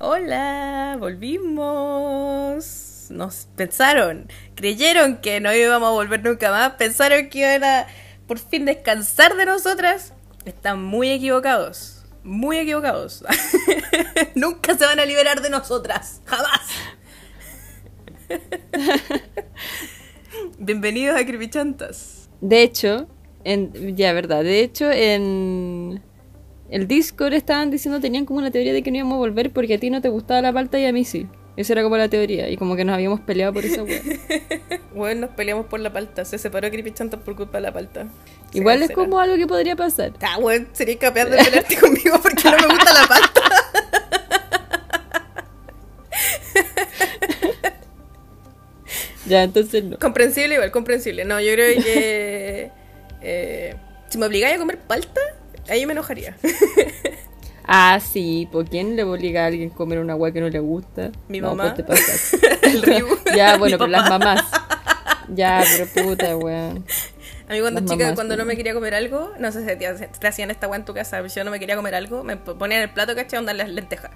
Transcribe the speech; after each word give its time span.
Hola, 0.00 0.96
volvimos. 1.00 2.56
Nos 3.10 3.48
pensaron, 3.56 4.28
creyeron 4.54 5.16
que 5.16 5.40
no 5.40 5.52
íbamos 5.52 5.88
a 5.88 5.90
volver 5.92 6.22
nunca 6.22 6.52
más, 6.52 6.74
pensaron 6.74 7.28
que 7.28 7.38
iban 7.38 7.64
a 7.64 7.88
por 8.28 8.38
fin 8.38 8.64
descansar 8.64 9.34
de 9.34 9.44
nosotras. 9.44 10.12
Están 10.44 10.84
muy 10.84 11.10
equivocados, 11.10 12.04
muy 12.22 12.58
equivocados. 12.58 13.24
nunca 14.36 14.78
se 14.78 14.84
van 14.84 15.00
a 15.00 15.04
liberar 15.04 15.42
de 15.42 15.50
nosotras, 15.50 16.22
jamás. 16.26 16.60
Bienvenidos 20.60 21.20
a 21.20 21.26
Creepychantas. 21.26 22.30
De 22.40 22.62
hecho, 22.62 23.08
ya 23.44 24.12
verdad, 24.12 24.44
de 24.44 24.60
hecho 24.60 24.92
en 24.92 26.04
el 26.70 26.86
Discord 26.86 27.32
estaban 27.32 27.70
diciendo, 27.70 28.00
tenían 28.00 28.26
como 28.26 28.40
una 28.40 28.50
teoría 28.50 28.72
de 28.72 28.82
que 28.82 28.90
no 28.90 28.98
íbamos 28.98 29.16
a 29.16 29.18
volver 29.18 29.52
porque 29.52 29.74
a 29.74 29.78
ti 29.78 29.90
no 29.90 30.00
te 30.02 30.08
gustaba 30.08 30.42
la 30.42 30.52
palta 30.52 30.78
y 30.78 30.84
a 30.84 30.92
mí 30.92 31.04
sí. 31.04 31.26
Esa 31.56 31.72
era 31.72 31.82
como 31.82 31.96
la 31.96 32.08
teoría. 32.08 32.48
Y 32.50 32.56
como 32.56 32.76
que 32.76 32.84
nos 32.84 32.94
habíamos 32.94 33.18
peleado 33.20 33.52
por 33.52 33.64
esa 33.64 33.82
wea. 33.82 34.00
bueno, 34.94 35.22
nos 35.22 35.30
peleamos 35.30 35.66
por 35.66 35.80
la 35.80 35.92
palta. 35.92 36.24
Se 36.24 36.38
separó 36.38 36.70
Creepy 36.70 36.92
Chantas 36.92 37.20
por 37.20 37.34
culpa 37.34 37.58
de 37.58 37.62
la 37.62 37.72
palta. 37.72 38.06
Igual 38.52 38.82
es 38.82 38.92
como 38.92 39.18
algo 39.18 39.36
que 39.36 39.48
podría 39.48 39.74
pasar. 39.74 40.12
Ah, 40.20 40.38
bueno, 40.38 40.66
sería 40.72 40.96
capaz 40.98 41.24
de 41.24 41.36
pelearte 41.36 41.76
conmigo 41.80 42.20
porque 42.22 42.44
no 42.44 42.58
me 42.58 42.66
gusta 42.66 42.92
la 42.94 43.08
palta. 43.08 43.40
ya, 49.26 49.42
entonces 49.42 49.82
no. 49.82 49.98
Comprensible 49.98 50.54
igual, 50.54 50.70
comprensible. 50.70 51.24
No, 51.24 51.40
yo 51.40 51.52
creo 51.54 51.82
que... 51.82 52.70
Eh, 53.20 53.74
si 54.08 54.16
me 54.16 54.26
obligáis 54.26 54.54
a 54.54 54.58
comer 54.58 54.78
palta, 54.78 55.20
Ahí 55.68 55.86
me 55.86 55.92
enojaría. 55.92 56.36
Ah, 57.70 58.00
sí, 58.00 58.48
¿por 58.50 58.64
quién 58.64 58.96
le 58.96 59.04
obliga 59.04 59.44
a 59.44 59.46
alguien 59.48 59.70
a 59.70 59.74
comer 59.74 59.98
una 59.98 60.14
agua 60.14 60.32
que 60.32 60.40
no 60.40 60.48
le 60.48 60.58
gusta? 60.58 61.12
Mi 61.28 61.42
mamá. 61.42 61.74
Te 61.74 61.84
pasas. 61.84 62.32
El 62.62 62.80
río. 62.80 63.06
ya, 63.36 63.58
bueno, 63.58 63.76
pero 63.76 63.90
las 63.90 64.08
mamás. 64.08 64.42
Ya, 65.28 65.62
pero 65.70 66.06
puta, 66.06 66.34
weón. 66.34 66.86
A 67.46 67.52
mí 67.52 67.60
cuando 67.60 67.84
chica, 67.84 68.14
cuando 68.14 68.38
no 68.38 68.46
me 68.46 68.56
quería 68.56 68.72
comer 68.72 68.94
algo, 68.94 69.34
no 69.38 69.52
sé 69.52 69.68
si 69.68 69.76
te, 69.76 70.26
hacían 70.26 70.50
esta 70.50 70.66
weá 70.66 70.78
en 70.78 70.86
tu 70.86 70.94
casa, 70.94 71.26
si 71.28 71.36
yo 71.36 71.44
no 71.44 71.50
me 71.50 71.60
quería 71.60 71.76
comer 71.76 71.94
algo, 71.94 72.24
me 72.24 72.38
ponían 72.38 72.80
el 72.80 72.90
plato, 72.90 73.14
¿cachai? 73.14 73.38
Onda 73.38 73.52
las 73.52 73.68
lentejas. 73.68 74.12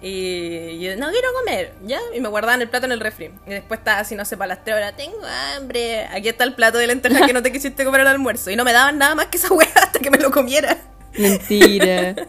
Y 0.00 0.80
yo, 0.80 0.96
no 0.96 1.10
quiero 1.10 1.28
comer, 1.34 1.74
¿ya? 1.84 1.98
Y 2.14 2.20
me 2.20 2.28
guardaban 2.28 2.62
el 2.62 2.70
plato 2.70 2.86
en 2.86 2.92
el 2.92 3.00
refri. 3.00 3.30
Y 3.46 3.50
después 3.50 3.80
estaba 3.80 4.00
así, 4.00 4.14
no 4.14 4.24
sé, 4.24 4.38
para 4.38 4.48
las 4.48 4.64
tres 4.64 4.76
horas, 4.76 4.96
tengo 4.96 5.18
hambre. 5.56 6.06
Aquí 6.06 6.28
está 6.28 6.44
el 6.44 6.54
plato 6.54 6.78
de 6.78 6.86
lentejas 6.86 7.26
que 7.26 7.34
no 7.34 7.42
te 7.42 7.52
quisiste 7.52 7.84
comer 7.84 8.00
al 8.00 8.08
almuerzo. 8.08 8.50
Y 8.50 8.56
no 8.56 8.64
me 8.64 8.72
daban 8.72 8.96
nada 8.96 9.14
más 9.14 9.26
que 9.26 9.36
esa 9.36 9.52
weá 9.52 9.68
hasta 9.74 9.98
que 9.98 10.10
me 10.10 10.18
lo 10.18 10.30
comiera. 10.30 10.78
Mentira. 11.18 12.14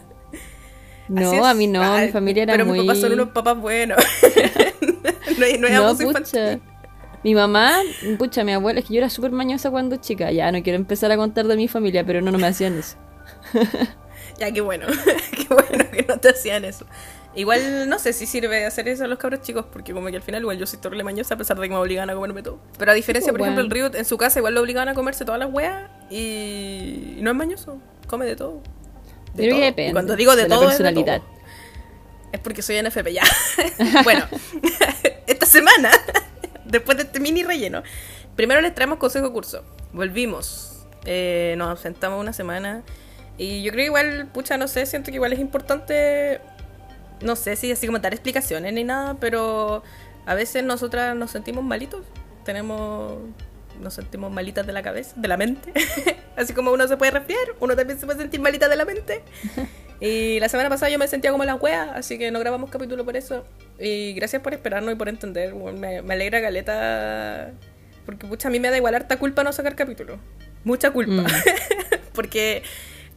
No, 1.08 1.46
a 1.46 1.54
mí 1.54 1.68
no, 1.68 1.98
mi 1.98 2.08
familia 2.08 2.42
era 2.42 2.54
pero 2.54 2.66
muy... 2.66 2.78
Pero 2.78 2.82
mis 2.82 2.88
papás 2.88 3.00
son 3.00 3.12
unos 3.12 3.28
papás 3.28 3.60
buenos. 3.60 3.96
no, 5.60 5.68
no, 5.68 5.94
no 5.94 5.96
pucha. 5.96 6.58
Mi 7.22 7.34
mamá, 7.34 7.78
pucha, 8.18 8.44
mi 8.44 8.52
abuela, 8.52 8.80
es 8.80 8.86
que 8.86 8.94
yo 8.94 8.98
era 8.98 9.10
súper 9.10 9.30
mañosa 9.30 9.70
cuando 9.70 9.96
chica. 9.96 10.30
Ya, 10.32 10.50
no 10.50 10.62
quiero 10.62 10.76
empezar 10.76 11.12
a 11.12 11.16
contar 11.16 11.46
de 11.46 11.56
mi 11.56 11.68
familia, 11.68 12.04
pero 12.04 12.20
no, 12.20 12.30
no 12.30 12.38
me 12.38 12.46
hacían 12.46 12.78
eso. 12.78 12.96
ya, 14.38 14.52
qué 14.52 14.60
bueno. 14.60 14.86
qué 15.30 15.46
bueno 15.48 15.90
que 15.92 16.04
no 16.08 16.18
te 16.18 16.30
hacían 16.30 16.64
eso. 16.64 16.86
Igual 17.36 17.88
no 17.88 17.98
sé 17.98 18.14
si 18.14 18.26
sirve 18.26 18.64
hacer 18.64 18.88
eso 18.88 19.04
a 19.04 19.08
los 19.08 19.18
cabros 19.18 19.42
chicos, 19.42 19.66
porque 19.70 19.92
como 19.92 20.08
que 20.08 20.16
al 20.16 20.22
final 20.22 20.40
igual 20.42 20.56
yo 20.56 20.66
soy 20.66 20.78
torre 20.78 21.02
mañosa 21.04 21.34
a 21.34 21.36
pesar 21.36 21.58
de 21.58 21.64
que 21.64 21.74
me 21.74 21.76
obligan 21.80 22.08
a 22.08 22.14
comerme 22.14 22.42
todo. 22.42 22.58
Pero 22.78 22.92
a 22.92 22.94
diferencia, 22.94 23.30
por 23.30 23.42
ejemplo, 23.42 23.62
el 23.62 23.70
Río 23.70 23.90
en 23.92 24.04
su 24.06 24.16
casa 24.16 24.38
igual 24.38 24.54
lo 24.54 24.62
obligaban 24.62 24.88
a 24.88 24.94
comerse 24.94 25.24
todas 25.26 25.38
las 25.38 25.52
weas 25.52 25.90
y 26.10 27.18
no 27.20 27.30
es 27.30 27.36
mañoso, 27.36 27.78
come 28.06 28.24
de 28.24 28.36
todo. 28.36 28.62
De 29.36 29.48
todo. 29.48 29.60
Depende 29.60 29.92
cuando 29.92 30.16
digo 30.16 30.34
de, 30.36 30.46
todo, 30.46 30.66
personalidad. 30.66 31.22
Es, 32.32 32.40
porque 32.40 32.62
soy 32.62 32.82
NFP 32.82 33.12
ya. 33.12 33.22
bueno, 34.04 34.26
esta 35.26 35.46
semana, 35.46 35.90
después 36.64 36.96
de 36.96 37.04
este 37.04 37.20
mini 37.20 37.42
relleno, 37.42 37.82
primero 38.34 38.60
les 38.60 38.74
traemos 38.74 38.98
consejo 38.98 39.32
curso. 39.32 39.64
Volvimos, 39.92 40.86
eh, 41.04 41.54
nos 41.58 41.68
ausentamos 41.68 42.20
una 42.20 42.32
semana. 42.32 42.82
Y 43.38 43.62
yo 43.62 43.70
creo 43.72 43.82
que 43.82 43.86
igual, 43.86 44.28
pucha, 44.32 44.56
no 44.56 44.66
sé, 44.66 44.86
siento 44.86 45.10
que 45.10 45.16
igual 45.16 45.32
es 45.32 45.38
importante 45.38 46.40
no 47.20 47.36
sé 47.36 47.56
si 47.56 47.72
así 47.72 47.86
como 47.86 47.98
dar 47.98 48.12
explicaciones 48.12 48.72
ni 48.72 48.84
nada, 48.84 49.14
pero 49.14 49.82
a 50.26 50.34
veces 50.34 50.64
nosotras 50.64 51.16
nos 51.16 51.30
sentimos 51.30 51.64
malitos, 51.64 52.04
tenemos 52.44 53.14
nos 53.80 53.94
sentimos 53.94 54.32
malitas 54.32 54.66
de 54.66 54.72
la 54.72 54.82
cabeza, 54.82 55.14
de 55.16 55.28
la 55.28 55.36
mente. 55.36 55.72
Así 56.36 56.52
como 56.52 56.72
uno 56.72 56.86
se 56.88 56.96
puede 56.96 57.12
resfriar, 57.12 57.54
uno 57.60 57.76
también 57.76 57.98
se 57.98 58.06
puede 58.06 58.18
sentir 58.18 58.40
malita 58.40 58.68
de 58.68 58.76
la 58.76 58.84
mente. 58.84 59.22
Y 60.00 60.38
la 60.40 60.48
semana 60.48 60.68
pasada 60.68 60.90
yo 60.90 60.98
me 60.98 61.08
sentía 61.08 61.30
como 61.32 61.44
la 61.44 61.54
wea, 61.54 61.92
así 61.94 62.18
que 62.18 62.30
no 62.30 62.38
grabamos 62.38 62.70
capítulo 62.70 63.04
por 63.04 63.16
eso. 63.16 63.46
Y 63.78 64.12
gracias 64.12 64.42
por 64.42 64.52
esperarnos 64.52 64.92
y 64.92 64.96
por 64.96 65.08
entender. 65.08 65.54
me, 65.54 65.98
alegra 65.98 66.40
Galeta. 66.40 67.52
Porque 68.04 68.26
pucha, 68.26 68.48
a 68.48 68.50
mí 68.50 68.60
me 68.60 68.70
da 68.70 68.76
igual 68.76 68.94
harta 68.94 69.18
culpa 69.18 69.42
no 69.42 69.52
sacar 69.52 69.74
capítulo. 69.74 70.18
Mucha 70.64 70.90
culpa. 70.90 71.22
Mm. 71.22 71.26
porque 72.12 72.62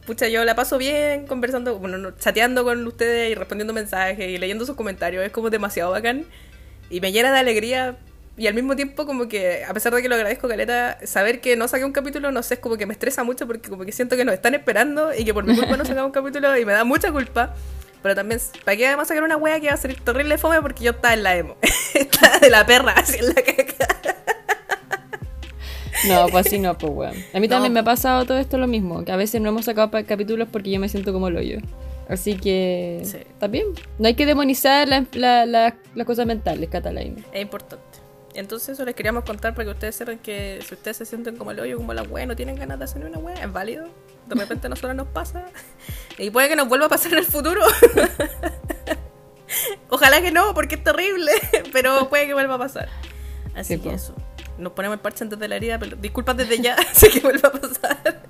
pucha, 0.06 0.28
yo 0.28 0.44
la 0.44 0.54
paso 0.54 0.78
bien 0.78 1.26
conversando, 1.26 1.78
bueno, 1.78 2.12
chateando 2.16 2.64
con 2.64 2.86
ustedes 2.86 3.30
y 3.30 3.34
respondiendo 3.34 3.74
mensajes 3.74 4.28
y 4.28 4.38
leyendo 4.38 4.64
sus 4.64 4.74
comentarios. 4.74 5.22
Es 5.24 5.32
como 5.32 5.50
demasiado 5.50 5.90
bacán. 5.90 6.24
Y 6.88 7.00
me 7.00 7.12
llena 7.12 7.30
de 7.30 7.38
alegría. 7.38 7.98
Y 8.36 8.46
al 8.46 8.54
mismo 8.54 8.74
tiempo, 8.76 9.06
como 9.06 9.28
que, 9.28 9.64
a 9.64 9.74
pesar 9.74 9.94
de 9.94 10.00
que 10.00 10.08
lo 10.08 10.14
agradezco, 10.14 10.48
Caleta, 10.48 10.98
saber 11.04 11.40
que 11.40 11.56
no 11.56 11.68
saqué 11.68 11.84
un 11.84 11.92
capítulo, 11.92 12.32
no 12.32 12.42
sé, 12.42 12.54
es 12.54 12.60
como 12.60 12.76
que 12.76 12.86
me 12.86 12.92
estresa 12.92 13.22
mucho 13.22 13.46
porque 13.46 13.68
como 13.68 13.84
que 13.84 13.92
siento 13.92 14.16
que 14.16 14.24
nos 14.24 14.34
están 14.34 14.54
esperando 14.54 15.12
y 15.14 15.24
que 15.24 15.34
por 15.34 15.44
mi 15.44 15.54
culpa 15.54 15.76
no 15.76 15.84
sacamos 15.84 16.06
un 16.06 16.12
capítulo 16.12 16.56
y 16.56 16.64
me 16.64 16.72
da 16.72 16.84
mucha 16.84 17.12
culpa. 17.12 17.54
Pero 18.02 18.14
también, 18.14 18.40
¿para 18.64 18.76
qué 18.76 18.86
vamos 18.86 19.02
a 19.02 19.08
sacar 19.08 19.24
una 19.24 19.36
wea 19.36 19.60
que 19.60 19.66
va 19.66 19.74
a 19.74 19.76
ser 19.76 19.94
terrible 20.00 20.38
fome? 20.38 20.62
Porque 20.62 20.84
yo 20.84 20.92
estaba 20.92 21.12
en 21.12 21.22
la 21.22 21.36
emo. 21.36 21.56
estaba 21.94 22.38
de 22.38 22.48
la 22.48 22.64
perra, 22.64 22.92
así 22.92 23.18
en 23.18 23.28
la 23.28 23.34
caca. 23.34 24.16
No, 26.08 26.28
pues 26.28 26.46
así 26.46 26.58
no, 26.58 26.78
pues 26.78 26.92
weón. 26.94 27.14
A 27.34 27.40
mí 27.40 27.48
también 27.48 27.72
me 27.72 27.80
ha 27.80 27.84
pasado 27.84 28.24
todo 28.24 28.38
esto 28.38 28.56
lo 28.56 28.66
mismo, 28.66 29.04
que 29.04 29.12
a 29.12 29.16
veces 29.16 29.40
no 29.42 29.50
hemos 29.50 29.66
sacado 29.66 29.90
capítulos 30.06 30.48
porque 30.50 30.70
yo 30.70 30.80
me 30.80 30.88
siento 30.88 31.12
como 31.12 31.28
el 31.28 31.36
hoyo. 31.36 31.58
Así 32.08 32.34
que 32.34 33.02
sí. 33.04 33.18
bien. 33.48 33.66
No 33.98 34.08
hay 34.08 34.14
que 34.14 34.26
demonizar 34.26 34.88
las 34.88 35.74
cosas 36.06 36.26
mentales, 36.26 36.68
Catalina. 36.68 37.22
Es 37.32 37.42
importante. 37.42 37.84
Entonces 38.34 38.70
eso 38.70 38.84
les 38.84 38.94
queríamos 38.94 39.24
contar 39.24 39.54
para 39.54 39.64
que 39.64 39.70
ustedes 39.72 39.96
sepan 39.96 40.18
que 40.18 40.60
si 40.66 40.74
ustedes 40.74 40.96
se 40.98 41.04
sienten 41.04 41.36
como 41.36 41.50
el 41.50 41.60
hoyo, 41.60 41.76
como 41.76 41.92
la 41.94 42.02
wea, 42.02 42.26
no 42.26 42.36
tienen 42.36 42.56
ganas 42.56 42.78
de 42.78 42.84
hacer 42.84 43.04
una 43.04 43.18
wea, 43.18 43.44
es 43.44 43.52
válido. 43.52 43.88
De 44.26 44.34
repente 44.36 44.66
a 44.66 44.70
nosotros 44.70 44.94
nos 44.94 45.08
pasa. 45.08 45.46
Y 46.18 46.30
puede 46.30 46.48
que 46.48 46.56
nos 46.56 46.68
vuelva 46.68 46.86
a 46.86 46.88
pasar 46.88 47.12
en 47.12 47.18
el 47.18 47.24
futuro. 47.26 47.62
Ojalá 49.88 50.22
que 50.22 50.30
no, 50.30 50.54
porque 50.54 50.76
es 50.76 50.84
terrible. 50.84 51.32
Pero 51.72 52.08
puede 52.08 52.26
que 52.26 52.34
vuelva 52.34 52.54
a 52.54 52.58
pasar. 52.58 52.88
Así 53.54 53.80
que 53.80 53.94
eso 53.94 54.14
nos 54.60 54.72
ponemos 54.72 54.96
el 54.96 55.00
parche 55.00 55.24
antes 55.24 55.38
de 55.38 55.48
la 55.48 55.56
herida, 55.56 55.78
pero 55.78 55.96
disculpas 55.96 56.36
desde 56.36 56.60
ya, 56.60 56.76
sé 56.92 57.10
que 57.10 57.20
vuelva 57.20 57.48
a 57.48 57.52
pasar. 57.52 58.22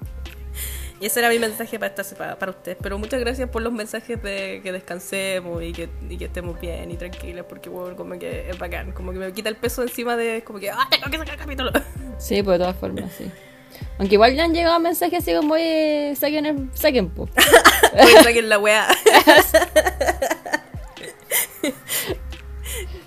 Y 1.00 1.06
ese 1.06 1.20
era 1.20 1.30
mi 1.30 1.38
mensaje 1.38 1.78
para, 1.78 1.94
esta, 1.94 2.38
para, 2.38 2.52
ustedes. 2.52 2.76
Pero 2.80 2.98
muchas 2.98 3.20
gracias 3.20 3.48
por 3.48 3.62
los 3.62 3.72
mensajes 3.72 4.22
de 4.22 4.60
que 4.62 4.70
descansemos 4.70 5.62
y 5.62 5.72
que, 5.72 5.88
y 6.08 6.18
que 6.18 6.26
estemos 6.26 6.60
bien 6.60 6.90
y 6.90 6.96
tranquilos, 6.96 7.46
porque 7.48 7.70
bueno, 7.70 7.96
como 7.96 8.18
que 8.18 8.50
es 8.50 8.58
bacán. 8.58 8.92
Como 8.92 9.12
que 9.12 9.18
me 9.18 9.32
quita 9.32 9.48
el 9.48 9.56
peso 9.56 9.82
encima 9.82 10.16
de, 10.16 10.42
como 10.44 10.58
que, 10.58 10.70
¡ah, 10.70 10.86
tengo 10.90 11.10
que 11.10 11.18
sacar 11.18 11.34
el 11.34 11.40
capítulo! 11.40 11.70
Sí, 12.18 12.42
pues 12.42 12.58
de 12.58 12.64
todas 12.64 12.76
formas, 12.76 13.10
sí. 13.16 13.30
Aunque 13.98 14.16
igual 14.16 14.34
ya 14.34 14.44
han 14.44 14.52
llegado 14.52 14.78
mensajes 14.78 15.22
así 15.22 15.34
como, 15.34 15.54
oye, 15.54 16.14
saquen, 16.16 16.44
el, 16.44 16.68
saquen, 16.74 17.08
po. 17.08 17.30
saquen 18.22 18.50
la 18.50 18.58
weá. 18.58 18.86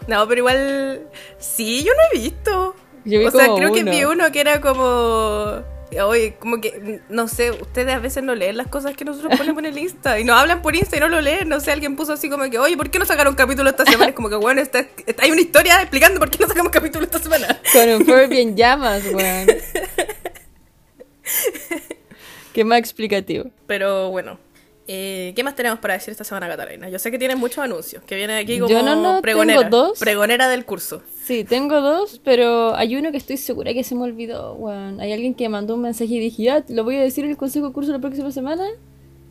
no, 0.08 0.28
pero 0.28 0.40
igual, 0.40 1.08
sí, 1.38 1.84
yo 1.84 1.92
no 1.94 2.00
he 2.12 2.20
visto 2.20 2.76
o 3.06 3.32
sea, 3.32 3.48
creo 3.56 3.74
que 3.74 3.84
vi 3.84 4.06
uno 4.06 4.32
que 4.32 4.40
era 4.40 4.62
como. 4.62 5.62
Oye, 6.02 6.36
como 6.40 6.60
que, 6.60 7.02
no 7.10 7.28
sé, 7.28 7.52
ustedes 7.52 7.94
a 7.94 8.00
veces 8.00 8.24
no 8.24 8.36
leen 8.36 8.58
las 8.58 8.68
cosas 8.68 8.96
que 8.96 9.06
nosotros 9.06 9.38
ponemos 9.38 9.60
en 9.60 9.66
el 9.66 9.78
Insta 9.78 10.20
y 10.20 10.24
nos 10.24 10.38
hablan 10.38 10.62
por 10.62 10.76
Insta 10.76 10.98
y 10.98 11.00
no 11.00 11.08
lo 11.08 11.22
leen. 11.22 11.50
No 11.50 11.60
sé, 11.60 11.72
alguien 11.72 11.96
puso 11.96 12.14
así 12.14 12.30
como 12.30 12.50
que, 12.50 12.60
oye, 12.60 12.78
¿por 12.78 12.90
qué 12.90 13.00
no 13.00 13.06
sacaron 13.06 13.36
capítulo 13.36 13.70
esta 13.70 13.86
semana? 13.86 14.10
Es 14.10 14.16
como 14.16 14.30
que, 14.30 14.36
bueno, 14.36 14.62
está, 14.62 14.86
hay 15.20 15.32
una 15.32 15.42
historia 15.42 15.82
explicando 15.82 16.20
por 16.20 16.30
qué 16.30 16.40
no 16.40 16.48
sacamos 16.48 16.72
capítulo 16.72 17.06
esta 17.06 17.20
semana. 17.20 17.60
Con 17.72 17.90
un 17.90 18.06
Furby 18.06 18.42
en 18.42 18.56
llamas, 18.56 19.04
weón. 19.06 19.48
qué 22.54 22.64
más 22.64 22.80
explicativo. 22.80 23.46
Pero 23.68 24.10
bueno, 24.10 24.40
eh, 24.88 25.34
¿Qué 25.36 25.44
más 25.44 25.56
tenemos 25.56 25.80
para 25.80 25.94
decir 25.94 26.12
esta 26.12 26.24
semana, 26.24 26.48
Catalina? 26.48 26.90
Yo 26.90 27.00
sé 27.00 27.10
que 27.12 27.18
tienes 27.18 27.38
muchos 27.38 27.60
anuncios, 27.60 28.04
que 28.04 28.16
viene 28.16 28.38
aquí 28.38 28.60
como 28.60 28.72
Yo 28.74 28.84
no, 28.84 28.96
no, 28.96 29.22
pregonera, 29.22 29.62
tengo 29.62 29.78
dos. 29.78 30.00
pregonera 30.00 30.50
del 30.50 30.66
curso. 30.66 31.02
Sí, 31.24 31.44
tengo 31.44 31.80
dos, 31.82 32.20
pero 32.24 32.76
hay 32.76 32.96
uno 32.96 33.12
que 33.12 33.18
estoy 33.18 33.38
segura 33.38 33.74
que 33.74 33.84
se 33.84 33.96
me 33.96 34.04
olvidó. 34.04 34.58
Hay 35.00 35.14
alguien 35.14 35.36
que 35.36 35.48
mandó 35.48 35.76
un 35.76 35.82
mensaje 35.82 36.14
y 36.14 36.20
dije, 36.20 36.44
ya, 36.44 36.66
lo 36.68 36.84
voy 36.84 36.98
a 36.98 37.02
decir 37.02 37.24
en 37.24 37.32
el 37.32 37.38
consejo 37.38 37.72
curso 37.72 37.92
la 37.92 38.00
próxima 38.00 38.32
semana. 38.32 38.66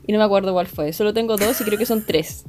Y 0.06 0.12
no 0.12 0.18
me 0.18 0.24
acuerdo 0.24 0.52
cuál 0.52 0.66
fue. 0.66 0.92
Solo 0.92 1.12
tengo 1.12 1.36
dos 1.36 1.60
y 1.60 1.64
creo 1.64 1.78
que 1.78 1.86
son 1.86 2.04
tres. 2.04 2.44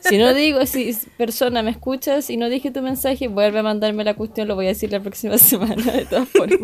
Si 0.00 0.18
no 0.18 0.32
digo, 0.34 0.64
si 0.66 0.96
persona 1.16 1.62
me 1.62 1.70
escuchas 1.70 2.30
y 2.30 2.36
no 2.36 2.48
dije 2.48 2.70
tu 2.70 2.80
mensaje, 2.82 3.28
vuelve 3.28 3.58
a 3.58 3.62
mandarme 3.62 4.04
la 4.04 4.14
cuestión, 4.14 4.48
lo 4.48 4.54
voy 4.54 4.66
a 4.66 4.68
decir 4.68 4.90
la 4.92 5.00
próxima 5.00 5.38
semana, 5.38 5.92
de 5.92 6.04
todas 6.06 6.28
formas. 6.28 6.58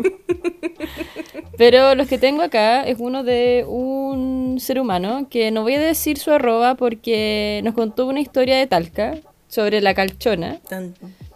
Pero 1.57 1.95
los 1.95 2.07
que 2.07 2.17
tengo 2.17 2.41
acá 2.41 2.83
es 2.83 2.97
uno 2.99 3.23
de 3.23 3.65
un 3.67 4.57
ser 4.59 4.79
humano 4.79 5.27
que 5.29 5.51
no 5.51 5.61
voy 5.61 5.75
a 5.75 5.79
decir 5.79 6.17
su 6.17 6.31
arroba 6.31 6.75
porque 6.75 7.61
nos 7.63 7.73
contó 7.75 8.07
una 8.07 8.19
historia 8.19 8.57
de 8.57 8.67
Talca 8.67 9.17
sobre 9.47 9.81
la 9.81 9.93
calchona. 9.93 10.59
Tan, 10.67 10.93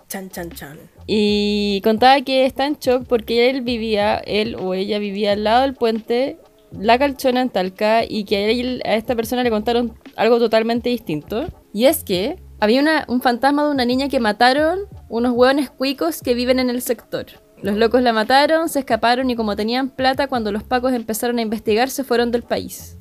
chan, 0.08 0.30
chan, 0.30 0.50
chan. 0.52 0.80
Y 1.06 1.82
contaba 1.84 2.22
que 2.22 2.46
está 2.46 2.66
en 2.66 2.78
shock 2.80 3.06
porque 3.08 3.50
él 3.50 3.62
vivía, 3.62 4.18
él 4.18 4.56
o 4.56 4.74
ella 4.74 4.98
vivía 4.98 5.34
al 5.34 5.44
lado 5.44 5.62
del 5.64 5.76
puente, 5.76 6.38
la 6.72 6.98
calchona 6.98 7.42
en 7.42 7.50
Talca, 7.50 8.04
y 8.08 8.24
que 8.24 8.38
a, 8.38 8.50
él- 8.50 8.82
a 8.86 8.96
esta 8.96 9.16
persona 9.16 9.44
le 9.44 9.50
contaron 9.52 9.94
algo 10.16 10.40
totalmente 10.40 10.90
distinto. 10.90 11.48
Y 11.76 11.88
es 11.88 12.06
que 12.06 12.42
había 12.62 12.80
una- 12.80 13.04
un 13.10 13.20
fantasma 13.22 13.66
de 13.66 13.72
una 13.72 13.84
niña 13.84 14.08
que 14.08 14.22
mataron 14.22 14.80
unos 15.10 15.34
hueones 15.34 15.70
cuicos 15.70 16.22
que 16.22 16.34
viven 16.34 16.58
en 16.60 16.70
el 16.70 16.82
sector. 16.82 17.26
Los 17.62 17.76
locos 17.76 18.02
la 18.02 18.14
mataron, 18.14 18.70
se 18.70 18.80
escaparon 18.80 19.30
y 19.30 19.36
como 19.36 19.58
tenían 19.58 19.90
plata, 19.90 20.28
cuando 20.28 20.54
los 20.54 20.64
pacos 20.64 20.94
empezaron 20.94 21.38
a 21.38 21.42
investigar, 21.42 21.90
se 21.90 22.06
fueron 22.06 22.32
del 22.32 22.44
país. 22.44 22.98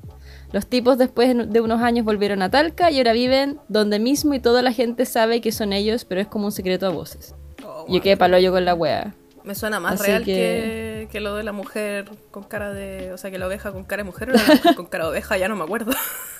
Los 0.51 0.67
tipos 0.67 0.99
después 0.99 1.37
de 1.49 1.61
unos 1.61 1.83
años 1.83 2.05
volvieron 2.05 2.43
a 2.43 2.51
Talca 2.51 2.91
y 2.91 2.99
ahora 2.99 3.13
viven 3.13 3.61
donde 3.69 4.01
mismo 4.01 4.35
y 4.35 4.41
toda 4.41 4.61
la 4.61 4.73
gente 4.73 5.07
sabe 5.07 5.41
que 5.41 5.53
son 5.53 5.73
ellos, 5.73 6.05
pero 6.05 6.21
es 6.21 6.27
como 6.27 6.47
un 6.47 6.53
secreto 6.53 6.87
a 6.87 6.91
voces. 6.91 7.37
Oh, 7.65 7.87
Yo 7.89 8.01
quedé 8.03 8.17
palo 8.17 8.39
yo 8.41 8.51
con 8.51 8.65
la 8.65 8.75
wea. 8.75 9.15
Me 9.45 9.55
suena 9.55 9.79
más 9.79 10.01
Así 10.01 10.05
real 10.11 10.25
que- 10.25 10.33
que... 10.35 11.09
que 11.13 11.21
lo 11.21 11.37
de 11.37 11.45
la 11.45 11.53
mujer 11.53 12.07
con 12.33 12.43
cara 12.43 12.73
de. 12.73 13.13
O 13.13 13.19
sea, 13.19 13.31
que 13.31 13.39
la 13.39 13.47
oveja 13.47 13.71
con 13.73 13.85
cara 13.85 14.03
de 14.03 14.07
mujer 14.11 14.31
o 14.31 14.33
la 14.33 14.39
mujer 14.43 14.75
con 14.75 14.87
cara 14.87 15.05
de 15.05 15.11
oveja, 15.11 15.37
ya 15.39 15.49
no 15.49 15.55
me 15.55 15.63
acuerdo. 15.63 15.93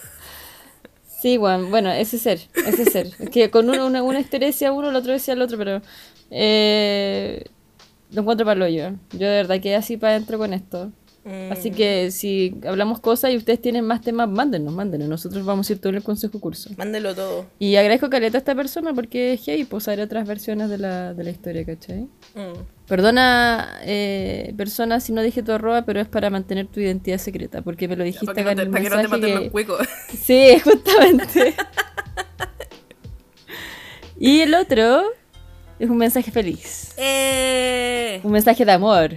Sí, 1.25 1.39
bueno, 1.39 1.71
bueno, 1.71 1.91
ese 1.91 2.19
ser, 2.19 2.39
ese 2.55 2.85
ser. 2.85 3.07
Es 3.19 3.31
que 3.31 3.51
con 3.51 3.71
uno, 3.71 3.87
una, 3.87 4.03
una 4.03 4.21
historia 4.21 4.51
uno, 4.71 4.91
el 4.91 4.95
otro 4.95 5.15
decía 5.15 5.33
el 5.33 5.41
otro, 5.41 5.57
pero 5.57 5.81
eh, 6.31 7.47
lo 8.13 8.21
encuentro 8.21 8.45
palo 8.45 8.69
yo. 8.69 8.91
Yo 9.13 9.27
de 9.27 9.37
verdad 9.37 9.59
quedé 9.59 9.75
así 9.77 9.97
para 9.97 10.17
adentro 10.17 10.37
con 10.37 10.53
esto. 10.53 10.93
Mm, 11.25 11.53
Así 11.53 11.71
que 11.71 12.11
si 12.11 12.55
hablamos 12.67 13.01
cosas 13.01 13.31
y 13.33 13.37
ustedes 13.39 13.61
tienen 13.63 13.87
más 13.87 14.03
temas, 14.03 14.29
mándenos, 14.29 14.75
mándenos. 14.75 15.09
Nosotros 15.09 15.45
vamos 15.45 15.69
a 15.69 15.73
ir 15.73 15.79
todo 15.79 15.89
en 15.91 15.97
el 15.97 16.03
consejo 16.03 16.39
curso. 16.39 16.69
Mándelo 16.77 17.15
todo. 17.15 17.47
Y 17.59 17.77
agradezco 17.77 18.11
caleta 18.11 18.37
a 18.37 18.41
esta 18.41 18.55
persona 18.55 18.93
porque 18.93 19.33
es 19.35 19.41
hey, 19.47 19.65
pues 19.69 19.89
haré 19.89 20.03
otras 20.03 20.27
versiones 20.29 20.69
de 20.69 20.77
la, 20.79 21.15
de 21.15 21.25
la 21.25 21.31
historia, 21.31 21.65
¿cachai? 21.65 22.03
Mm. 22.35 22.59
Perdona, 22.87 23.79
eh, 23.85 24.53
persona, 24.59 25.01
si 25.01 25.13
no 25.13 25.23
dije 25.23 25.43
tu 25.43 25.53
arroba, 25.53 25.87
pero 25.87 26.01
es 26.03 26.09
para 26.09 26.29
mantener 26.29 26.67
tu 26.67 26.81
identidad 26.81 27.17
secreta, 27.17 27.63
porque 27.63 27.89
me 27.89 27.97
lo 27.97 28.05
dijiste 28.05 28.31
acá 28.31 28.43
no 28.43 28.47
te, 28.49 28.53
en 28.53 28.59
el 28.61 28.71
para 28.71 28.83
que 28.85 28.91
no 28.91 28.97
te 29.01 29.09
maten 29.09 29.21
que- 29.31 29.35
los 29.45 29.49
cuicos. 29.51 29.89
Sí, 30.21 30.59
justamente. 30.63 31.55
y 34.19 34.41
el 34.41 34.55
otro 34.55 35.03
es 35.79 35.89
un 35.91 35.97
mensaje 35.97 36.31
feliz. 36.31 36.93
¡Eh! 36.97 38.21
Un 38.23 38.33
mensaje 38.33 38.65
de 38.65 38.73
amor. 38.73 39.17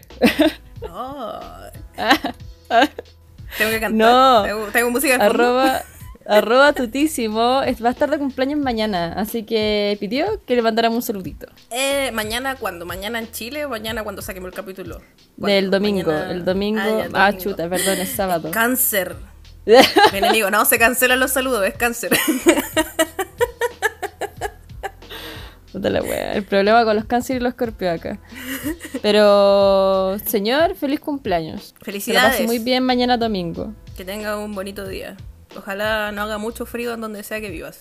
Oh. 0.90 1.40
Tengo 3.58 3.72
que 3.72 3.80
cantar. 3.80 3.92
No. 3.92 4.44
Tengo, 4.44 4.66
tengo 4.68 4.92
música 4.92 5.18
de 5.18 5.24
arroba, 5.24 5.82
arroba 6.28 6.74
tutísimo. 6.74 7.40
Va 7.40 7.64
a 7.64 7.92
estar 7.92 8.10
de 8.10 8.18
cumpleaños 8.18 8.60
mañana, 8.60 9.14
así 9.18 9.44
que 9.44 9.98
pidió 10.00 10.42
que 10.46 10.56
le 10.56 10.62
mandáramos 10.62 10.98
un 10.98 11.02
saludito. 11.02 11.48
Eh, 11.72 12.12
mañana, 12.14 12.56
¿cuándo? 12.56 12.86
¿Mañana 12.86 13.20
en 13.20 13.32
Chile 13.32 13.66
o 13.66 13.70
mañana 13.70 14.04
cuando 14.04 14.22
saquemos 14.22 14.50
el 14.50 14.54
capítulo? 14.56 15.02
¿Cuándo? 15.40 15.56
Del 15.56 15.72
domingo. 15.72 16.12
Mañana- 16.12 16.32
El 16.32 16.46
domingo. 16.46 16.82
Ah, 16.82 16.88
ya, 17.00 17.06
el 17.06 17.16
Ah, 17.16 17.26
domingo. 17.32 17.44
chuta, 17.44 17.70
perdón, 17.70 17.98
es 18.00 18.10
sábado. 18.10 18.52
Cáncer. 18.52 19.16
Mi 19.66 20.18
enemigo, 20.20 20.50
no, 20.50 20.64
se 20.66 20.78
cancelan 20.80 21.20
los 21.20 21.32
saludos, 21.32 21.66
es 21.66 21.74
cáncer. 21.76 22.12
Puta 25.78 25.90
la 25.90 26.02
wea. 26.02 26.34
El 26.34 26.44
problema 26.44 26.84
con 26.84 26.96
los 26.96 27.06
cánceres 27.06 27.40
y 27.40 27.44
los 27.44 27.52
escorpios 27.52 28.00
acá. 28.00 28.20
Pero, 29.02 30.18
señor, 30.26 30.76
feliz 30.76 31.00
cumpleaños. 31.00 31.74
Que 31.74 31.80
lo 31.80 31.86
Felicidades. 31.86 32.32
pase 32.32 32.44
muy 32.46 32.60
bien 32.60 32.84
mañana 32.84 33.18
domingo. 33.18 33.74
Que 33.96 34.04
tenga 34.06 34.38
un 34.38 34.54
bonito 34.56 34.88
día. 34.88 35.16
Ojalá 35.56 36.12
no 36.12 36.24
haga 36.24 36.38
mucho 36.38 36.66
frío 36.66 36.94
en 36.94 37.02
donde 37.02 37.24
sea 37.24 37.40
que 37.42 37.50
vivas. 37.50 37.80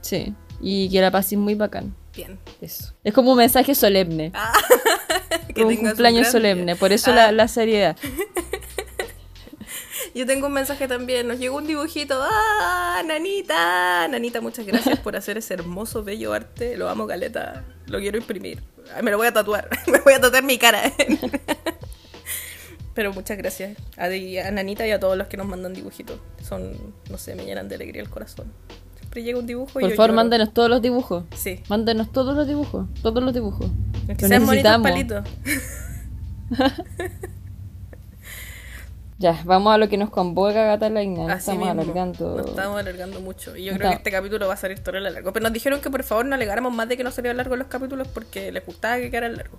Sí. 0.00 0.34
Y 0.60 0.88
que 0.90 1.00
la 1.00 1.10
pases 1.10 1.38
muy 1.38 1.54
bacán. 1.54 1.94
Bien. 2.14 2.38
Eso. 2.60 2.92
Es 3.04 3.14
como 3.14 3.32
un 3.32 3.38
mensaje 3.38 3.74
solemne. 3.74 4.32
Que 5.54 5.64
un 5.64 5.76
cumpleaños 5.76 6.28
solemne. 6.28 6.64
día. 6.72 6.76
Por 6.76 6.92
eso 6.92 7.10
Ah, 7.10 7.14
la, 7.16 7.32
la 7.32 7.48
seriedad. 7.48 7.96
Yo 10.14 10.26
tengo 10.26 10.46
un 10.46 10.52
mensaje 10.52 10.88
también. 10.88 11.28
Nos 11.28 11.38
llegó 11.38 11.56
un 11.58 11.66
dibujito. 11.66 12.18
¡Ah! 12.20 13.02
Nanita. 13.06 14.08
Nanita, 14.08 14.40
muchas 14.40 14.66
gracias 14.66 14.98
por 15.00 15.16
hacer 15.16 15.38
ese 15.38 15.54
hermoso, 15.54 16.02
bello 16.04 16.32
arte. 16.32 16.76
Lo 16.76 16.88
amo, 16.88 17.06
Caleta. 17.06 17.64
Lo 17.86 17.98
quiero 17.98 18.18
imprimir. 18.18 18.62
Ay, 18.94 19.02
Me 19.02 19.10
lo 19.10 19.16
voy 19.18 19.26
a 19.26 19.32
tatuar. 19.32 19.68
Me 19.86 20.00
voy 20.00 20.14
a 20.14 20.20
tatuar 20.20 20.42
mi 20.42 20.58
cara. 20.58 20.82
Pero 22.94 23.12
muchas 23.12 23.38
gracias 23.38 23.76
a, 23.96 24.06
a 24.06 24.50
Nanita 24.50 24.86
y 24.86 24.90
a 24.90 24.98
todos 24.98 25.16
los 25.16 25.28
que 25.28 25.36
nos 25.36 25.46
mandan 25.46 25.72
dibujitos. 25.72 26.18
Son, 26.42 26.72
no 27.08 27.16
sé, 27.18 27.36
me 27.36 27.44
llenan 27.44 27.68
de 27.68 27.76
alegría 27.76 28.02
el 28.02 28.10
corazón. 28.10 28.52
Siempre 28.98 29.22
llega 29.22 29.38
un 29.38 29.46
dibujo 29.46 29.78
y 29.78 29.82
Por 29.82 29.90
yo 29.90 29.96
favor, 29.96 30.10
lloro. 30.10 30.16
mándenos 30.16 30.52
todos 30.52 30.68
los 30.68 30.82
dibujos. 30.82 31.24
Sí. 31.36 31.62
Mándenos 31.68 32.10
todos 32.10 32.34
los 32.34 32.48
dibujos. 32.48 32.86
Todos 33.00 33.22
los 33.22 33.32
dibujos. 33.32 33.70
Que 34.18 34.26
sean 34.26 34.44
bonitos 34.44 34.78
palitos. 34.82 35.24
Ya, 39.18 39.42
vamos 39.44 39.74
a 39.74 39.78
lo 39.78 39.88
que 39.88 39.96
nos 39.96 40.10
convoca 40.10 40.54
Catalina. 40.54 41.22
Nos 41.22 41.30
Así 41.30 41.50
estamos 41.50 41.66
mismo. 41.66 41.82
alargando. 41.82 42.36
Nos 42.36 42.46
estamos 42.50 42.78
alargando 42.78 43.20
mucho. 43.20 43.56
Y 43.56 43.64
yo 43.64 43.74
creo 43.74 43.90
que 43.90 43.96
este 43.96 44.12
capítulo 44.12 44.46
va 44.46 44.54
a 44.54 44.56
salir 44.56 44.78
todo 44.78 44.98
largo. 45.00 45.32
Pero 45.32 45.42
nos 45.42 45.52
dijeron 45.52 45.80
que 45.80 45.90
por 45.90 46.04
favor 46.04 46.24
no 46.24 46.36
alegáramos 46.36 46.72
más 46.72 46.88
de 46.88 46.96
que 46.96 47.02
no 47.02 47.10
salieran 47.10 47.36
largos 47.36 47.58
los 47.58 47.66
capítulos 47.66 48.06
porque 48.06 48.52
les 48.52 48.64
gustaba 48.64 48.98
que 48.98 49.10
quedaran 49.10 49.36
largos. 49.36 49.58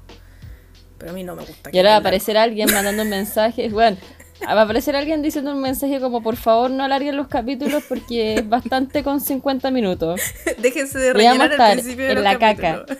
Pero 0.98 1.12
a 1.12 1.14
mí 1.14 1.26
no 1.26 1.36
me 1.36 1.44
gusta 1.44 1.72
que 1.72 1.76
Y 1.76 1.80
ahora 1.80 1.90
va 1.92 1.96
a 1.98 2.00
aparecer 2.00 2.38
alguien 2.38 2.72
mandando 2.74 3.04
un 3.04 3.10
mensaje. 3.10 3.68
Bueno, 3.68 3.98
va 4.42 4.54
a 4.54 4.62
aparecer 4.62 4.96
alguien 4.96 5.22
diciendo 5.22 5.52
un 5.52 5.62
mensaje 5.62 6.00
como: 6.00 6.24
por 6.24 6.38
favor, 6.38 6.72
no 6.72 6.86
alarguen 6.86 7.18
los 7.18 7.28
capítulos 7.28 7.84
porque 7.90 8.36
es 8.36 8.48
bastante 8.48 9.04
con 9.04 9.20
50 9.20 9.72
minutos. 9.72 10.22
Déjense 10.60 11.00
de 11.00 11.12
rellenar 11.12 11.52
al 11.60 11.74
principio 11.74 12.06
de 12.06 12.12
en 12.12 12.16
los 12.16 12.24
la 12.24 12.40
caca. 12.40 12.86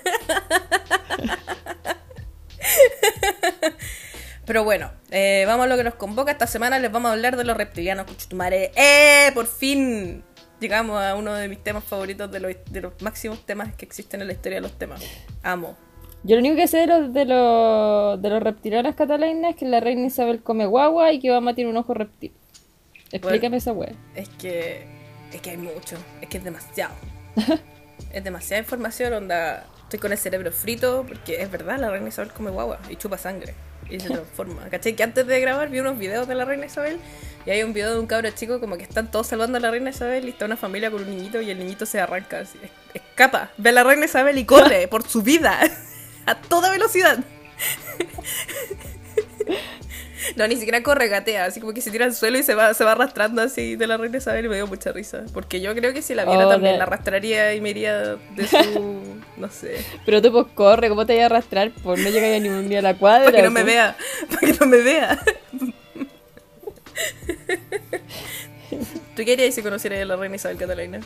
Pero 4.50 4.64
bueno, 4.64 4.90
eh, 5.12 5.44
vamos 5.46 5.68
a 5.68 5.70
lo 5.70 5.78
que 5.78 5.84
nos 5.84 5.94
convoca. 5.94 6.32
Esta 6.32 6.48
semana 6.48 6.80
les 6.80 6.92
vamos 6.92 7.10
a 7.10 7.14
hablar 7.14 7.38
de 7.38 7.44
los 7.44 7.56
reptilianos, 7.56 8.08
cuchitumare. 8.08 8.72
¡Eh! 8.76 9.32
Por 9.36 9.46
fin 9.46 10.24
llegamos 10.60 11.00
a 11.00 11.14
uno 11.14 11.36
de 11.36 11.48
mis 11.48 11.64
temas 11.64 11.84
favoritos, 11.84 12.32
de 12.32 12.40
los, 12.40 12.56
de 12.72 12.82
los 12.82 13.00
máximos 13.04 13.46
temas 13.46 13.76
que 13.76 13.86
existen 13.86 14.22
en 14.22 14.26
la 14.26 14.34
historia 14.34 14.56
de 14.56 14.62
los 14.62 14.72
temas. 14.72 15.04
Amo. 15.44 15.78
Yo 16.24 16.36
lo 16.36 16.40
único 16.40 16.56
que 16.56 16.68
sé 16.68 16.80
de 16.80 16.88
los, 16.88 17.14
de 17.14 17.26
los, 17.26 18.20
de 18.20 18.30
los 18.30 18.42
reptilianos 18.42 18.96
catalanes 18.96 19.52
es 19.52 19.56
que 19.56 19.66
la 19.68 19.82
reina 19.82 20.08
Isabel 20.08 20.42
come 20.42 20.66
guagua 20.66 21.14
y 21.14 21.20
que 21.20 21.30
Obama 21.30 21.54
tiene 21.54 21.70
un 21.70 21.78
ojo 21.78 21.94
reptil. 21.94 22.34
Explícame 23.12 23.58
esa 23.58 23.72
wea. 23.72 23.94
Es 24.16 24.30
que. 24.30 24.84
Es 25.32 25.42
que 25.42 25.52
hay 25.52 25.58
mucho. 25.58 25.96
Es 26.22 26.28
que 26.28 26.40
es 26.40 26.44
demasiado. 26.44 26.96
es 28.12 28.24
demasiada 28.24 28.64
información, 28.64 29.14
onda. 29.14 29.68
Estoy 29.84 30.00
con 30.00 30.12
el 30.12 30.18
cerebro 30.18 30.52
frito 30.52 31.06
porque 31.08 31.44
es 31.44 31.52
verdad, 31.52 31.78
la 31.78 31.92
reina 31.92 32.08
Isabel 32.08 32.34
come 32.34 32.50
guagua 32.50 32.80
y 32.90 32.96
chupa 32.96 33.20
sangre. 33.20 33.54
Y 33.90 34.00
se 34.00 34.10
transforma. 34.10 34.70
¿Cachai? 34.70 34.96
Que 34.96 35.04
antes 35.04 35.26
de 35.26 35.40
grabar 35.40 35.70
vi 35.70 35.80
unos 35.80 35.98
videos 35.98 36.28
de 36.28 36.36
la 36.36 36.46
reina 36.46 36.66
Isabel 36.66 37.00
y 37.46 37.50
hay 37.50 37.64
un 37.64 37.74
video 37.74 37.94
de 37.94 38.00
un 38.00 38.08
cabro 38.08 38.30
chico 38.32 38.60
como 38.60 38.78
que 38.78 38.84
están 38.84 39.10
todos 39.10 39.28
salvando 39.28 39.58
a 39.58 39.62
la 39.62 39.72
reina 39.72 39.90
Isabel 39.90 40.26
y 40.26 40.30
está 40.30 40.46
una 40.46 40.58
familia 40.58 40.92
con 40.92 41.02
un 41.02 41.10
niñito 41.10 41.42
y 41.42 41.50
el 41.50 41.58
niñito 41.58 41.86
se 41.86 42.00
arranca. 42.00 42.44
escapa. 42.94 43.52
Ve 43.58 43.70
a 43.70 43.74
la 43.74 43.84
reina 43.84 44.06
Isabel 44.06 44.38
y 44.38 44.46
corre 44.46 44.88
por 44.88 45.08
su 45.08 45.24
vida. 45.24 45.60
a 46.26 46.36
toda 46.36 46.70
velocidad. 46.70 47.20
No, 50.36 50.48
ni 50.48 50.56
siquiera 50.56 50.84
corre, 50.84 51.08
gatea, 51.08 51.46
así 51.46 51.60
como 51.60 51.74
que 51.74 51.82
se 51.82 51.92
tira 51.92 52.06
al 52.06 52.14
suelo 52.14 52.38
y 52.38 52.44
se 52.44 52.54
va, 52.56 52.74
se 52.74 52.84
va 52.84 52.92
arrastrando 52.94 53.42
así 53.42 53.76
de 53.76 53.88
la 53.88 53.98
reina 53.98 54.18
Isabel 54.18 54.46
y 54.46 54.50
me 54.50 54.56
dio 54.56 54.68
mucha 54.68 54.92
risa. 54.92 55.24
Porque 55.34 55.62
yo 55.62 55.74
creo 55.76 55.94
que 55.94 56.02
si 56.02 56.14
la 56.16 56.26
viera 56.26 56.46
Oh, 56.48 56.50
también 56.50 56.74
de- 56.74 56.78
la 56.80 56.84
arrastraría 56.86 57.54
y 57.54 57.62
me 57.62 57.70
iría 57.72 58.16
de 58.36 58.48
su. 58.48 59.02
no 59.38 59.50
sé. 59.50 59.78
Pero 60.06 60.22
tú 60.22 60.32
pues 60.32 60.46
corre, 60.54 60.90
¿cómo 60.90 61.06
te 61.06 61.14
voy 61.14 61.22
a 61.24 61.28
arrastrar? 61.28 61.72
Por 61.72 61.98
no 62.00 62.10
llegar 62.10 62.42
ni, 62.42 62.50
ni 62.50 62.76
a 62.76 62.82
la 62.82 62.96
cuadra. 62.98 63.26
Para 63.26 63.38
que 63.38 63.44
no 63.44 63.52
me 63.52 63.62
pues. 63.62 63.74
vea. 63.74 63.96
Para 64.30 64.40
que 64.40 64.54
no 64.60 64.66
me 64.66 64.78
vea. 64.78 65.20
¿Tú 69.16 69.26
qué 69.26 69.34
harías 69.34 69.56
si 69.56 69.62
conocieras 69.62 70.02
a 70.02 70.06
la 70.06 70.16
reina 70.16 70.36
Isabel 70.36 70.58
Catalina? 70.58 71.00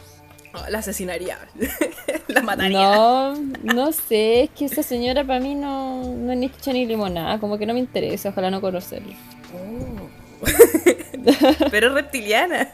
La 0.69 0.79
asesinaría. 0.79 1.37
la 2.27 2.41
mataría. 2.41 2.95
No, 2.95 3.35
no 3.63 3.91
sé, 3.91 4.43
es 4.43 4.49
que 4.51 4.65
esa 4.65 4.83
señora 4.83 5.23
para 5.23 5.39
mí 5.39 5.55
no, 5.55 6.03
no 6.03 6.31
es 6.31 6.37
ni 6.37 6.49
chicha 6.49 6.73
ni 6.73 6.85
limonada, 6.85 7.39
como 7.39 7.57
que 7.57 7.65
no 7.65 7.73
me 7.73 7.79
interesa, 7.79 8.29
ojalá 8.29 8.51
no 8.51 8.61
conocerla. 8.61 9.15
Oh. 9.53 10.09
Pero 11.71 11.87
es 11.87 11.93
reptiliana. 11.93 12.69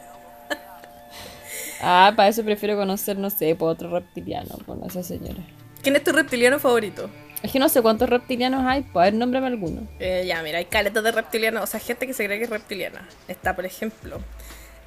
Ah, 1.82 2.12
para 2.14 2.28
eso 2.28 2.44
prefiero 2.44 2.76
conocer, 2.76 3.16
no 3.16 3.30
sé, 3.30 3.54
por 3.54 3.70
otro 3.70 3.90
reptiliano, 3.90 4.58
con 4.66 4.84
esa 4.84 5.02
señora. 5.02 5.42
¿Quién 5.82 5.96
es 5.96 6.04
tu 6.04 6.12
reptiliano 6.12 6.58
favorito? 6.58 7.08
Es 7.42 7.52
que 7.52 7.58
no 7.58 7.70
sé 7.70 7.80
cuántos 7.80 8.10
reptilianos 8.10 8.66
hay, 8.66 8.82
pues 8.82 9.02
a 9.02 9.04
ver, 9.04 9.14
nómbrame 9.14 9.46
alguno. 9.46 9.88
Eh, 9.98 10.24
ya, 10.26 10.42
mira, 10.42 10.58
hay 10.58 10.66
caletas 10.66 11.02
de 11.02 11.10
reptilianos, 11.10 11.62
o 11.62 11.66
sea, 11.66 11.80
gente 11.80 12.06
que 12.06 12.12
se 12.12 12.26
cree 12.26 12.36
que 12.36 12.44
es 12.44 12.50
reptiliana. 12.50 13.08
Está, 13.28 13.56
por 13.56 13.64
ejemplo, 13.64 14.20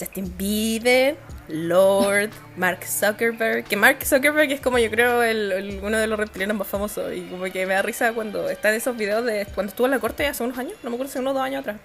Justin 0.04 0.34
Bieber, 0.38 1.18
Lord, 1.48 2.32
Mark 2.58 2.86
Zuckerberg. 2.86 3.66
Que 3.66 3.76
Mark 3.76 4.06
Zuckerberg 4.06 4.52
es 4.52 4.62
como 4.62 4.78
yo 4.78 4.90
creo 4.90 5.24
el, 5.24 5.80
uno 5.82 5.98
de 5.98 6.08
los 6.08 6.20
reptilianos 6.20 6.58
más 6.58 6.68
famosos. 6.68 7.14
Y 7.14 7.22
como 7.24 7.44
que 7.46 7.66
me 7.66 7.74
da 7.74 7.82
risa 7.82 8.14
cuando 8.14 8.50
está 8.50 8.70
en 8.70 8.76
esos 8.76 8.98
videos 8.98 9.26
de 9.26 9.48
cuando 9.54 9.70
estuvo 9.72 9.88
en 9.88 9.92
la 9.92 10.00
corte 10.00 10.28
hace 10.28 10.44
unos 10.44 10.58
años, 10.58 10.74
no 10.84 10.90
me 10.90 10.96
acuerdo 10.96 11.12
si 11.12 11.20
unos 11.20 11.34
dos 11.34 11.44
años 11.44 11.62
atrás. 11.62 11.78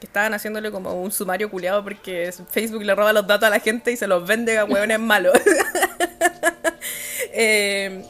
que 0.00 0.06
estaban 0.06 0.32
haciéndole 0.34 0.70
como 0.70 0.94
un 1.00 1.10
sumario 1.10 1.50
culiado 1.50 1.82
porque 1.82 2.32
Facebook 2.50 2.84
le 2.84 2.94
roba 2.94 3.12
los 3.12 3.26
datos 3.26 3.48
a 3.48 3.50
la 3.50 3.60
gente 3.60 3.92
y 3.92 3.96
se 3.96 4.06
los 4.06 4.26
vende 4.26 4.58
a 4.58 4.64
hueones 4.64 4.98
malos. 4.98 5.34
eh, 7.32 8.04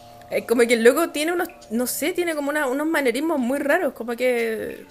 como 0.46 0.62
que 0.62 0.74
el 0.74 0.84
loco 0.84 1.10
tiene 1.10 1.32
unos, 1.32 1.48
no 1.70 1.86
sé, 1.86 2.12
tiene 2.12 2.34
como 2.34 2.50
unos 2.50 2.86
manerismos 2.86 3.38
muy 3.38 3.58
raros, 3.58 3.94
como 3.94 4.14
que 4.14 4.86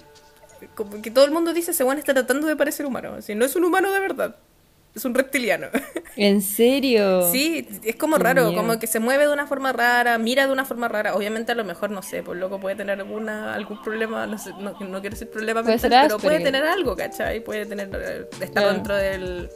como 0.74 1.00
que 1.02 1.10
todo 1.10 1.24
el 1.24 1.30
mundo 1.30 1.52
dice, 1.52 1.70
ese 1.70 1.84
weón 1.84 1.98
está 1.98 2.14
tratando 2.14 2.46
de 2.46 2.56
parecer 2.56 2.86
humano. 2.86 3.20
Si 3.22 3.34
no 3.34 3.44
es 3.44 3.54
un 3.56 3.64
humano 3.64 3.92
de 3.92 4.00
verdad, 4.00 4.36
es 4.98 5.04
un 5.04 5.14
reptiliano. 5.14 5.68
¿En 6.16 6.42
serio? 6.42 7.30
Sí, 7.30 7.66
es 7.84 7.96
como 7.96 8.18
raro, 8.18 8.52
como 8.54 8.78
que 8.78 8.86
se 8.86 9.00
mueve 9.00 9.26
de 9.26 9.32
una 9.32 9.46
forma 9.46 9.72
rara, 9.72 10.18
mira 10.18 10.46
de 10.46 10.52
una 10.52 10.64
forma 10.64 10.88
rara. 10.88 11.14
Obviamente 11.14 11.52
a 11.52 11.54
lo 11.54 11.64
mejor, 11.64 11.90
no 11.90 12.02
sé, 12.02 12.22
pues 12.22 12.38
loco 12.38 12.60
puede 12.60 12.76
tener 12.76 13.00
alguna, 13.00 13.54
algún 13.54 13.80
problema, 13.82 14.26
no, 14.26 14.38
sé, 14.38 14.50
no, 14.58 14.74
quiero 14.76 15.00
decir 15.10 15.28
problema 15.28 15.62
mental, 15.62 15.90
pero 16.08 16.18
puede 16.18 16.40
tener 16.40 16.64
algo, 16.64 16.96
¿cachai? 16.96 17.40
Puede 17.40 17.66
tener, 17.66 17.88
eh, 17.94 18.26
estar 18.40 18.72
dentro 18.72 18.94
del, 18.96 19.48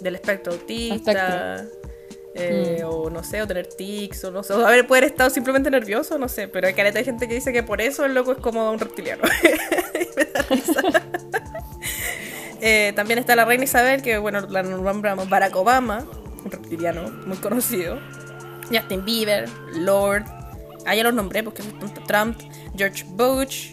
del 0.00 0.14
espectro 0.14 0.52
autista. 0.52 1.64
Eh, 2.38 2.82
mm. 2.82 2.86
O 2.86 3.08
no 3.08 3.24
sé, 3.24 3.40
o 3.40 3.46
tener 3.46 3.66
tics, 3.66 4.24
o 4.24 4.30
no 4.30 4.42
sé, 4.42 4.52
o 4.52 4.66
haber 4.66 4.86
poder 4.86 5.04
estar 5.04 5.30
simplemente 5.30 5.70
nervioso, 5.70 6.18
no 6.18 6.28
sé. 6.28 6.48
Pero 6.48 6.68
hay 6.68 6.74
de 6.74 7.02
gente 7.02 7.26
que 7.26 7.34
dice 7.34 7.50
que 7.50 7.62
por 7.62 7.80
eso 7.80 8.04
el 8.04 8.12
loco 8.12 8.32
es 8.32 8.38
como 8.38 8.70
un 8.70 8.78
reptiliano. 8.78 9.22
Eh, 12.60 12.92
también 12.94 13.18
está 13.18 13.36
la 13.36 13.44
reina 13.44 13.64
Isabel, 13.64 14.02
que 14.02 14.18
bueno, 14.18 14.40
la 14.48 14.62
nombramos 14.62 15.28
Barack 15.28 15.54
Obama, 15.56 16.06
un 16.44 16.50
reptiliano 16.50 17.10
muy 17.26 17.36
conocido. 17.36 17.98
Justin 18.70 19.04
Bieber, 19.04 19.48
Lord, 19.74 20.24
ah, 20.86 20.94
ya 20.94 21.04
los 21.04 21.14
nombré 21.14 21.42
porque 21.42 21.62
es 21.62 22.06
Trump, 22.06 22.38
George 22.76 23.04
Bush, 23.10 23.72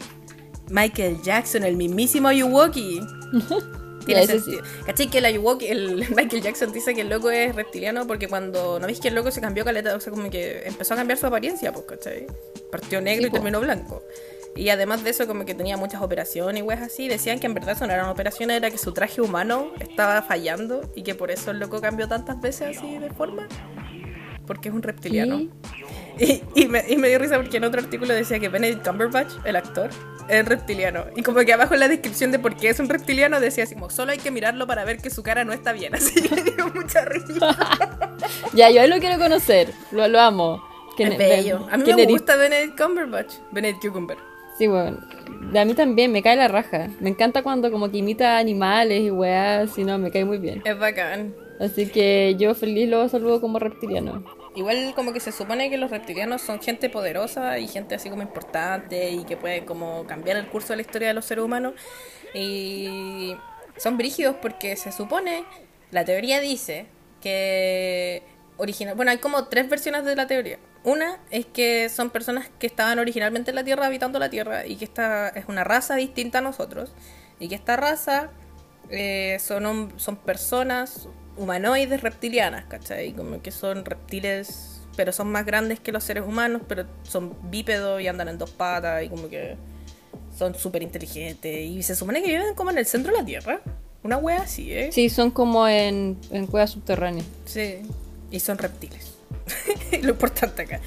Michael 0.69 1.21
Jackson, 1.23 1.63
el 1.63 1.77
mismísimo 1.77 2.27
Ayuwoki. 2.27 3.01
Tiene 4.05 4.27
sentido. 4.27 4.63
Sí. 4.97 5.07
que 5.07 5.19
el 5.19 5.25
Ayuwoki, 5.25 5.67
el 5.67 6.09
Michael 6.15 6.41
Jackson 6.41 6.73
dice 6.73 6.93
que 6.93 7.01
el 7.01 7.09
loco 7.09 7.31
es 7.31 7.55
reptiliano 7.55 8.05
porque 8.05 8.27
cuando 8.27 8.77
no 8.79 8.87
viste 8.87 9.03
que 9.03 9.07
el 9.07 9.15
loco 9.15 9.31
se 9.31 9.39
cambió 9.39 9.63
caleta, 9.63 9.95
o 9.95 9.99
sea, 9.99 10.11
como 10.11 10.29
que 10.29 10.63
empezó 10.65 10.93
a 10.93 10.97
cambiar 10.97 11.17
su 11.17 11.25
apariencia, 11.25 11.71
pues, 11.71 11.85
¿cachai? 11.85 12.27
Partió 12.69 12.99
negro 13.01 13.27
y 13.27 13.31
terminó 13.31 13.61
blanco. 13.61 14.03
Y 14.55 14.69
además 14.69 15.03
de 15.03 15.09
eso, 15.09 15.27
como 15.27 15.45
que 15.45 15.55
tenía 15.55 15.77
muchas 15.77 16.01
operaciones 16.01 16.61
y 16.61 16.63
weas 16.63 16.81
así. 16.81 17.07
Decían 17.07 17.39
que 17.39 17.47
en 17.47 17.53
verdad 17.53 17.71
eso 17.71 17.87
no 17.87 17.93
eran 17.93 18.09
operaciones, 18.09 18.57
era 18.57 18.69
que 18.69 18.77
su 18.77 18.93
traje 18.93 19.21
humano 19.21 19.71
estaba 19.79 20.21
fallando 20.21 20.81
y 20.95 21.03
que 21.03 21.15
por 21.15 21.31
eso 21.31 21.51
el 21.51 21.59
loco 21.59 21.81
cambió 21.81 22.07
tantas 22.07 22.39
veces 22.39 22.77
así 22.77 22.97
de 22.97 23.09
forma. 23.09 23.47
Porque 24.45 24.69
es 24.69 24.75
un 24.75 24.83
reptiliano. 24.83 25.47
Y, 26.19 26.67
me, 26.67 26.83
y, 26.87 26.97
me, 26.97 27.09
dio 27.09 27.17
risa 27.17 27.37
porque 27.37 27.57
en 27.57 27.63
otro 27.63 27.81
artículo 27.81 28.13
decía 28.13 28.39
que 28.39 28.47
Benedict 28.47 28.87
Cumberbatch, 28.87 29.33
el 29.45 29.55
actor, 29.55 29.89
es 30.27 30.45
reptiliano. 30.45 31.05
Y 31.15 31.23
como 31.23 31.39
que 31.39 31.53
abajo 31.53 31.73
en 31.73 31.79
la 31.79 31.87
descripción 31.87 32.31
de 32.31 32.37
por 32.37 32.55
qué 32.55 32.69
es 32.69 32.79
un 32.79 32.87
reptiliano 32.87 33.39
decía 33.39 33.63
así 33.63 33.73
como, 33.73 33.89
solo 33.89 34.11
hay 34.11 34.19
que 34.19 34.29
mirarlo 34.29 34.67
para 34.67 34.85
ver 34.85 34.97
que 34.97 35.09
su 35.09 35.23
cara 35.23 35.43
no 35.43 35.53
está 35.53 35.73
bien. 35.73 35.95
Así 35.95 36.21
que 36.21 36.35
me 36.35 36.43
dio 36.43 36.67
mucha 36.69 37.05
risa. 37.05 37.57
ya, 38.53 38.69
yo 38.69 38.85
lo 38.87 38.99
quiero 38.99 39.17
conocer, 39.17 39.73
lo, 39.91 40.07
lo 40.07 40.19
amo. 40.19 40.63
es 40.97 41.17
bello. 41.17 41.67
A 41.71 41.77
mí 41.77 41.91
me 41.91 42.05
gusta 42.05 42.35
Benedict 42.35 42.79
Cumberbatch, 42.79 43.33
Benedict 43.51 43.91
Cumberbatch. 43.91 44.32
Sí, 44.57 44.67
bueno. 44.67 44.97
A 45.55 45.65
mí 45.65 45.73
también 45.73 46.11
me 46.11 46.21
cae 46.21 46.35
la 46.35 46.47
raja. 46.47 46.89
Me 46.99 47.09
encanta 47.09 47.43
cuando 47.43 47.71
como 47.71 47.89
que 47.89 47.97
imita 47.97 48.37
animales 48.37 49.01
y 49.01 49.11
weas, 49.11 49.77
y 49.77 49.83
no, 49.83 49.97
me 49.97 50.11
cae 50.11 50.25
muy 50.25 50.37
bien. 50.37 50.61
Es 50.65 50.77
bacán. 50.77 51.35
Así 51.59 51.87
que 51.87 52.35
yo 52.37 52.55
feliz 52.55 52.89
lo 52.89 53.07
saludo 53.09 53.39
como 53.39 53.59
reptiliano. 53.59 54.23
Igual 54.55 54.93
como 54.95 55.13
que 55.13 55.19
se 55.19 55.31
supone 55.31 55.69
que 55.69 55.77
los 55.77 55.89
reptilianos 55.89 56.41
son 56.41 56.61
gente 56.61 56.89
poderosa 56.89 57.57
y 57.57 57.67
gente 57.67 57.95
así 57.95 58.09
como 58.09 58.21
importante 58.21 59.09
y 59.11 59.23
que 59.23 59.37
puede 59.37 59.65
como 59.65 60.05
cambiar 60.05 60.37
el 60.37 60.47
curso 60.47 60.73
de 60.73 60.77
la 60.77 60.81
historia 60.81 61.07
de 61.07 61.13
los 61.15 61.25
seres 61.25 61.43
humanos. 61.43 61.73
Y 62.33 63.35
son 63.77 63.97
brígidos 63.97 64.35
porque 64.41 64.75
se 64.75 64.91
supone, 64.91 65.43
la 65.91 66.05
teoría 66.05 66.39
dice 66.39 66.85
que 67.21 68.21
original, 68.57 68.95
bueno, 68.95 69.11
hay 69.11 69.17
como 69.17 69.45
tres 69.45 69.69
versiones 69.69 70.05
de 70.05 70.15
la 70.15 70.27
teoría. 70.27 70.59
Una 70.83 71.19
es 71.31 71.45
que 71.45 71.87
son 71.87 72.09
personas 72.09 72.49
que 72.59 72.67
estaban 72.67 72.99
originalmente 72.99 73.51
en 73.51 73.55
la 73.55 73.63
Tierra, 73.63 73.85
habitando 73.85 74.19
la 74.19 74.29
Tierra, 74.29 74.65
y 74.67 74.75
que 74.75 74.85
esta 74.85 75.29
es 75.29 75.45
una 75.47 75.63
raza 75.63 75.95
distinta 75.95 76.39
a 76.39 76.41
nosotros, 76.41 76.91
y 77.39 77.47
que 77.47 77.55
esta 77.55 77.77
raza 77.77 78.29
eh, 78.89 79.37
son, 79.39 79.93
son 79.95 80.17
personas 80.17 81.07
humanoides 81.37 82.01
reptilianas, 82.01 82.65
¿cachai? 82.65 83.13
Como 83.13 83.41
que 83.41 83.51
son 83.51 83.85
reptiles, 83.85 84.81
pero 84.97 85.13
son 85.13 85.31
más 85.31 85.45
grandes 85.45 85.79
que 85.79 85.93
los 85.93 86.03
seres 86.03 86.25
humanos, 86.25 86.61
pero 86.67 86.85
son 87.03 87.33
bípedos 87.49 88.01
y 88.01 88.07
andan 88.07 88.27
en 88.27 88.37
dos 88.37 88.51
patas, 88.51 89.03
y 89.03 89.09
como 89.09 89.29
que 89.29 89.55
son 90.37 90.53
súper 90.53 90.83
inteligentes, 90.83 91.65
y 91.65 91.81
se 91.81 91.95
supone 91.95 92.21
que 92.21 92.27
viven 92.27 92.55
como 92.55 92.71
en 92.71 92.77
el 92.77 92.85
centro 92.85 93.13
de 93.13 93.19
la 93.19 93.25
Tierra. 93.25 93.61
Una 94.03 94.17
wea 94.17 94.41
así, 94.41 94.73
¿eh? 94.73 94.91
Sí, 94.91 95.09
son 95.09 95.31
como 95.31 95.65
en, 95.65 96.19
en 96.29 96.45
cuevas 96.45 96.71
subterráneas. 96.71 97.25
Sí, 97.45 97.83
y 98.31 98.39
son 98.41 98.57
reptiles. 98.57 99.12
lo 100.01 100.09
importante 100.09 100.63
acá. 100.63 100.79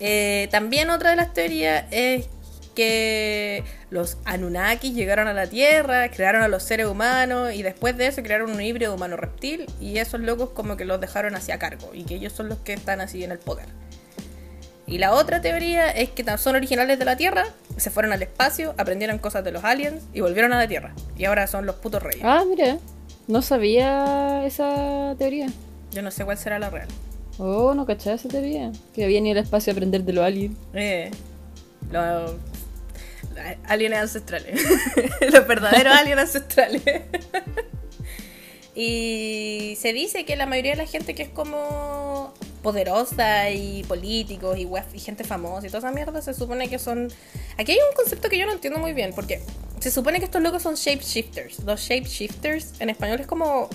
Eh, 0.00 0.48
también 0.50 0.90
otra 0.90 1.10
de 1.10 1.16
las 1.16 1.32
teorías 1.32 1.84
es 1.90 2.28
que 2.74 3.64
los 3.90 4.18
Anunnaki 4.26 4.92
llegaron 4.92 5.26
a 5.26 5.32
la 5.32 5.46
Tierra, 5.46 6.10
crearon 6.10 6.42
a 6.42 6.48
los 6.48 6.62
seres 6.62 6.86
humanos 6.86 7.54
y 7.54 7.62
después 7.62 7.96
de 7.96 8.06
eso 8.06 8.22
crearon 8.22 8.50
un 8.50 8.60
híbrido 8.60 8.94
humano-reptil 8.94 9.66
y 9.80 9.98
esos 9.98 10.20
locos 10.20 10.50
como 10.50 10.76
que 10.76 10.84
los 10.84 11.00
dejaron 11.00 11.34
así 11.34 11.50
a 11.52 11.58
cargo 11.58 11.90
y 11.94 12.04
que 12.04 12.16
ellos 12.16 12.32
son 12.32 12.48
los 12.48 12.58
que 12.58 12.74
están 12.74 13.00
así 13.00 13.24
en 13.24 13.32
el 13.32 13.38
poder. 13.38 13.66
Y 14.86 14.98
la 14.98 15.14
otra 15.14 15.40
teoría 15.40 15.90
es 15.90 16.10
que 16.10 16.24
son 16.38 16.54
originales 16.54 16.98
de 16.98 17.04
la 17.04 17.16
Tierra, 17.16 17.46
se 17.76 17.90
fueron 17.90 18.12
al 18.12 18.22
espacio, 18.22 18.74
aprendieron 18.78 19.18
cosas 19.18 19.42
de 19.42 19.50
los 19.50 19.64
aliens 19.64 20.04
y 20.12 20.20
volvieron 20.20 20.52
a 20.52 20.58
la 20.58 20.68
Tierra. 20.68 20.94
Y 21.16 21.24
ahora 21.24 21.48
son 21.48 21.66
los 21.66 21.76
putos 21.76 22.02
reyes. 22.02 22.22
Ah, 22.24 22.44
mire, 22.48 22.78
no 23.26 23.42
sabía 23.42 24.46
esa 24.46 25.16
teoría. 25.18 25.48
Yo 25.90 26.02
no 26.02 26.12
sé 26.12 26.24
cuál 26.24 26.38
será 26.38 26.60
la 26.60 26.70
real. 26.70 26.86
Oh, 27.38 27.74
no 27.74 27.86
cachaba 27.86 28.16
esa 28.16 28.28
teoría. 28.28 28.72
Que 28.94 29.04
había 29.04 29.20
ni 29.20 29.30
el 29.30 29.38
espacio 29.38 29.70
a 29.70 29.74
aprender 29.74 30.04
de 30.04 30.12
los 30.12 30.24
aliens. 30.24 30.56
Eh, 30.74 31.10
los 31.90 32.32
aliens 33.66 33.96
ancestrales. 33.96 34.60
los 35.32 35.46
verdaderos 35.46 35.94
aliens 35.94 36.20
ancestrales. 36.20 36.82
y 38.74 39.76
se 39.80 39.92
dice 39.92 40.24
que 40.24 40.36
la 40.36 40.46
mayoría 40.46 40.72
de 40.72 40.78
la 40.78 40.86
gente 40.86 41.14
que 41.14 41.24
es 41.24 41.28
como 41.28 42.32
poderosa 42.62 43.50
y 43.50 43.84
políticos 43.84 44.58
y, 44.58 44.66
y 44.94 44.98
gente 44.98 45.22
famosa 45.22 45.66
y 45.66 45.70
toda 45.70 45.78
esa 45.78 45.92
mierda 45.92 46.20
se 46.20 46.34
supone 46.34 46.68
que 46.68 46.78
son... 46.78 47.08
Aquí 47.58 47.72
hay 47.72 47.78
un 47.78 47.94
concepto 47.94 48.28
que 48.28 48.38
yo 48.38 48.46
no 48.46 48.52
entiendo 48.52 48.80
muy 48.80 48.92
bien 48.92 49.12
porque 49.14 49.40
se 49.78 49.90
supone 49.90 50.18
que 50.18 50.24
estos 50.24 50.42
locos 50.42 50.62
son 50.62 50.74
shapeshifters. 50.74 51.60
Los 51.60 51.80
shapeshifters 51.80 52.80
en 52.80 52.90
español 52.90 53.20
es 53.20 53.26
como 53.26 53.68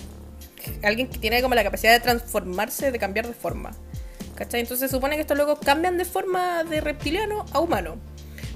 alguien 0.82 1.08
que 1.08 1.18
tiene 1.18 1.42
como 1.42 1.54
la 1.54 1.62
capacidad 1.62 1.92
de 1.92 2.00
transformarse, 2.00 2.90
de 2.90 2.98
cambiar 2.98 3.26
de 3.26 3.34
forma. 3.34 3.72
¿Cachai? 4.34 4.60
Entonces 4.60 4.90
se 4.90 4.96
supone 4.96 5.16
que 5.16 5.22
estos 5.22 5.36
locos 5.36 5.58
cambian 5.64 5.98
de 5.98 6.04
forma 6.04 6.64
de 6.64 6.80
reptiliano 6.80 7.44
a 7.52 7.60
humano. 7.60 7.96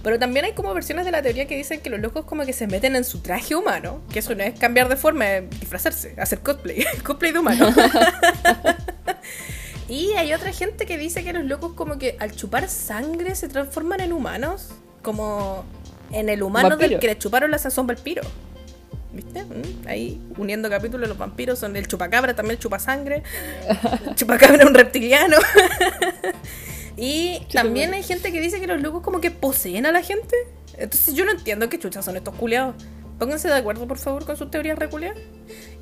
Pero 0.02 0.18
también 0.18 0.44
hay 0.44 0.52
como 0.52 0.72
versiones 0.72 1.04
de 1.04 1.10
la 1.10 1.20
teoría 1.20 1.46
que 1.46 1.56
dicen 1.56 1.80
que 1.80 1.90
los 1.90 1.98
locos 1.98 2.25
como 2.25 2.46
que 2.46 2.52
se 2.52 2.66
meten 2.68 2.94
en 2.94 3.04
su 3.04 3.20
traje 3.20 3.56
humano, 3.56 4.02
que 4.12 4.20
eso 4.20 4.34
no 4.34 4.44
es 4.44 4.58
cambiar 4.58 4.88
de 4.88 4.96
forma, 4.96 5.28
es 5.28 5.50
disfrazarse, 5.50 6.14
hacer 6.18 6.40
cosplay, 6.40 6.84
cosplay 7.04 7.32
de 7.32 7.40
humano. 7.40 7.75
y 9.88 10.12
hay 10.12 10.32
otra 10.32 10.52
gente 10.52 10.86
que 10.86 10.96
dice 10.96 11.25
que 11.25 11.32
los 11.32 11.44
locos 11.44 11.72
como 11.72 11.98
que 11.98 12.16
al 12.20 12.30
chupar 12.36 12.68
sangre 12.68 13.34
se 13.34 13.48
transforman 13.48 14.00
en 14.00 14.12
humanos, 14.12 14.68
como 15.02 15.64
en 16.12 16.28
el 16.28 16.42
humano 16.42 16.76
del 16.76 17.00
que 17.00 17.08
le 17.08 17.18
chuparon 17.18 17.50
la 17.50 17.58
sazón 17.58 17.86
vampiro. 17.86 18.22
¿Viste? 19.16 19.44
Mm, 19.44 19.88
ahí 19.88 20.20
uniendo 20.37 20.68
capítulos, 20.68 21.08
los 21.08 21.16
vampiros 21.16 21.58
son 21.58 21.75
el 21.75 21.88
chupacabra, 21.88 22.37
también 22.37 22.56
el 22.56 22.58
chupasangre. 22.58 23.23
El 24.06 24.14
chupacabra 24.14 24.58
es 24.58 24.66
un 24.66 24.75
reptiliano. 24.75 25.38
y 26.99 27.40
también 27.50 27.94
hay 27.94 28.02
gente 28.02 28.30
que 28.30 28.40
dice 28.42 28.61
que 28.61 28.66
los 28.66 28.82
locos 28.82 29.02
como 29.02 29.23
que 29.23 29.30
poseen 29.30 29.87
a 29.87 29.92
la 29.92 30.02
gente. 30.02 30.37
Entonces 30.76 31.14
yo 31.14 31.25
no 31.25 31.30
entiendo 31.30 31.70
qué 31.70 31.78
chuchas 31.78 32.04
son 32.04 32.16
estos 32.16 32.35
culiados. 32.35 32.75
Pónganse 33.18 33.49
de 33.49 33.54
acuerdo, 33.54 33.88
por 33.88 33.96
favor, 33.96 34.26
con 34.26 34.37
sus 34.37 34.50
teorías 34.50 34.78
reculiadas. 34.78 35.18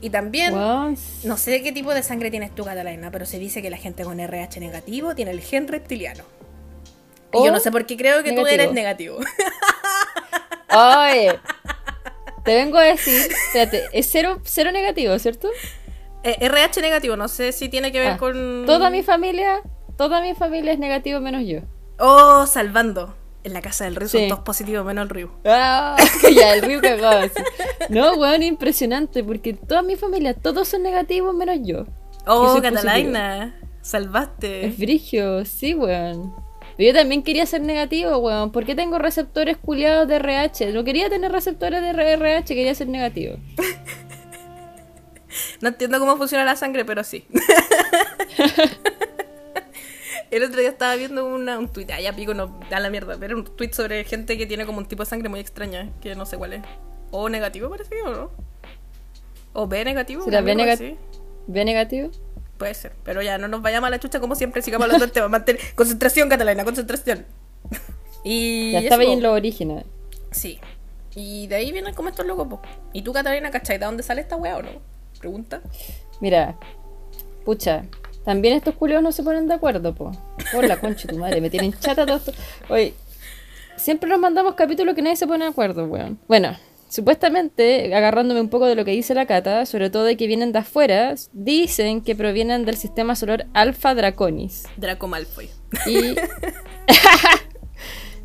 Y 0.01 0.11
también, 0.11 0.55
no 0.55 1.37
sé 1.37 1.51
de 1.51 1.63
qué 1.65 1.73
tipo 1.73 1.93
de 1.93 2.05
sangre 2.05 2.31
tienes 2.31 2.55
tú, 2.55 2.65
Catalina, 2.65 3.11
pero 3.11 3.27
se 3.27 3.41
dice 3.41 3.63
que 3.63 3.71
la 3.71 3.79
gente 3.79 4.05
con 4.05 4.21
RH 4.21 4.61
negativo 4.61 5.17
tiene 5.17 5.33
el 5.33 5.41
gen 5.41 5.67
reptiliano. 5.67 6.23
Y 7.33 7.45
yo 7.45 7.51
no 7.51 7.59
sé 7.59 7.73
por 7.73 7.85
qué 7.85 7.97
creo 7.97 8.23
que 8.23 8.33
tú 8.33 8.47
eres 8.47 8.73
negativo. 8.73 9.19
Oye, 10.71 11.41
te 12.45 12.55
vengo 12.55 12.79
a 12.79 12.85
decir, 12.85 13.21
espérate, 13.47 13.85
es 13.93 14.09
cero, 14.11 14.41
cero 14.45 14.71
negativo, 14.71 15.19
¿cierto? 15.19 15.49
Eh, 16.23 16.37
RH 16.41 16.81
negativo, 16.81 17.17
no 17.17 17.29
sé 17.29 17.53
si 17.53 17.69
tiene 17.69 17.91
que 17.93 18.01
ver 18.01 18.13
ah, 18.13 18.19
con... 18.19 18.65
Toda 18.67 18.91
mi 18.91 19.03
familia, 19.03 19.63
toda 19.97 20.21
mi 20.21 20.35
familia 20.35 20.73
es 20.73 20.79
negativo 20.79 21.21
menos 21.21 21.43
yo. 21.47 21.61
Oh, 21.99 22.47
salvando. 22.47 23.15
En 23.45 23.53
la 23.53 23.61
casa 23.61 23.85
del 23.85 23.95
río 23.95 24.09
son 24.09 24.29
todos 24.29 24.41
positivos 24.41 24.87
menos 24.87 25.03
el 25.03 25.11
río. 25.11 25.31
Ah, 25.45 25.97
ya, 26.35 26.55
el 26.55 26.63
río 26.63 26.81
cagado. 26.81 27.29
No, 27.91 28.15
weón, 28.15 28.43
impresionante, 28.43 29.23
porque 29.23 29.53
toda 29.53 29.83
mi 29.83 29.97
familia, 29.97 30.33
todos 30.33 30.69
son 30.69 30.83
negativos 30.83 31.35
menos 31.35 31.59
yo. 31.63 31.85
Oh, 32.27 32.59
Catalina, 32.63 33.55
salvaste. 33.83 34.67
Es 34.67 34.79
brigio, 34.79 35.45
sí, 35.45 35.75
weón. 35.75 36.44
Yo 36.79 36.93
también 36.93 37.23
quería 37.23 37.47
ser 37.47 37.61
negativo, 37.63 38.19
weón. 38.19 38.51
¿Por 38.51 38.65
qué 38.67 38.75
tengo 38.75 38.99
receptores 38.99 39.57
culiados 39.57 40.09
de 40.09 40.17
RH? 40.17 40.73
No 40.73 40.83
quería 40.85 41.09
tener 41.09 41.31
receptores 41.31 41.81
de 41.81 41.91
RH, 41.91 42.55
quería 42.55 42.75
ser 42.75 42.89
negativo. 42.89 43.37
No 45.61 45.69
entiendo 45.71 45.99
cómo 45.99 46.17
funciona 46.17 46.45
la 46.45 46.55
sangre, 46.55 46.85
pero 46.85 47.03
sí. 47.03 47.27
El 50.31 50.43
otro 50.43 50.61
día 50.61 50.69
estaba 50.69 50.95
viendo 50.97 51.27
una, 51.27 51.59
un 51.59 51.69
tweet, 51.69 51.87
ah, 51.93 52.01
ya 52.01 52.15
pico, 52.15 52.35
no, 52.35 52.59
da 52.71 52.81
la 52.81 52.91
mierda, 52.91 53.17
pero 53.19 53.37
un 53.37 53.45
tweet 53.45 53.73
sobre 53.73 54.05
gente 54.05 54.37
que 54.39 54.47
tiene 54.47 54.67
como 54.67 54.79
un 54.79 54.87
tipo 54.87 55.03
de 55.05 55.09
sangre 55.09 55.29
muy 55.29 55.41
extraña, 55.41 55.91
que 56.01 56.15
no 56.15 56.27
sé 56.27 56.37
cuál 56.39 56.55
es. 56.55 56.63
O 57.11 57.29
negativo 57.29 57.69
parece, 57.71 58.01
¿o 58.03 58.11
no? 58.11 58.31
O 59.53 59.67
B 59.69 59.85
negativo. 59.85 60.25
¿Será 60.25 60.41
B, 60.41 60.55
nega- 60.57 60.73
así. 60.75 60.97
¿B 61.47 61.65
negativo? 61.65 62.11
Puede 62.59 62.75
ser, 62.75 62.93
pero 63.03 63.21
ya, 63.23 63.37
no 63.39 63.49
nos 63.49 63.63
vayamos 63.63 63.89
a 63.89 63.91
la 63.91 63.99
chucha 63.99 64.21
como 64.21 64.35
siempre, 64.35 64.63
sigamos 64.63 64.85
hablando 64.85 65.05
del 65.07 65.13
tema. 65.13 65.29
Mantén- 65.29 65.59
concentración, 65.75 66.29
Catalina, 66.29 66.65
concentración. 66.65 67.25
Y 68.27 68.73
Ya 68.73 68.79
estaba 68.81 69.03
ahí 69.03 69.13
en 69.13 69.23
los 69.23 69.33
orígenes. 69.33 69.85
Sí. 70.31 70.59
Y 71.15 71.47
de 71.47 71.57
ahí 71.57 71.73
vienen 71.73 71.95
como 71.95 72.09
estos 72.09 72.25
locos, 72.27 72.49
po. 72.49 72.63
¿Y 72.95 73.03
tú, 73.03 73.13
Catalina, 73.13 73.51
cachai 73.51 73.77
de 73.79 73.85
dónde 73.85 74.03
sale 74.03 74.23
esta 74.23 74.37
weá 74.37 74.57
o 74.57 74.63
no? 74.63 74.71
Pregunta. 75.21 75.61
Mira, 76.21 76.57
pucha, 77.45 77.85
también 78.25 78.55
estos 78.57 78.75
culiados 78.77 79.03
no 79.05 79.13
se 79.13 79.23
ponen 79.23 79.47
de 79.47 79.55
acuerdo, 79.55 79.95
po. 79.95 80.11
Por 80.53 80.67
la 80.67 80.81
concha 80.81 81.07
de 81.07 81.13
tu 81.15 81.21
madre, 81.21 81.41
me 81.43 81.51
tienen 81.51 81.73
chata 81.79 82.07
todo 82.07 82.17
esto. 82.17 82.33
Oye, 82.71 82.95
siempre 83.77 84.09
nos 84.09 84.19
mandamos 84.19 84.55
capítulos 84.55 84.95
que 84.95 85.03
nadie 85.03 85.17
se 85.17 85.27
pone 85.27 85.45
de 85.45 85.51
acuerdo, 85.51 85.85
weón. 85.85 86.19
Bueno, 86.27 86.57
supuestamente, 86.95 87.93
agarrándome 87.93 88.41
un 88.41 88.49
poco 88.49 88.67
de 88.67 88.77
lo 88.77 88.85
que 88.85 88.93
dice 88.93 89.15
la 89.15 89.27
Cata, 89.27 89.67
sobre 89.67 89.91
todo 89.91 90.05
de 90.05 90.17
que 90.17 90.29
vienen 90.29 90.53
de 90.53 90.61
afuera, 90.61 91.17
dicen 91.33 92.03
que 92.03 92.15
provienen 92.15 92.65
del 92.65 92.77
sistema 92.77 93.17
solar 93.17 93.49
Alpha 93.53 93.97
Draconis. 93.97 94.63
Draco 94.77 95.09
Malfoy. 95.09 95.51
Y, 95.89 96.15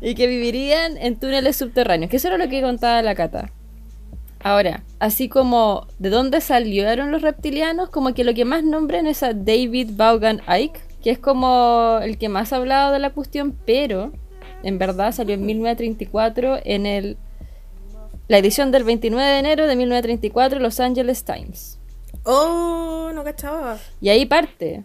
y 0.00 0.14
que 0.14 0.28
vivirían 0.28 0.96
en 0.98 1.18
túneles 1.18 1.56
subterráneos, 1.56 2.12
que 2.12 2.18
eso 2.18 2.28
era 2.28 2.38
lo 2.38 2.48
que 2.48 2.62
contaba 2.62 3.02
la 3.02 3.16
Cata. 3.16 3.50
Ahora, 4.38 4.84
así 5.00 5.28
como 5.28 5.88
de 5.98 6.10
dónde 6.10 6.40
salieron 6.40 7.10
los 7.10 7.22
reptilianos, 7.22 7.90
como 7.90 8.14
que 8.14 8.22
lo 8.22 8.34
que 8.34 8.44
más 8.44 8.62
nombran 8.62 9.08
es 9.08 9.24
a 9.24 9.34
David 9.34 9.90
Vaughan 9.96 10.42
Icke, 10.46 10.80
que 11.02 11.10
es 11.10 11.18
como 11.18 11.98
el 12.04 12.18
que 12.18 12.28
más 12.28 12.52
ha 12.52 12.58
hablado 12.58 12.92
de 12.92 13.00
la 13.00 13.10
cuestión, 13.10 13.52
pero 13.66 14.12
en 14.62 14.78
verdad 14.78 15.10
salió 15.10 15.34
en 15.34 15.44
1934 15.44 16.60
en 16.64 16.86
el, 16.86 17.16
la 18.30 18.38
edición 18.38 18.70
del 18.70 18.84
29 18.84 19.28
de 19.28 19.38
enero 19.40 19.66
de 19.66 19.74
1934 19.74 20.60
Los 20.60 20.78
Angeles 20.78 21.24
Times. 21.24 21.80
Oh, 22.22 23.10
no 23.12 23.24
cachaba. 23.24 23.76
Y 24.00 24.08
ahí 24.08 24.24
parte 24.24 24.84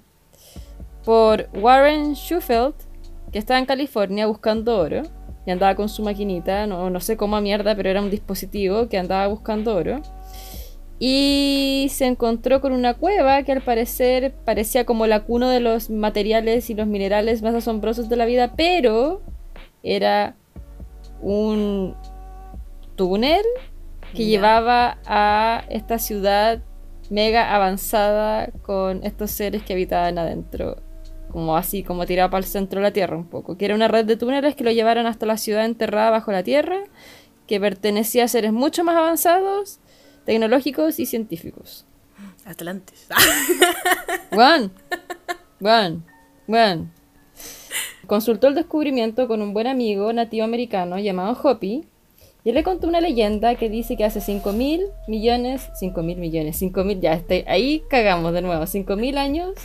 por 1.03 1.47
Warren 1.53 2.15
Schufeld, 2.15 2.73
que 3.31 3.37
estaba 3.37 3.59
en 3.59 3.67
California 3.67 4.25
buscando 4.25 4.75
oro 4.75 5.03
y 5.45 5.51
andaba 5.51 5.75
con 5.75 5.89
su 5.89 6.01
maquinita, 6.01 6.65
no, 6.65 6.89
no 6.89 6.99
sé 6.99 7.17
cómo 7.17 7.35
a 7.35 7.41
mierda, 7.41 7.75
pero 7.75 7.87
era 7.87 8.01
un 8.01 8.09
dispositivo 8.09 8.89
que 8.89 8.97
andaba 8.97 9.27
buscando 9.27 9.75
oro. 9.75 10.01
Y 10.97 11.85
se 11.91 12.07
encontró 12.07 12.61
con 12.61 12.71
una 12.71 12.95
cueva 12.95 13.43
que 13.43 13.51
al 13.51 13.61
parecer 13.61 14.33
parecía 14.43 14.87
como 14.87 15.05
la 15.05 15.23
cuna 15.23 15.51
de 15.51 15.59
los 15.59 15.91
materiales 15.91 16.71
y 16.71 16.73
los 16.73 16.87
minerales 16.87 17.43
más 17.43 17.53
asombrosos 17.53 18.09
de 18.09 18.15
la 18.15 18.25
vida, 18.25 18.53
pero 18.57 19.21
era 19.83 20.35
un 21.21 21.95
túnel 22.95 23.43
que 24.13 24.25
llevaba 24.25 24.97
a 25.05 25.65
esta 25.69 25.99
ciudad 25.99 26.63
mega 27.09 27.53
avanzada 27.53 28.49
con 28.63 29.03
estos 29.03 29.31
seres 29.31 29.63
que 29.63 29.73
habitaban 29.73 30.17
adentro. 30.17 30.77
Como 31.31 31.57
así, 31.57 31.83
como 31.83 32.05
tirado 32.05 32.29
para 32.29 32.45
el 32.45 32.49
centro 32.49 32.79
de 32.79 32.83
la 32.83 32.93
Tierra 32.93 33.17
un 33.17 33.27
poco. 33.27 33.57
Que 33.57 33.65
era 33.65 33.75
una 33.75 33.87
red 33.87 34.05
de 34.05 34.15
túneles 34.15 34.55
que 34.55 34.63
lo 34.63 34.71
llevaron 34.71 35.05
hasta 35.05 35.25
la 35.25 35.37
ciudad 35.37 35.65
enterrada 35.65 36.09
bajo 36.09 36.31
la 36.31 36.43
Tierra, 36.43 36.83
que 37.45 37.59
pertenecía 37.59 38.23
a 38.23 38.27
seres 38.27 38.53
mucho 38.53 38.83
más 38.83 38.95
avanzados, 38.95 39.79
tecnológicos 40.25 40.99
y 40.99 41.05
científicos. 41.05 41.85
Juan, 44.31 44.71
Juan, 45.59 46.05
Juan. 46.47 46.91
Consultó 48.07 48.47
el 48.47 48.55
descubrimiento 48.55 49.27
con 49.27 49.41
un 49.41 49.53
buen 49.53 49.67
amigo 49.67 50.13
nativo 50.13 50.45
americano 50.45 50.99
llamado 50.99 51.37
Hopi 51.41 51.85
y 52.45 52.49
él 52.49 52.55
le 52.55 52.63
contó 52.63 52.87
una 52.87 53.01
leyenda 53.01 53.55
que 53.55 53.69
dice 53.69 53.97
que 53.97 54.05
hace 54.05 54.21
5 54.21 54.53
mil 54.53 54.85
millones, 55.07 55.67
5 55.79 56.03
mil 56.03 56.19
millones, 56.19 56.57
5 56.57 56.83
mil, 56.83 57.01
ya 57.01 57.13
estoy, 57.13 57.43
ahí 57.47 57.83
cagamos 57.89 58.33
de 58.33 58.43
nuevo, 58.43 58.67
5 58.67 58.95
mil 58.95 59.17
años, 59.17 59.55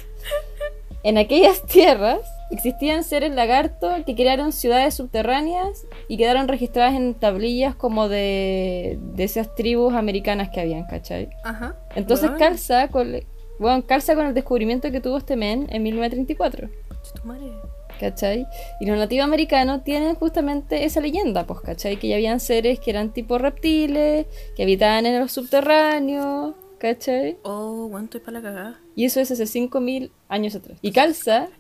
en 1.03 1.19
aquellas 1.19 1.63
tierras 1.67 2.21
existían 2.51 3.05
seres 3.05 3.35
lagarto 3.35 3.91
que 4.07 4.15
crearon 4.15 4.51
ciudades 4.53 4.95
subterráneas 4.95 5.87
y 6.09 6.17
quedaron 6.17 6.49
registradas 6.49 6.95
en 6.95 7.13
tablillas 7.13 7.75
como 7.75 8.09
de, 8.09 8.99
de 8.99 9.25
esas 9.25 9.55
tribus 9.55 9.93
americanas 9.93 10.49
que 10.49 10.63
habían, 10.63 10.85
¿cachai? 10.87 11.29
Ajá. 11.45 11.77
Entonces 11.95 12.31
Weón, 12.31 12.39
calza 12.39 12.89
con, 12.89 13.15
bueno, 13.59 13.85
calza 13.87 14.15
con 14.15 14.27
el 14.27 14.33
descubrimiento 14.33 14.91
que 14.91 15.03
tuvo 15.03 15.19
este 15.19 15.37
men 15.37 15.67
en 15.69 15.83
1934. 15.83 16.71
concha 16.89 17.13
tu 17.15 17.29
madre. 17.29 17.53
¿Cachai? 18.01 18.47
Y 18.81 18.87
los 18.87 18.97
nativos 18.97 19.27
americanos 19.27 19.85
tienen 19.85 20.15
justamente 20.15 20.87
esa 20.87 21.03
leyenda, 21.03 21.47
pues, 21.47 21.61
¿cachai? 21.61 21.99
Que 21.99 22.09
ya 22.09 22.17
habían 22.17 22.41
seres 22.41 22.81
que 22.81 22.91
eran 22.91 23.13
tipo 23.13 23.37
reptiles, 23.37 24.27
que 24.57 24.63
habitaban 24.63 25.05
en 25.05 25.21
los 25.21 25.33
subterráneos, 25.33 26.55
¿cachai? 26.79 27.37
Oh, 27.43 27.89
weón, 27.91 28.05
estoy 28.05 28.21
para 28.21 28.41
la 28.41 28.43
cagada. 28.43 28.81
Y 28.97 29.05
eso 29.05 29.21
es 29.21 29.31
hace 29.31 29.45
5.000 29.45 30.13
años 30.29 30.55
atrás. 30.55 30.79
Y 30.81 30.93
calza 30.93 31.51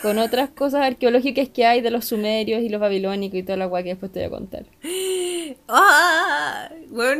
con 0.00 0.18
otras 0.18 0.50
cosas 0.50 0.82
arqueológicas 0.82 1.48
que 1.48 1.66
hay 1.66 1.80
de 1.80 1.90
los 1.90 2.06
sumerios 2.06 2.62
y 2.62 2.68
los 2.68 2.80
babilónicos 2.80 3.38
y 3.38 3.42
toda 3.42 3.56
la 3.56 3.66
guay 3.66 3.84
que 3.84 3.90
después 3.90 4.12
te 4.12 4.20
voy 4.20 4.26
a 4.26 4.30
contar. 4.30 4.64
¡Ah! 5.68 6.68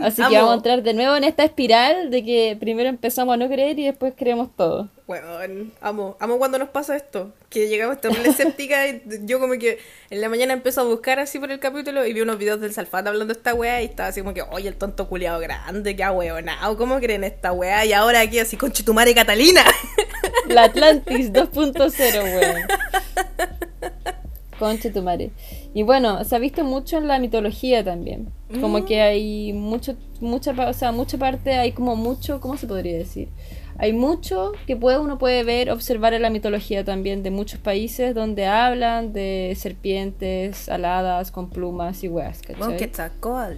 Así 0.02 0.22
amo. 0.22 0.30
que 0.30 0.36
vamos 0.36 0.52
a 0.52 0.56
entrar 0.56 0.82
de 0.82 0.94
nuevo 0.94 1.16
en 1.16 1.24
esta 1.24 1.44
espiral 1.44 2.10
de 2.10 2.24
que 2.24 2.56
primero 2.58 2.88
empezamos 2.88 3.34
a 3.34 3.36
no 3.36 3.48
creer 3.48 3.78
y 3.78 3.84
después 3.84 4.14
creemos 4.16 4.54
todo. 4.56 4.88
Weón, 5.06 5.72
amo, 5.80 6.16
amo 6.20 6.38
cuando 6.38 6.58
nos 6.58 6.68
pasa 6.68 6.96
esto. 6.96 7.32
Que 7.50 7.68
llegamos 7.68 8.00
terrible 8.00 8.28
escéptica 8.30 8.88
y 8.88 9.02
yo 9.24 9.40
como 9.40 9.54
que 9.54 9.78
en 10.10 10.20
la 10.20 10.28
mañana 10.28 10.52
empiezo 10.52 10.80
a 10.80 10.84
buscar 10.84 11.18
así 11.18 11.38
por 11.38 11.50
el 11.50 11.58
capítulo 11.58 12.06
y 12.06 12.12
vi 12.12 12.20
unos 12.20 12.38
videos 12.38 12.60
del 12.60 12.72
Salfate 12.72 13.08
hablando 13.08 13.34
de 13.34 13.38
esta 13.38 13.54
weá 13.54 13.82
y 13.82 13.86
estaba 13.86 14.08
así 14.08 14.20
como 14.20 14.32
que, 14.32 14.42
oye, 14.42 14.68
el 14.68 14.76
tonto 14.76 15.08
culiado 15.08 15.40
grande, 15.40 15.96
qué 15.96 16.04
ahueonado, 16.04 16.76
¿cómo 16.76 16.98
creen 17.00 17.24
esta 17.24 17.52
weá? 17.52 17.84
Y 17.84 17.92
ahora 17.92 18.20
aquí 18.20 18.38
así, 18.38 18.56
conche 18.56 18.84
tu 18.84 18.94
madre 18.94 19.14
Catalina. 19.14 19.64
La 20.52 20.64
Atlantis 20.64 21.32
2.0, 21.32 22.22
weón. 22.22 22.62
Conche 24.58 24.90
tu 24.90 25.02
madre. 25.02 25.30
Y 25.74 25.82
bueno, 25.82 26.22
se 26.24 26.36
ha 26.36 26.38
visto 26.38 26.62
mucho 26.62 26.98
en 26.98 27.08
la 27.08 27.18
mitología 27.18 27.82
también. 27.82 28.28
Como 28.60 28.84
que 28.84 29.00
hay 29.00 29.52
mucho, 29.52 29.96
mucha, 30.20 30.52
o 30.68 30.72
sea, 30.72 30.92
mucha 30.92 31.18
parte, 31.18 31.54
hay 31.54 31.72
como 31.72 31.96
mucho, 31.96 32.40
¿cómo 32.40 32.56
se 32.56 32.66
podría 32.66 32.96
decir? 32.96 33.28
Hay 33.78 33.92
mucho 33.94 34.52
que 34.66 34.76
puede, 34.76 34.98
uno 34.98 35.18
puede 35.18 35.42
ver, 35.42 35.70
observar 35.70 36.12
en 36.14 36.22
la 36.22 36.30
mitología 36.30 36.84
también 36.84 37.22
de 37.22 37.30
muchos 37.30 37.58
países 37.58 38.14
donde 38.14 38.46
hablan 38.46 39.12
de 39.12 39.54
serpientes 39.56 40.68
aladas 40.68 41.30
con 41.30 41.48
plumas 41.48 42.04
y 42.04 42.08
weas, 42.08 42.42
¿cachai? 42.42 42.76
Quetzalcóatl. 42.76 43.56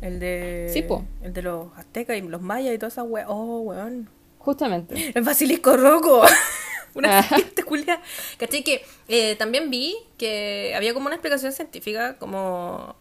El 0.00 0.18
de. 0.18 0.70
Sí, 0.72 0.82
po. 0.82 1.04
El 1.22 1.34
de 1.34 1.42
los 1.42 1.66
aztecas 1.76 2.16
y 2.16 2.22
los 2.22 2.40
mayas 2.40 2.74
y 2.74 2.78
toda 2.78 2.88
esa 2.88 3.02
weá. 3.02 3.26
Oh, 3.28 3.60
weón. 3.60 4.08
Justamente. 4.40 5.12
El 5.14 5.22
basilisco 5.22 5.76
roco. 5.76 6.22
Una 6.94 7.22
serpiente 7.22 7.62
culia. 7.62 8.00
¿Cachai? 8.38 8.64
Que 8.64 8.84
eh, 9.06 9.36
también 9.36 9.70
vi 9.70 9.94
que 10.18 10.72
había 10.74 10.92
como 10.94 11.06
una 11.06 11.14
explicación 11.14 11.52
científica 11.52 12.16
como 12.18 12.96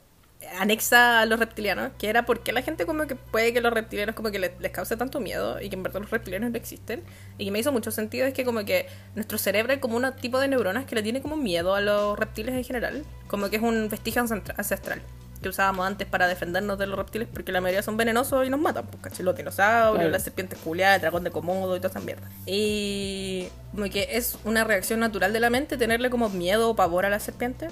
anexa 0.58 1.22
a 1.22 1.26
los 1.26 1.40
reptilianos, 1.40 1.92
que 1.98 2.08
era 2.08 2.26
porque 2.26 2.52
la 2.52 2.62
gente 2.62 2.86
como 2.86 3.08
que 3.08 3.16
puede 3.16 3.54
que 3.54 3.62
los 3.62 3.74
reptilianos 3.74 4.16
como 4.16 4.32
que 4.32 4.40
les, 4.40 4.52
les 4.60 4.72
cause 4.72 4.96
tanto 4.98 5.20
miedo 5.20 5.62
y 5.62 5.70
que 5.70 5.76
en 5.76 5.84
verdad 5.84 6.02
los 6.02 6.12
reptilianos 6.12 6.52
no 6.52 6.58
existen. 6.58 7.04
Y 7.38 7.46
que 7.46 7.52
me 7.52 7.60
hizo 7.60 7.72
mucho 7.72 7.90
sentido 7.90 8.28
es 8.28 8.34
que 8.34 8.44
como 8.44 8.66
que 8.66 8.88
nuestro 9.16 9.38
cerebro 9.38 9.72
hay 9.72 9.80
como 9.80 9.96
un 9.96 10.14
tipo 10.20 10.40
de 10.40 10.50
neuronas 10.50 10.86
que 10.86 10.96
le 10.96 11.04
tiene 11.04 11.22
como 11.22 11.38
miedo 11.38 11.74
a 11.74 11.82
los 11.82 12.20
reptiles 12.20 12.54
en 12.54 12.64
general. 12.66 13.06
Como 13.28 13.50
que 13.50 13.56
es 13.56 13.62
un 13.62 13.88
vestigio 13.88 14.22
ancestral 14.22 15.02
que 15.42 15.50
usábamos 15.50 15.86
antes 15.88 16.06
para 16.08 16.28
defendernos 16.28 16.78
de 16.78 16.86
los 16.88 16.98
reptiles 16.98 17.28
porque 17.32 17.52
la 17.52 17.62
mayoría 17.62 17.82
son 17.82 17.96
venenosos 17.98 18.46
y 18.46 18.50
nos 18.50 18.60
matan, 18.60 18.86
pues 18.88 19.02
¿cachai? 19.02 19.24
Los 19.26 19.36
dinosaurios, 19.38 19.96
Claro. 19.96 20.10
las 20.10 20.24
serpientes 20.24 20.60
culiadas, 20.60 20.96
el 20.96 21.02
dragón 21.02 21.24
de 21.24 21.32
Komodo 21.32 21.76
y 21.76 21.80
toda 21.80 21.90
esa 21.90 22.00
mierda. 22.00 22.30
Y 22.46 23.48
como 23.72 23.90
que 23.90 24.08
es 24.12 24.38
una 24.44 24.64
reacción 24.66 25.00
natural 25.00 25.32
de 25.32 25.40
la 25.40 25.50
mente 25.50 25.78
tenerle 25.78 26.10
como 26.10 26.30
miedo 26.30 26.70
o 26.70 26.76
pavor 26.76 27.06
a 27.06 27.10
la 27.10 27.20
serpiente. 27.20 27.68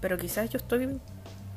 Pero 0.00 0.16
quizás 0.18 0.50
yo 0.50 0.58
estoy 0.58 0.98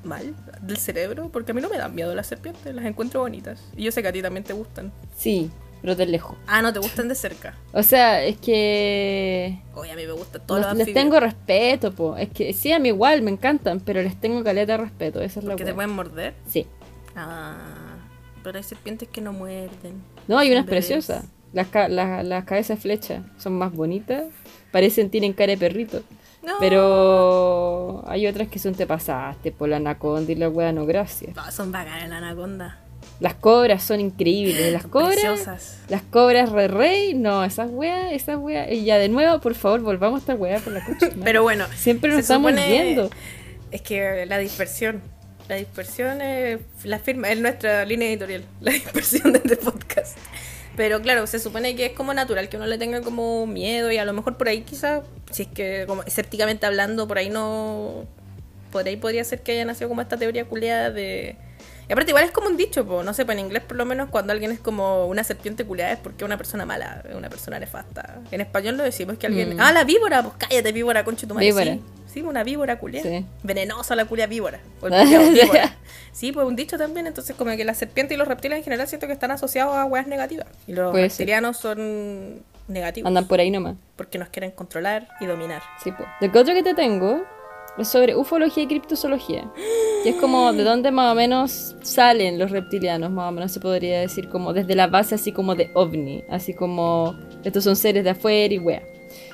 mal 0.03 0.33
del 0.61 0.77
cerebro 0.77 1.29
porque 1.31 1.51
a 1.51 1.53
mí 1.55 1.61
no 1.61 1.69
me 1.69 1.77
dan 1.77 1.93
miedo 1.93 2.13
las 2.15 2.27
serpientes, 2.27 2.73
las 2.73 2.85
encuentro 2.85 3.21
bonitas. 3.21 3.59
Y 3.75 3.83
yo 3.83 3.91
sé 3.91 4.01
que 4.01 4.07
a 4.07 4.11
ti 4.11 4.21
también 4.21 4.43
te 4.43 4.53
gustan. 4.53 4.91
Sí, 5.17 5.51
pero 5.81 5.95
de 5.95 6.05
lejos. 6.05 6.35
Ah, 6.47 6.61
no, 6.61 6.71
te 6.71 6.79
gustan 6.79 7.07
de 7.07 7.15
cerca. 7.15 7.55
O 7.73 7.83
sea, 7.83 8.23
es 8.23 8.37
que 8.37 9.59
Oye, 9.73 9.91
a 9.91 9.95
mí 9.95 10.05
me 10.05 10.11
gustan 10.13 10.41
todos 10.45 10.61
No- 10.61 10.67
los 10.69 10.77
les 10.77 10.93
tengo 10.93 11.19
respeto, 11.19 11.91
po. 11.93 12.17
Es 12.17 12.29
que 12.29 12.53
sí, 12.53 12.71
a 12.71 12.79
mí 12.79 12.89
igual 12.89 13.21
me 13.21 13.31
encantan, 13.31 13.79
pero 13.79 14.01
les 14.01 14.19
tengo 14.19 14.43
caleta 14.43 14.73
de 14.73 14.77
respeto. 14.83 15.21
Esa 15.21 15.39
es 15.39 15.45
la 15.45 15.51
Porque 15.51 15.65
te 15.65 15.73
pueden 15.73 15.91
morder. 15.91 16.33
Sí. 16.47 16.67
Ah, 17.15 17.57
pero 18.43 18.57
hay 18.57 18.63
serpientes 18.63 19.07
que 19.09 19.21
no 19.21 19.33
muerden. 19.33 20.01
No, 20.27 20.37
hay 20.37 20.51
unas 20.51 20.65
bebés. 20.65 20.85
preciosas. 20.85 21.25
Las, 21.53 21.67
ca- 21.67 21.89
las, 21.89 22.23
las 22.25 22.45
cabezas 22.45 22.77
de 22.77 22.81
flecha 22.81 23.23
son 23.37 23.53
más 23.57 23.73
bonitas. 23.73 24.25
Parecen, 24.71 25.09
tienen 25.09 25.33
cara 25.33 25.51
de 25.51 25.57
perrito. 25.57 26.01
No. 26.43 26.53
Pero 26.59 28.03
hay 28.07 28.25
otras 28.27 28.47
que 28.47 28.57
son 28.57 28.73
te 28.73 28.87
pasaste 28.87 29.51
por 29.51 29.69
la 29.69 29.77
anaconda 29.77 30.31
y 30.31 30.35
la 30.35 30.49
wea 30.49 30.71
no 30.71 30.85
gracias. 30.85 31.35
No, 31.35 31.51
son 31.51 31.71
bacanas 31.71 32.09
la 32.09 32.17
anaconda. 32.17 32.79
Las 33.21 33.36
cobras 33.36 33.84
son 33.84 33.99
increíbles. 33.99 34.73
Las 34.73 34.88
cobras. 34.88 35.12
preciosas. 35.12 35.77
Las 35.89 36.01
cobras 36.01 36.49
re 36.49 36.67
rey. 36.67 37.13
No, 37.13 37.45
esas 37.45 37.69
weas, 37.69 38.12
esas 38.13 38.38
weas. 38.38 38.71
Y 38.71 38.84
ya 38.84 38.97
de 38.97 39.10
nuevo, 39.10 39.39
por 39.39 39.53
favor, 39.53 39.81
volvamos 39.81 40.17
a 40.17 40.21
esta 40.21 40.34
wea 40.34 40.57
por 40.57 40.73
la 40.73 40.79
madre. 40.89 41.12
Pero 41.23 41.43
bueno, 41.43 41.67
Siempre 41.75 42.10
nos 42.10 42.21
estamos 42.21 42.51
yendo. 42.55 43.12
Es 43.69 43.84
que 43.84 44.25
la 44.25 44.39
dispersión. 44.39 45.03
La 45.47 45.55
dispersión 45.57 46.19
es 46.19 46.62
la 46.84 46.97
firma, 46.97 47.29
es 47.29 47.39
nuestra 47.39 47.86
línea 47.86 48.10
editorial. 48.10 48.43
La 48.60 48.71
dispersión 48.71 49.34
de 49.34 49.38
este 49.39 49.57
podcast. 49.57 50.17
Pero 50.75 51.01
claro, 51.01 51.27
se 51.27 51.38
supone 51.38 51.75
que 51.75 51.88
es 51.88 51.91
como 51.91 52.15
natural 52.15 52.49
que 52.49 52.57
uno 52.57 52.65
le 52.65 52.79
tenga 52.79 53.01
como 53.01 53.45
miedo 53.45 53.91
y 53.91 53.97
a 53.97 54.05
lo 54.05 54.13
mejor 54.13 54.38
por 54.38 54.47
ahí 54.47 54.62
quizás, 54.62 55.03
si 55.29 55.43
es 55.43 55.47
que 55.49 55.84
como 55.86 56.01
escépticamente 56.03 56.65
hablando, 56.65 57.07
por 57.07 57.19
ahí 57.19 57.29
no... 57.29 58.07
Por 58.71 58.88
ahí 58.88 58.95
podría 58.95 59.23
ser 59.25 59.41
que 59.41 59.51
haya 59.51 59.65
nacido 59.65 59.89
como 59.89 60.01
esta 60.01 60.17
teoría 60.17 60.45
culiada 60.45 60.89
de... 60.89 61.36
Y 61.91 61.93
aparte 61.93 62.12
igual 62.12 62.23
es 62.23 62.32
como 62.32 62.47
un 62.47 62.56
dicho, 62.56 62.86
po, 62.88 63.04
no 63.04 63.13
sé, 63.13 63.25
pues 63.25 63.38
en 63.38 63.43
inglés 63.47 63.63
por 63.63 63.75
lo 63.75 63.84
menos 63.84 64.08
cuando 64.10 64.32
alguien 64.32 64.49
es 64.51 64.62
como 64.62 65.08
una 65.08 65.25
serpiente 65.25 65.65
culiada 65.65 65.91
es 65.91 65.99
porque 65.99 66.23
es 66.23 66.25
una 66.25 66.38
persona 66.38 66.65
mala, 66.65 67.04
es 67.10 67.13
una 67.13 67.27
persona 67.27 67.60
nefasta. 67.60 68.21
En 68.32 68.39
español 68.39 68.77
lo 68.77 68.84
decimos 68.84 69.17
que 69.17 69.27
alguien... 69.27 69.58
Mm. 69.58 69.60
Ah, 69.60 69.73
la 69.73 69.84
víbora, 69.84 70.23
pues 70.23 70.36
cállate 70.38 70.71
víbora, 70.71 71.04
concha 71.04 71.27
tu 71.27 71.34
madre. 71.34 71.47
Víbora. 71.47 71.73
Sí, 71.73 71.82
sí, 72.13 72.21
una 72.21 72.45
víbora 72.45 72.80
culiada. 72.80 73.10
Sí. 73.10 73.25
Venenosa 73.43 73.97
la 73.97 74.06
culia 74.06 74.25
víbora. 74.25 74.62
O 74.80 74.88
el 74.88 75.34
víbora. 75.34 75.75
Sí, 76.13 76.32
pues 76.32 76.47
un 76.47 76.56
dicho 76.56 76.77
también, 76.77 77.08
entonces 77.08 77.36
como 77.36 77.51
que 77.58 77.65
las 77.65 77.77
serpientes 77.77 78.15
y 78.15 78.17
los 78.17 78.25
reptiles 78.30 78.60
en 78.60 78.63
general 78.63 78.88
siento 78.88 79.08
que 79.08 79.13
están 79.13 79.32
asociados 79.32 79.75
a 79.75 79.84
weas 79.84 80.08
negativas. 80.08 80.47
Y 80.67 80.71
los 80.71 80.91
Puede 80.91 81.10
ser. 81.10 81.19
reptilianos 81.19 81.58
son 81.58 82.41
negativos. 82.69 83.06
Andan 83.06 83.27
por 83.27 83.41
ahí 83.41 83.51
nomás. 83.51 83.75
Porque 83.97 84.17
nos 84.17 84.30
quieren 84.30 84.51
controlar 84.51 85.10
y 85.19 85.25
dominar. 85.25 85.62
Sí, 85.84 85.91
pues. 85.91 86.08
Lo 86.21 86.32
que 86.32 86.39
otro 86.39 86.54
que 86.54 86.63
te 86.63 86.73
tengo 86.73 87.25
sobre 87.84 88.15
ufología 88.15 88.63
y 88.63 88.67
criptozoología. 88.67 89.51
Que 90.03 90.10
es 90.10 90.15
como 90.15 90.51
de 90.53 90.63
dónde 90.63 90.91
más 90.91 91.12
o 91.12 91.15
menos 91.15 91.75
salen 91.81 92.39
los 92.39 92.51
reptilianos, 92.51 93.12
más 93.12 93.29
o 93.29 93.31
menos 93.31 93.51
se 93.51 93.60
podría 93.60 93.99
decir 93.99 94.29
como 94.29 94.53
desde 94.53 94.75
la 94.75 94.88
base 94.88 95.15
así 95.15 95.31
como 95.31 95.55
de 95.55 95.71
ovni. 95.73 96.23
Así 96.29 96.53
como 96.53 97.15
estos 97.43 97.63
son 97.63 97.75
seres 97.75 98.03
de 98.03 98.12
afuera 98.12 98.53
y 98.53 98.60
wea. 98.60 98.84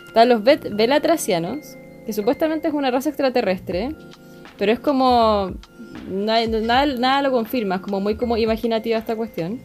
Están 0.08 0.30
los 0.30 0.43
velatracianos, 0.43 1.78
que 2.06 2.13
supuestamente 2.13 2.67
es 2.67 2.73
una 2.73 2.91
raza 2.91 3.10
extraterrestre, 3.10 3.95
pero 4.58 4.71
es 4.71 4.80
como... 4.80 5.52
Nada, 6.10 6.45
nada, 6.47 6.86
nada 6.86 7.21
lo 7.23 7.32
confirma, 7.32 7.76
es 7.76 7.82
como 7.82 8.00
muy 8.00 8.15
como 8.15 8.38
imaginativa 8.38 8.97
esta 8.97 9.15
cuestión. 9.15 9.60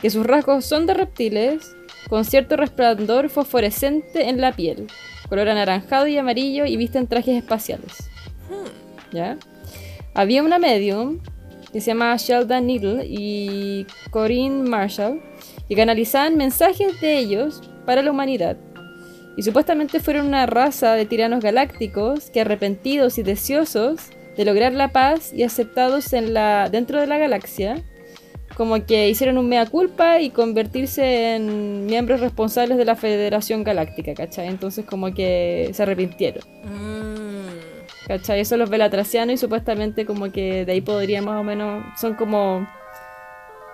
Que 0.00 0.08
sus 0.08 0.26
rasgos 0.26 0.64
son 0.64 0.86
de 0.86 0.94
reptiles, 0.94 1.76
con 2.08 2.24
cierto 2.24 2.56
resplandor 2.56 3.28
fosforescente 3.28 4.28
en 4.28 4.40
la 4.40 4.52
piel, 4.52 4.86
color 5.30 5.48
anaranjado 5.48 6.06
y 6.06 6.18
amarillo 6.18 6.66
y 6.66 6.76
visten 6.76 7.06
trajes 7.06 7.38
espaciales. 7.38 8.10
¿Ya? 9.12 9.38
Había 10.12 10.42
una 10.42 10.58
medium 10.58 11.20
que 11.72 11.80
se 11.80 11.92
llama 11.92 12.14
Sheldon 12.16 12.66
Needle 12.66 13.06
y 13.08 13.86
Corinne 14.10 14.68
Marshall 14.68 15.22
que 15.68 15.76
canalizaban 15.76 16.36
mensajes 16.36 17.00
de 17.00 17.16
ellos 17.16 17.62
para 17.86 18.02
la 18.02 18.10
humanidad. 18.10 18.56
Y 19.36 19.42
supuestamente 19.42 20.00
fueron 20.00 20.26
una 20.26 20.46
raza 20.46 20.94
de 20.94 21.06
tiranos 21.06 21.42
galácticos 21.42 22.28
que 22.30 22.40
arrepentidos 22.40 23.16
y 23.18 23.22
deseosos 23.22 24.10
de 24.36 24.44
lograr 24.44 24.72
la 24.72 24.88
paz 24.88 25.32
y 25.32 25.44
aceptados 25.44 26.12
en 26.12 26.34
la, 26.34 26.68
dentro 26.70 27.00
de 27.00 27.06
la 27.06 27.18
galaxia, 27.18 27.82
como 28.56 28.84
que 28.84 29.08
hicieron 29.08 29.38
un 29.38 29.48
mea 29.48 29.66
culpa 29.66 30.20
y 30.20 30.30
convertirse 30.30 31.34
en 31.36 31.86
miembros 31.86 32.20
responsables 32.20 32.76
de 32.78 32.84
la 32.84 32.96
Federación 32.96 33.64
Galáctica, 33.64 34.12
¿cachai? 34.14 34.48
Entonces 34.48 34.84
como 34.84 35.12
que 35.14 35.70
se 35.72 35.82
arrepintieron. 35.82 36.42
Mm. 36.64 38.06
¿Cachai? 38.06 38.40
Eso 38.40 38.56
los 38.56 38.68
velatracianos 38.68 39.34
y 39.34 39.36
supuestamente 39.38 40.04
como 40.04 40.32
que 40.32 40.64
de 40.64 40.72
ahí 40.72 40.80
podría 40.80 41.22
más 41.22 41.40
o 41.40 41.44
menos... 41.44 41.84
Son 41.98 42.14
como 42.14 42.68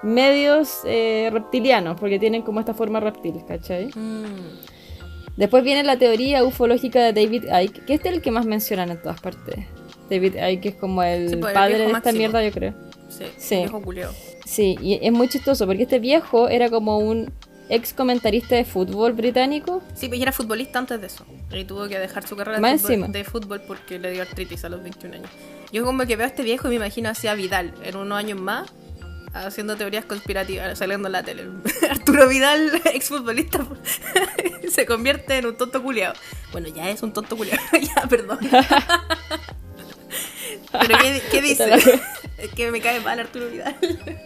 medios 0.03 0.81
eh, 0.85 1.31
reptilianos, 1.33 1.99
porque 1.99 2.19
tienen 2.19 2.43
como 2.43 2.61
esta 2.61 2.75
forma 2.75 3.01
reptil, 3.01 3.35
¿cachai? 3.49 3.87
Mm. 3.95 4.61
Después 5.37 5.65
viene 5.65 5.83
la 5.85 5.99
teoría 5.99 6.45
ufológica 6.45 7.03
de 7.03 7.13
David 7.13 7.45
Icke, 7.63 7.85
que 7.87 7.95
este 7.95 8.09
es 8.11 8.15
el 8.17 8.23
que 8.23 8.31
más 8.31 8.47
mencionan 8.47 8.91
en 8.91 9.01
todas 9.03 9.21
partes. 9.21 9.57
David 10.11 10.35
Icke 10.37 10.67
es 10.67 10.75
como 10.77 11.03
el 11.03 11.31
Sí, 11.31 11.37
pues, 11.37 11.51
el 11.51 11.55
padre 11.55 11.79
de 11.79 11.85
esta 11.87 11.93
máximo. 11.93 12.19
mierda, 12.19 12.45
yo 12.45 12.53
creo. 12.53 12.75
Sí, 13.09 13.25
Sí. 13.37 13.57
viejo 13.57 13.81
culiao. 13.83 14.13
Sí, 14.47 14.79
y 14.81 14.99
es 15.03 15.13
muy 15.13 15.29
chistoso, 15.29 15.67
porque 15.67 15.83
este 15.83 15.99
viejo 15.99 16.49
era 16.49 16.71
como 16.71 16.99
un 16.99 17.33
ex 17.69 17.93
comentarista 17.93 18.55
de 18.55 18.65
fútbol 18.65 19.13
británico. 19.13 19.83
Sí, 19.95 20.09
pues 20.09 20.21
era 20.21 20.31
futbolista 20.31 20.79
antes 20.79 21.01
de 21.01 21.09
eso. 21.09 21.27
Y 21.51 21.65
tuvo 21.65 21.89
que 21.89 21.99
dejar 21.99 22.27
su 22.27 22.37
carrera 22.37 22.61
de 22.61 22.79
fútbol, 22.79 22.93
encima. 22.93 23.09
de 23.09 23.25
fútbol 23.25 23.61
porque 23.67 23.99
le 23.99 24.13
dio 24.13 24.23
artritis 24.23 24.65
a 24.65 24.69
los 24.69 24.83
21 24.85 25.17
años. 25.17 25.31
Yo 25.73 25.85
como 25.85 26.07
que 26.07 26.15
veo 26.15 26.27
a 26.27 26.29
este 26.29 26.45
viejo 26.45 26.69
y 26.69 26.71
me 26.71 26.77
imagino 26.77 27.09
así 27.09 27.27
a 27.27 27.35
Vidal 27.35 27.75
en 27.83 27.97
unos 27.97 28.17
años 28.17 28.41
más 28.41 28.73
haciendo 29.35 29.77
teorías 29.77 30.05
conspirativas, 30.05 30.79
saliendo 30.79 31.09
en 31.09 31.13
la 31.13 31.23
tele. 31.25 31.45
Arturo 31.91 32.29
Vidal, 32.29 32.81
exfutbolista, 32.95 33.67
se 34.71 34.87
convierte 34.87 35.39
en 35.39 35.47
un 35.47 35.57
tonto 35.57 35.83
culiao. 35.83 36.15
Bueno, 36.53 36.69
ya 36.69 36.89
es 36.89 37.03
un 37.03 37.13
tonto 37.13 37.37
culiao. 37.37 37.59
ya, 37.73 38.09
perdón. 38.09 38.39
Pero 40.73 40.99
¿qué, 40.99 41.23
qué 41.31 41.43
dice? 41.43 42.01
Es 42.39 42.51
que 42.51 42.71
me 42.71 42.81
cae 42.81 43.01
mal 43.01 43.19
Arturo 43.19 43.49
Vidal. 43.49 43.77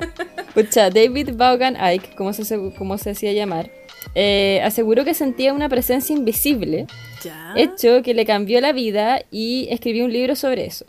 Pucha, 0.55 0.91
David 0.91 1.31
Vaughan 1.35 1.77
Icke, 1.77 2.15
como 2.17 2.33
se, 2.33 2.73
como 2.77 2.99
se 2.99 3.11
hacía 3.11 3.33
llamar, 3.33 3.71
eh, 4.15 4.61
aseguró 4.65 5.05
que 5.05 5.15
sentía 5.15 5.53
una 5.53 5.69
presencia 5.69 6.17
invisible, 6.17 6.87
ya. 7.23 7.55
hecho 7.57 8.03
que 8.03 8.15
le 8.15 8.27
cambió 8.27 8.61
la 8.61 8.73
vida 8.73 9.23
y 9.31 9.69
escribió 9.71 10.05
un 10.05 10.13
libro 10.13 10.35
sobre 10.35 10.67
eso. 10.67 10.87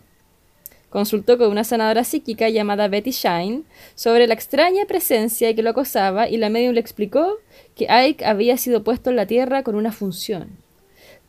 Consultó 0.90 1.38
con 1.38 1.50
una 1.50 1.64
sanadora 1.64 2.04
psíquica 2.04 2.50
llamada 2.50 2.88
Betty 2.88 3.12
Shine 3.12 3.64
sobre 3.96 4.28
la 4.28 4.34
extraña 4.34 4.86
presencia 4.86 5.56
que 5.56 5.64
lo 5.64 5.70
acosaba 5.70 6.28
y 6.28 6.38
la 6.38 6.50
medium 6.50 6.74
le 6.74 6.82
explicó 6.82 7.38
que 7.76 7.90
Ike 7.90 8.26
había 8.26 8.58
sido 8.58 8.84
puesto 8.84 9.10
en 9.10 9.16
la 9.16 9.26
Tierra 9.26 9.64
con 9.64 9.76
una 9.76 9.92
función, 9.94 10.50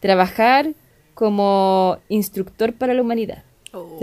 trabajar 0.00 0.72
como 1.14 1.98
instructor 2.08 2.72
para 2.72 2.94
la 2.94 3.02
humanidad. 3.02 3.44
Oh. 3.72 3.98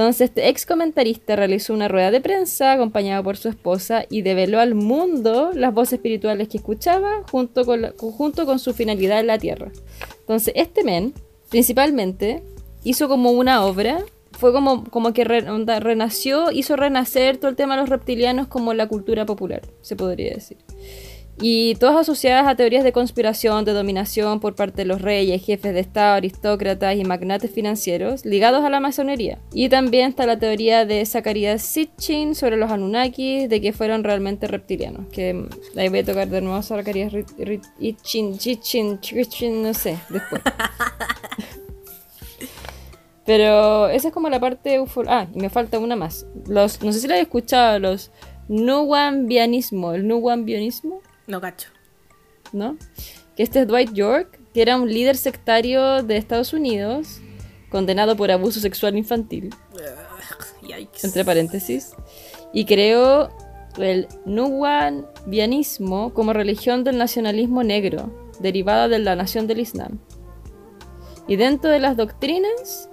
Entonces, 0.00 0.30
este 0.30 0.48
ex 0.48 0.64
comentarista 0.64 1.36
realizó 1.36 1.74
una 1.74 1.86
rueda 1.86 2.10
de 2.10 2.22
prensa 2.22 2.72
acompañado 2.72 3.22
por 3.22 3.36
su 3.36 3.50
esposa 3.50 4.06
y 4.08 4.22
develó 4.22 4.58
al 4.58 4.74
mundo 4.74 5.50
las 5.52 5.74
voces 5.74 5.94
espirituales 5.94 6.48
que 6.48 6.56
escuchaba 6.56 7.22
junto 7.30 7.66
con, 7.66 8.58
su 8.58 8.72
finalidad 8.72 9.20
en 9.20 9.26
la 9.26 9.38
tierra. 9.38 9.70
Entonces, 10.20 10.54
este 10.56 10.84
men, 10.84 11.12
principalmente, 11.50 12.42
hizo 12.82 13.08
como 13.08 13.30
una 13.32 13.62
obra, 13.62 13.98
fue 14.32 14.54
como, 14.54 14.84
como 14.84 15.12
que 15.12 15.24
re- 15.24 15.42
renació, 15.42 16.50
hizo 16.50 16.76
renacer 16.76 17.36
todo 17.36 17.50
el 17.50 17.56
tema 17.56 17.74
de 17.74 17.82
los 17.82 17.90
reptilianos 17.90 18.46
como 18.46 18.72
la 18.72 18.88
cultura 18.88 19.26
popular, 19.26 19.60
se 19.82 19.96
podría 19.96 20.32
decir. 20.32 20.56
Y 21.42 21.74
todas 21.76 21.96
asociadas 21.96 22.46
a 22.46 22.54
teorías 22.54 22.84
de 22.84 22.92
conspiración, 22.92 23.64
de 23.64 23.72
dominación 23.72 24.40
por 24.40 24.54
parte 24.54 24.82
de 24.82 24.84
los 24.84 25.00
reyes, 25.00 25.42
jefes 25.44 25.72
de 25.72 25.80
Estado, 25.80 26.14
aristócratas 26.16 26.96
y 26.96 27.04
magnates 27.04 27.50
financieros 27.50 28.26
ligados 28.26 28.62
a 28.62 28.68
la 28.68 28.78
masonería. 28.80 29.38
Y 29.54 29.70
también 29.70 30.10
está 30.10 30.26
la 30.26 30.38
teoría 30.38 30.84
de 30.84 31.04
Zacarías 31.06 31.62
Sitchin 31.62 32.34
sobre 32.34 32.56
los 32.58 32.70
Anunnaki, 32.70 33.46
de 33.46 33.60
que 33.62 33.72
fueron 33.72 34.04
realmente 34.04 34.48
reptilianos. 34.48 35.06
Que 35.12 35.46
ahí 35.76 35.88
voy 35.88 36.00
a 36.00 36.04
tocar 36.04 36.28
de 36.28 36.42
nuevo 36.42 36.60
Zacarías 36.62 37.12
Ri- 37.12 37.24
Ri- 37.38 37.62
Itchin, 37.78 38.36
Chichin, 38.36 39.00
Chichin, 39.00 39.62
no 39.62 39.72
sé, 39.72 39.96
después. 40.10 40.42
Pero 43.24 43.88
esa 43.88 44.08
es 44.08 44.14
como 44.14 44.28
la 44.28 44.40
parte 44.40 44.80
ufo- 44.80 45.04
Ah, 45.08 45.26
y 45.34 45.38
me 45.38 45.50
falta 45.50 45.78
una 45.78 45.94
más. 45.96 46.26
Los, 46.46 46.82
no 46.82 46.92
sé 46.92 47.00
si 47.00 47.08
la 47.08 47.16
he 47.18 47.20
escuchado, 47.22 47.78
los 47.78 48.10
Nuwambianismo. 48.48 49.92
El 49.92 50.08
Nuwambianismo. 50.08 51.00
No 51.30 51.40
cacho. 51.40 51.68
¿no? 52.52 52.76
Que 53.36 53.42
este 53.42 53.60
es 53.60 53.66
Dwight 53.66 53.92
York, 53.92 54.38
que 54.52 54.62
era 54.62 54.76
un 54.76 54.92
líder 54.92 55.16
sectario 55.16 56.02
de 56.02 56.16
Estados 56.16 56.52
Unidos, 56.52 57.20
condenado 57.70 58.16
por 58.16 58.30
abuso 58.30 58.60
sexual 58.60 58.96
infantil, 58.96 59.50
Yikes. 60.62 61.06
entre 61.06 61.24
paréntesis, 61.24 61.92
y 62.52 62.64
creó 62.64 63.30
el 63.78 64.08
Nuwambianismo 64.24 66.12
como 66.12 66.32
religión 66.32 66.82
del 66.84 66.98
nacionalismo 66.98 67.62
negro, 67.62 68.30
derivada 68.40 68.88
de 68.88 68.98
la 68.98 69.14
nación 69.14 69.46
del 69.46 69.60
Islam. 69.60 70.00
Y 71.28 71.36
dentro 71.36 71.70
de 71.70 71.78
las 71.78 71.96
doctrinas 71.96 72.88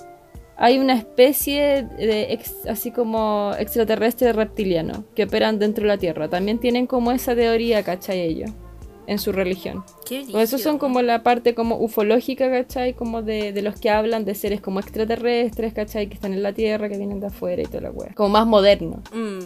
hay 0.58 0.80
una 0.80 0.94
especie 0.94 1.84
de 1.84 2.34
ex- 2.34 2.66
así 2.68 2.92
como 2.92 3.52
extraterrestre 3.60 4.34
reptiliano 4.34 5.06
que 5.16 5.24
operan 5.26 5.60
dentro 5.60 5.84
de 5.84 5.88
la 5.90 5.98
Tierra. 5.98 6.28
También 6.30 6.58
tienen 6.60 6.88
como 6.88 7.12
esa 7.12 7.36
teoría, 7.36 7.84
¿cachai? 7.84 8.22
Ellos, 8.22 8.52
en 9.06 9.20
su 9.20 9.32
religión. 9.32 9.84
Qué 10.06 10.26
esos 10.42 10.62
son 10.62 10.78
como 10.80 11.02
la 11.02 11.24
parte 11.24 11.54
como 11.54 11.78
ufológica, 11.78 12.50
¿cachai? 12.50 12.94
Como 12.94 13.22
de, 13.22 13.54
de 13.54 13.62
los 13.62 13.80
que 13.80 13.90
hablan 13.90 14.26
de 14.26 14.36
seres 14.36 14.60
como 14.60 14.80
extraterrestres, 14.80 15.74
¿cachai? 15.74 16.08
Que 16.08 16.16
están 16.16 16.34
en 16.34 16.44
la 16.44 16.54
Tierra, 16.54 16.90
que 16.90 16.98
vienen 16.98 17.20
de 17.20 17.28
afuera 17.28 17.62
y 17.62 17.66
toda 17.66 17.82
la 17.82 17.92
wea. 17.92 18.14
Como 18.16 18.30
más 18.30 18.48
moderno. 18.48 19.02
Mm, 19.14 19.40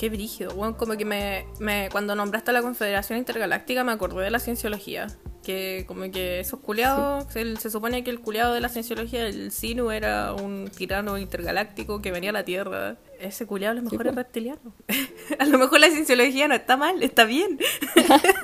Qué 0.00 0.08
brígido, 0.08 0.54
weón. 0.54 0.72
Como 0.72 0.96
que 0.96 1.04
me, 1.04 1.44
me- 1.58 1.90
Cuando 1.92 2.14
nombraste 2.14 2.52
a 2.52 2.54
la 2.54 2.62
Confederación 2.62 3.18
Intergaláctica 3.18 3.84
me 3.84 3.92
acordé 3.92 4.24
de 4.24 4.30
la 4.30 4.38
cienciología. 4.40 5.08
Que 5.44 5.84
como 5.86 6.10
que 6.10 6.40
esos 6.40 6.58
culiados, 6.60 7.30
se, 7.30 7.56
se 7.56 7.68
supone 7.70 8.02
que 8.02 8.08
el 8.10 8.20
culiado 8.20 8.54
de 8.54 8.62
la 8.62 8.70
cienciología, 8.70 9.26
el 9.26 9.52
Sinu, 9.52 9.90
era 9.90 10.32
un 10.32 10.70
tirano 10.74 11.18
intergaláctico 11.18 12.00
que 12.00 12.12
venía 12.12 12.30
a 12.30 12.32
la 12.32 12.44
Tierra. 12.46 12.96
Ese 13.18 13.44
culiado 13.46 13.72
a 13.72 13.74
lo 13.74 13.82
mejor 13.82 14.02
Sí, 14.02 14.08
es 14.08 14.14
reptiliano. 14.14 14.72
a 15.38 15.44
lo 15.44 15.58
mejor 15.58 15.80
la 15.80 15.90
cienciología 15.90 16.48
no 16.48 16.54
está 16.54 16.78
mal, 16.78 17.02
está 17.02 17.24
bien. 17.24 17.58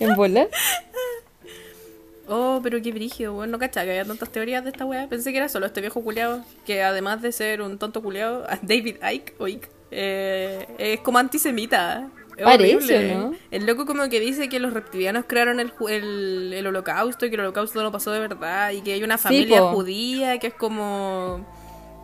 ¿En 0.00 0.14
volar? 0.16 0.48
Oh, 2.34 2.60
pero 2.62 2.80
qué 2.80 2.92
brígido, 2.92 3.34
weón. 3.34 3.50
No 3.50 3.58
cachaba 3.58 3.84
que 3.84 3.90
había 3.90 4.04
tantas 4.04 4.30
teorías 4.30 4.64
de 4.64 4.70
esta 4.70 4.84
weá. 4.86 5.06
Pensé 5.08 5.32
que 5.32 5.38
era 5.38 5.48
solo 5.48 5.66
este 5.66 5.80
viejo 5.80 6.02
culiado. 6.02 6.42
Que 6.64 6.82
además 6.82 7.20
de 7.20 7.30
ser 7.32 7.60
un 7.62 7.78
tonto 7.78 8.02
culiado, 8.02 8.46
David 8.62 8.96
Icke, 9.12 9.34
o 9.38 9.48
Icke, 9.48 9.68
eh, 9.90 10.66
es 10.78 11.00
como 11.00 11.18
antisemita. 11.18 12.08
Es 12.36 12.44
Parece, 12.44 12.76
horrible. 12.76 13.14
¿no? 13.14 13.34
El 13.50 13.66
loco 13.66 13.84
como 13.84 14.08
que 14.08 14.18
dice 14.18 14.48
que 14.48 14.58
los 14.58 14.72
reptilianos 14.72 15.26
crearon 15.28 15.60
el, 15.60 15.72
el, 15.88 16.52
el 16.54 16.66
holocausto 16.66 17.26
y 17.26 17.28
que 17.28 17.34
el 17.34 17.40
holocausto 17.42 17.82
no 17.82 17.92
pasó 17.92 18.10
de 18.12 18.20
verdad 18.20 18.70
y 18.70 18.80
que 18.80 18.94
hay 18.94 19.04
una 19.04 19.18
Sí, 19.18 19.24
familia 19.24 19.60
po. 19.60 19.72
judía 19.74 20.38
que 20.38 20.46
es 20.46 20.54
como 20.54 21.46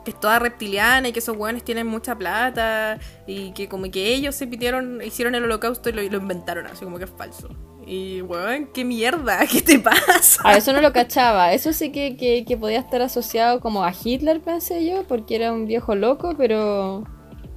que 0.05 0.11
es 0.11 0.21
toda 0.21 0.39
reptiliana 0.39 1.09
y 1.09 1.13
que 1.13 1.21
esos 1.21 1.37
weones 1.37 1.65
tienen 1.65 1.87
mucha 1.87 2.15
plata 2.17 2.99
y 3.27 3.53
que 3.53 3.69
como 3.69 3.91
que 3.91 4.13
ellos 4.15 4.35
se 4.35 4.47
pidieron, 4.47 5.01
hicieron 5.03 5.35
el 5.35 5.45
holocausto 5.45 5.89
y 5.89 5.93
lo, 5.93 6.03
y 6.03 6.11
lo 6.11 6.19
inventaron, 6.19 6.67
así 6.67 6.85
como 6.85 6.99
que 6.99 7.05
es 7.05 7.11
falso. 7.11 7.49
Y 7.89 8.21
weón, 8.21 8.67
qué 8.67 8.85
mierda, 8.85 9.47
¿qué 9.51 9.63
te 9.63 9.79
pasa? 9.79 10.43
Ah, 10.45 10.59
eso 10.59 10.75
no 10.75 10.83
lo 10.83 10.93
cachaba. 10.93 11.55
Eso 11.55 11.73
sí 11.73 11.91
que, 11.91 12.19
que, 12.19 12.45
que 12.45 12.57
podía 12.59 12.81
estar 12.81 13.01
asociado 13.01 13.61
como 13.61 13.83
a 13.83 13.93
Hitler, 13.93 14.41
pensé 14.41 14.85
yo, 14.85 15.05
porque 15.05 15.37
era 15.37 15.53
un 15.53 15.67
viejo 15.67 15.95
loco, 15.95 16.35
pero... 16.37 17.05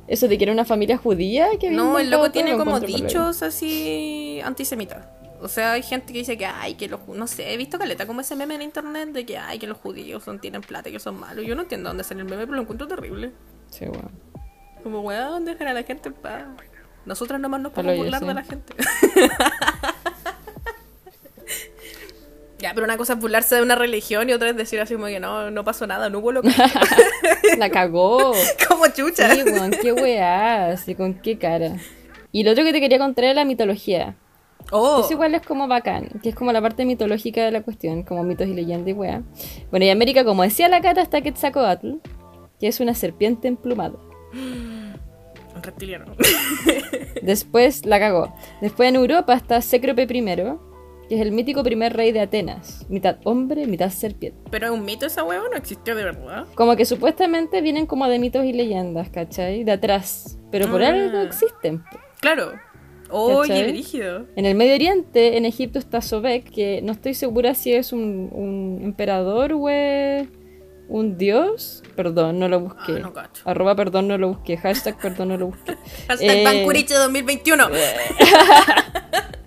Eso 0.08 0.28
de 0.28 0.38
que 0.38 0.44
era 0.44 0.52
una 0.52 0.66
familia 0.66 0.98
judía 0.98 1.48
que 1.58 1.70
No, 1.70 1.98
el 1.98 2.10
loco 2.10 2.32
tiene 2.32 2.58
como 2.58 2.80
dichos 2.80 3.44
así 3.44 4.42
antisemitas. 4.44 5.06
O 5.42 5.48
sea, 5.48 5.74
hay 5.74 5.84
gente 5.84 6.12
que 6.12 6.20
dice 6.20 6.38
que, 6.38 6.46
ay, 6.46 6.76
que 6.76 6.88
los 6.88 7.00
no 7.08 7.28
sé, 7.28 7.54
he 7.54 7.58
visto 7.58 7.80
caleta 7.80 8.06
como 8.06 8.22
ese 8.22 8.36
meme 8.36 8.56
en 8.56 8.62
internet 8.62 9.10
de 9.10 9.26
que, 9.26 9.38
ay, 9.38 9.58
que 9.58 9.68
los 9.68 9.78
judíos 9.78 10.24
son, 10.24 10.40
tienen 10.40 10.62
plata 10.62 10.90
y 10.90 10.92
que 10.92 11.00
son 11.00 11.20
malos. 11.20 11.46
Yo 11.46 11.56
no 11.56 11.64
entiendo 11.64 11.90
dónde 11.90 12.04
sale 12.04 12.22
el 12.22 12.28
meme, 12.28 12.46
pero 12.46 12.56
lo 12.56 12.62
encuentro 12.62 12.88
terrible. 12.88 13.32
Sí, 13.70 13.86
bueno. 13.86 14.12
Como, 14.84 15.02
weón, 15.02 15.46
dejan 15.46 15.68
a 15.70 15.74
la 15.74 15.84
gente 15.84 16.10
en 16.10 16.16
paz. 16.16 16.44
Nosotros 17.06 17.40
nomás 17.40 17.62
nos 17.62 17.72
podemos 17.72 17.98
burlar 17.98 18.22
sí. 18.22 18.28
de 18.28 18.34
la 18.34 18.44
gente. 18.44 18.74
ya, 22.62 22.74
pero 22.74 22.86
una 22.86 22.96
cosa 22.96 23.14
es 23.14 23.20
burlarse 23.20 23.56
de 23.56 23.64
una 23.64 23.76
religión 23.76 24.30
y 24.30 24.34
otra 24.34 24.50
es 24.50 24.56
decir 24.56 24.80
así 24.80 24.94
como 24.94 25.08
que 25.08 25.20
no, 25.20 25.50
no 25.50 25.64
pasó 25.64 25.88
nada, 25.88 26.10
no 26.10 26.20
hubo 26.20 26.32
loco. 26.32 26.48
La 27.58 27.70
cagó. 27.70 28.34
como 28.68 28.88
chucha. 28.88 29.34
Sí, 29.34 29.44
weón, 29.44 29.72
qué 29.82 29.92
weá, 29.92 30.68
así 30.68 30.96
con 30.96 31.16
qué 31.16 31.38
cara. 31.38 31.76
Y 32.32 32.44
lo 32.44 32.52
otro 32.52 32.64
que 32.64 32.72
te 32.72 32.80
quería 32.80 33.00
contar 33.00 33.26
era 33.26 33.34
la 33.34 33.46
mitología. 33.46 34.16
Oh, 34.72 35.02
Eso 35.02 35.14
igual 35.14 35.34
es 35.34 35.42
como 35.42 35.68
bacán, 35.68 36.08
que 36.22 36.30
es 36.30 36.36
como 36.36 36.54
la 36.54 36.62
parte 36.62 36.86
mitológica 36.86 37.44
de 37.44 37.52
la 37.52 37.62
cuestión, 37.62 38.04
como 38.04 38.24
mitos 38.24 38.48
y 38.48 38.54
leyendas 38.54 38.88
y 38.90 38.94
weá. 38.94 39.24
Bueno, 39.72 39.86
y 39.86 39.90
América, 39.90 40.24
como 40.24 40.44
decía 40.44 40.70
la 40.70 40.82
Cata, 40.82 41.02
está 41.02 41.22
Quetzalcoatl, 41.22 41.96
que 42.60 42.68
es 42.68 42.80
una 42.80 42.94
serpiente 42.94 43.48
emplumada. 43.48 43.96
un 44.34 45.64
reptiliano. 45.64 46.16
Después 47.22 47.86
la 47.86 48.00
cagó. 48.00 48.34
Después 48.62 48.88
en 48.88 48.96
Europa 48.96 49.34
está 49.34 49.62
Cécrope 49.62 50.04
I, 50.04 50.22
que 51.12 51.16
es 51.16 51.22
el 51.24 51.34
mítico 51.34 51.62
primer 51.62 51.92
rey 51.92 52.14
de 52.14 52.22
Atenas, 52.22 52.86
mitad 52.88 53.18
hombre, 53.26 53.68
mitad 53.68 53.90
serpiente. 53.90 54.40
pero 54.50 54.68
es 54.68 54.72
un 54.72 54.86
mito 54.86 55.06
esa 55.06 55.26
weón, 55.26 55.44
no 55.52 55.58
existió 55.58 55.94
de 55.94 56.06
verdad. 56.06 56.46
Como 56.56 56.78
que 56.78 56.86
supuestamente 56.86 57.60
vienen 57.60 57.86
como 57.86 58.08
de 58.08 58.18
mitos 58.18 58.46
y 58.46 58.54
leyendas, 58.54 59.10
¿cachai? 59.10 59.66
De 59.66 59.74
atrás. 59.74 60.38
Pero 60.52 60.70
por 60.72 60.82
Ah. 60.82 60.88
algo 60.88 61.20
existen. 61.20 61.84
Claro. 62.22 62.54
Oye, 63.10 63.68
brígido. 63.68 64.26
En 64.38 64.46
el 64.46 64.56
Medio 64.56 64.74
Oriente, 64.76 65.36
en 65.36 65.44
Egipto 65.44 65.80
está 65.80 66.00
Sobek, 66.00 66.50
que 66.50 66.80
no 66.82 66.94
estoy 66.94 67.14
segura 67.14 67.56
si 67.56 67.74
es 67.74 67.92
un, 67.92 68.30
un 68.32 68.80
emperador 68.82 69.52
o 69.52 69.68
un 70.88 71.18
dios. 71.18 71.84
Perdón, 71.98 72.40
no 72.40 72.48
lo 72.48 72.62
busqué. 72.62 72.94
Ah, 72.96 73.00
no 73.02 73.12
cacho. 73.12 73.44
Arroba 73.44 73.76
perdón, 73.76 74.08
no 74.08 74.18
lo 74.18 74.30
busqué. 74.30 74.56
Hashtag 74.56 74.98
perdón, 74.98 75.28
no 75.28 75.36
lo 75.38 75.48
busqué. 75.48 75.76
Hashtag 76.08 76.38
Eh, 76.38 76.44
Bancuriche 76.46 76.94
2021. 76.94 77.68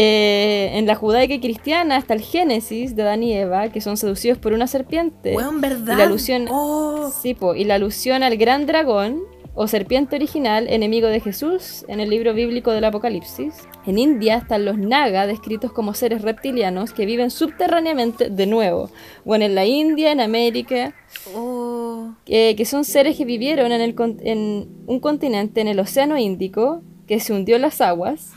Eh, 0.00 0.70
en 0.78 0.86
la 0.86 0.94
judaica 0.94 1.34
y 1.34 1.40
cristiana 1.40 1.96
está 1.98 2.14
el 2.14 2.20
Génesis 2.20 2.94
de 2.94 3.02
Adán 3.02 3.24
y 3.24 3.32
Eva, 3.32 3.68
que 3.70 3.80
son 3.80 3.96
seducidos 3.96 4.38
por 4.38 4.52
una 4.52 4.68
serpiente. 4.68 5.34
Weón, 5.34 5.60
¿verdad? 5.60 5.94
Y 5.94 5.96
la 5.98 6.04
alusión, 6.04 6.46
Oh. 6.48 7.10
sí, 7.20 7.34
po, 7.34 7.56
y 7.56 7.64
la 7.64 7.74
alusión 7.74 8.22
al 8.22 8.36
gran 8.36 8.66
dragón 8.66 9.22
o 9.56 9.66
serpiente 9.66 10.14
original, 10.14 10.68
enemigo 10.68 11.08
de 11.08 11.18
Jesús, 11.18 11.84
en 11.88 11.98
el 11.98 12.10
libro 12.10 12.32
bíblico 12.32 12.70
del 12.70 12.84
Apocalipsis. 12.84 13.54
En 13.86 13.98
India 13.98 14.36
están 14.36 14.64
los 14.64 14.78
Naga, 14.78 15.26
descritos 15.26 15.72
como 15.72 15.94
seres 15.94 16.22
reptilianos 16.22 16.92
que 16.92 17.04
viven 17.04 17.32
subterráneamente 17.32 18.30
de 18.30 18.46
nuevo. 18.46 18.90
Bueno, 19.24 19.46
en 19.46 19.56
la 19.56 19.66
India, 19.66 20.12
en 20.12 20.20
América, 20.20 20.94
Oh. 21.34 22.12
eh, 22.26 22.54
que 22.54 22.64
son 22.66 22.84
seres 22.84 23.16
que 23.16 23.24
vivieron 23.24 23.72
en, 23.72 23.80
el 23.80 23.96
en 24.22 24.68
un 24.86 25.00
continente 25.00 25.60
en 25.60 25.66
el 25.66 25.80
Océano 25.80 26.16
Índico, 26.16 26.82
que 27.08 27.18
se 27.18 27.32
hundió 27.32 27.56
en 27.56 27.62
las 27.62 27.80
aguas. 27.80 28.30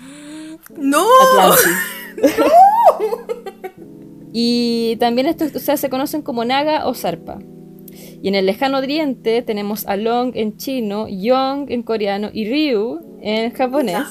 ¡No! 0.78 1.06
Atlantis. 1.32 1.78
y 4.34 4.96
también 4.98 5.28
estos 5.28 5.56
o 5.56 5.60
sea, 5.60 5.78
se 5.78 5.90
conocen 5.90 6.22
como 6.22 6.46
Naga 6.46 6.88
o 6.88 6.94
Zarpa. 6.94 7.40
Y 8.22 8.28
en 8.28 8.36
el 8.36 8.46
lejano 8.46 8.78
oriente 8.78 9.42
tenemos 9.42 9.86
a 9.88 9.98
Long 9.98 10.32
en 10.36 10.58
chino, 10.58 11.08
Yong 11.08 11.72
en 11.72 11.84
coreano 11.84 12.30
y 12.32 12.50
Ryu 12.50 13.00
en 13.22 13.52
japonés. 13.52 14.08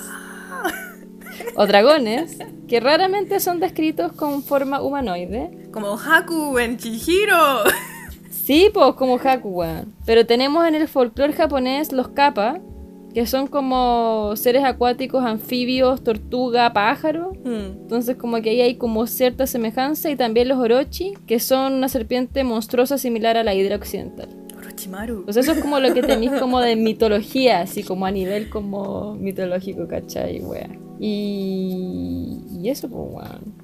O 1.57 1.67
dragones, 1.67 2.39
que 2.69 2.81
raramente 2.81 3.41
son 3.41 3.61
descritos 3.61 4.13
con 4.13 4.43
forma 4.43 4.83
humanoide. 4.83 5.69
Como 5.73 5.99
Haku 5.99 6.59
en 6.59 6.77
Chihiro. 6.77 7.65
Sí, 8.31 8.71
pues 8.73 8.95
como 8.95 9.19
Hakuwa. 9.19 9.85
Pero 10.07 10.27
tenemos 10.27 10.67
en 10.67 10.75
el 10.75 10.89
folclore 10.89 11.33
japonés 11.33 11.93
los 11.93 12.09
kappa, 12.09 12.61
que 13.15 13.27
son 13.27 13.47
como 13.47 14.35
seres 14.37 14.65
acuáticos, 14.65 15.25
anfibios, 15.25 16.03
tortuga, 16.03 16.73
pájaro. 16.73 17.33
Hmm. 17.45 17.83
Entonces 17.83 18.17
como 18.17 18.41
que 18.41 18.51
ahí 18.51 18.61
hay 18.61 18.75
como 18.77 19.07
cierta 19.07 19.47
semejanza 19.47 20.11
y 20.11 20.17
también 20.17 20.49
los 20.49 20.59
orochi, 20.59 21.15
que 21.27 21.41
son 21.41 21.75
una 21.75 21.89
serpiente 21.89 22.45
monstruosa 22.45 22.99
similar 22.99 23.37
a 23.37 23.45
la 23.45 23.55
hidra 23.55 23.77
occidental. 23.77 24.29
Orochimaru. 24.57 25.25
Pues 25.25 25.37
eso 25.37 25.53
es 25.53 25.61
como 25.61 25.81
lo 25.81 25.93
que 25.93 26.03
tenéis 26.03 26.33
como 26.39 26.61
de 26.61 26.77
mitología, 26.77 27.61
así 27.61 27.83
como 27.83 28.07
a 28.07 28.11
nivel 28.11 28.49
como 28.51 29.15
mitológico, 29.15 29.89
¿cachai? 29.89 30.41
Wea. 30.41 30.69
Y, 31.01 32.43
y 32.63 32.69
eso, 32.69 32.89
pues, 32.89 33.03
weón. 33.11 33.60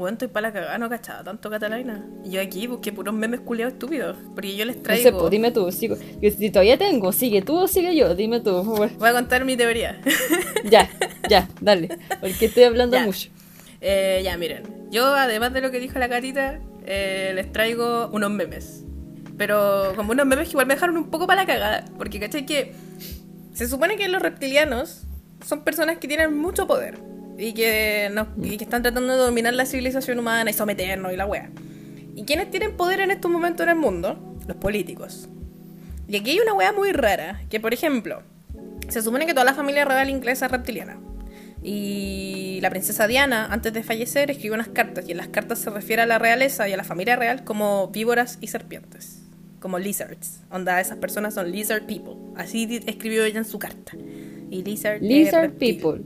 Bueno, 0.00 0.14
estoy 0.14 0.28
para 0.28 0.48
la 0.48 0.52
cagada, 0.54 0.78
no 0.78 0.88
cachaba 0.88 1.22
tanto 1.22 1.50
Catalina. 1.50 2.02
Y 2.24 2.30
yo 2.30 2.40
aquí 2.40 2.66
busqué 2.66 2.90
puros 2.90 3.12
memes 3.14 3.40
culiados 3.40 3.74
estúpidos. 3.74 4.16
Porque 4.34 4.56
yo 4.56 4.64
les 4.64 4.76
No 4.78 4.82
traigo. 4.82 5.02
sé, 5.02 5.12
pues 5.12 5.30
dime 5.30 5.50
tú, 5.52 5.70
sigo. 5.70 5.96
Yo, 6.22 6.30
si 6.30 6.50
todavía 6.50 6.78
tengo, 6.78 7.12
sigue 7.12 7.42
tú 7.42 7.56
o 7.58 7.68
sigue 7.68 7.94
yo, 7.94 8.14
dime 8.14 8.40
tú. 8.40 8.62
Voy 8.62 9.08
a 9.08 9.12
contar 9.12 9.44
mi 9.44 9.56
teoría. 9.58 10.00
Ya, 10.64 10.88
ya, 11.28 11.48
dale, 11.60 11.98
porque 12.20 12.46
estoy 12.46 12.64
hablando 12.64 12.96
Ya. 12.96 13.04
mucho. 13.04 13.28
Eh, 13.82 14.22
ya, 14.24 14.36
miren. 14.38 14.62
Yo, 14.90 15.04
además 15.14 15.52
de 15.52 15.60
lo 15.60 15.70
que 15.70 15.78
dijo 15.80 15.98
la 15.98 16.08
carita, 16.08 16.60
eh, 16.86 17.32
les 17.34 17.52
traigo 17.52 18.08
unos 18.12 18.30
memes. 18.30 18.82
Pero 19.36 19.92
como 19.96 20.12
unos 20.12 20.24
memes 20.26 20.46
que 20.48 20.52
igual 20.52 20.66
me 20.66 20.74
dejaron 20.74 20.96
un 20.96 21.10
poco 21.10 21.26
para 21.26 21.42
la 21.42 21.46
cagada. 21.46 21.84
Porque, 21.98 22.18
¿cachai? 22.18 22.46
Que 22.46 22.72
se 23.52 23.68
supone 23.68 23.96
que 23.96 24.08
los 24.08 24.22
reptilianos 24.22 25.02
son 25.46 25.62
personas 25.62 25.98
que 25.98 26.08
tienen 26.08 26.36
mucho 26.38 26.66
poder. 26.66 26.98
Y 27.40 27.54
que, 27.54 28.10
nos- 28.12 28.28
y 28.42 28.56
que 28.58 28.64
están 28.64 28.82
tratando 28.82 29.12
de 29.14 29.18
dominar 29.18 29.54
la 29.54 29.64
civilización 29.64 30.18
humana 30.18 30.50
y 30.50 30.52
someternos 30.52 31.12
y 31.12 31.16
la 31.16 31.26
wea. 31.26 31.50
¿Y 32.14 32.24
quiénes 32.24 32.50
tienen 32.50 32.76
poder 32.76 33.00
en 33.00 33.10
estos 33.10 33.30
momentos 33.30 33.64
en 33.64 33.70
el 33.70 33.76
mundo? 33.76 34.36
Los 34.46 34.56
políticos. 34.58 35.28
Y 36.06 36.16
aquí 36.16 36.32
hay 36.32 36.40
una 36.40 36.52
wea 36.54 36.72
muy 36.72 36.92
rara. 36.92 37.40
Que, 37.48 37.58
por 37.60 37.72
ejemplo, 37.72 38.22
se 38.88 39.00
supone 39.00 39.24
que 39.26 39.32
toda 39.32 39.44
la 39.44 39.54
familia 39.54 39.84
real 39.84 40.10
inglesa 40.10 40.46
es 40.46 40.52
reptiliana. 40.52 40.98
Y 41.62 42.58
la 42.62 42.70
princesa 42.70 43.06
Diana, 43.06 43.46
antes 43.50 43.72
de 43.72 43.82
fallecer, 43.82 44.30
escribió 44.30 44.54
unas 44.54 44.68
cartas. 44.68 45.08
Y 45.08 45.12
en 45.12 45.18
las 45.18 45.28
cartas 45.28 45.58
se 45.60 45.70
refiere 45.70 46.02
a 46.02 46.06
la 46.06 46.18
realeza 46.18 46.68
y 46.68 46.72
a 46.72 46.76
la 46.76 46.84
familia 46.84 47.16
real 47.16 47.44
como 47.44 47.88
víboras 47.88 48.38
y 48.40 48.48
serpientes. 48.48 49.22
Como 49.60 49.78
lizards. 49.78 50.40
Onda, 50.50 50.80
esas 50.80 50.96
personas 50.98 51.34
son 51.34 51.50
lizard 51.52 51.84
people. 51.86 52.14
Así 52.36 52.80
escribió 52.86 53.24
ella 53.24 53.38
en 53.38 53.44
su 53.44 53.58
carta. 53.58 53.92
Y 54.50 54.62
lizard. 54.64 55.00
Lizard 55.02 55.52
people. 55.52 56.00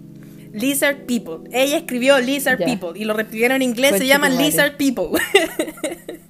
Lizard 0.55 1.05
people. 1.07 1.49
Ella 1.53 1.79
escribió 1.79 2.19
lizard 2.21 2.59
Ya. 2.61 2.67
people. 2.67 2.99
Y 2.99 3.05
los 3.05 3.17
reptilianos 3.17 3.57
en 3.57 3.63
inglés 3.63 3.99
se 3.99 4.07
llaman 4.07 4.33
madre. 4.33 4.47
lizard 4.47 4.77
people. 4.77 5.09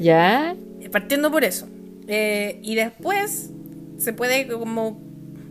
¿Ya? 0.00 0.56
Partiendo 0.90 1.30
por 1.30 1.44
eso. 1.44 1.68
Eh, 2.08 2.58
y 2.62 2.74
después 2.74 3.50
se 3.98 4.12
puede 4.12 4.46
como... 4.48 5.00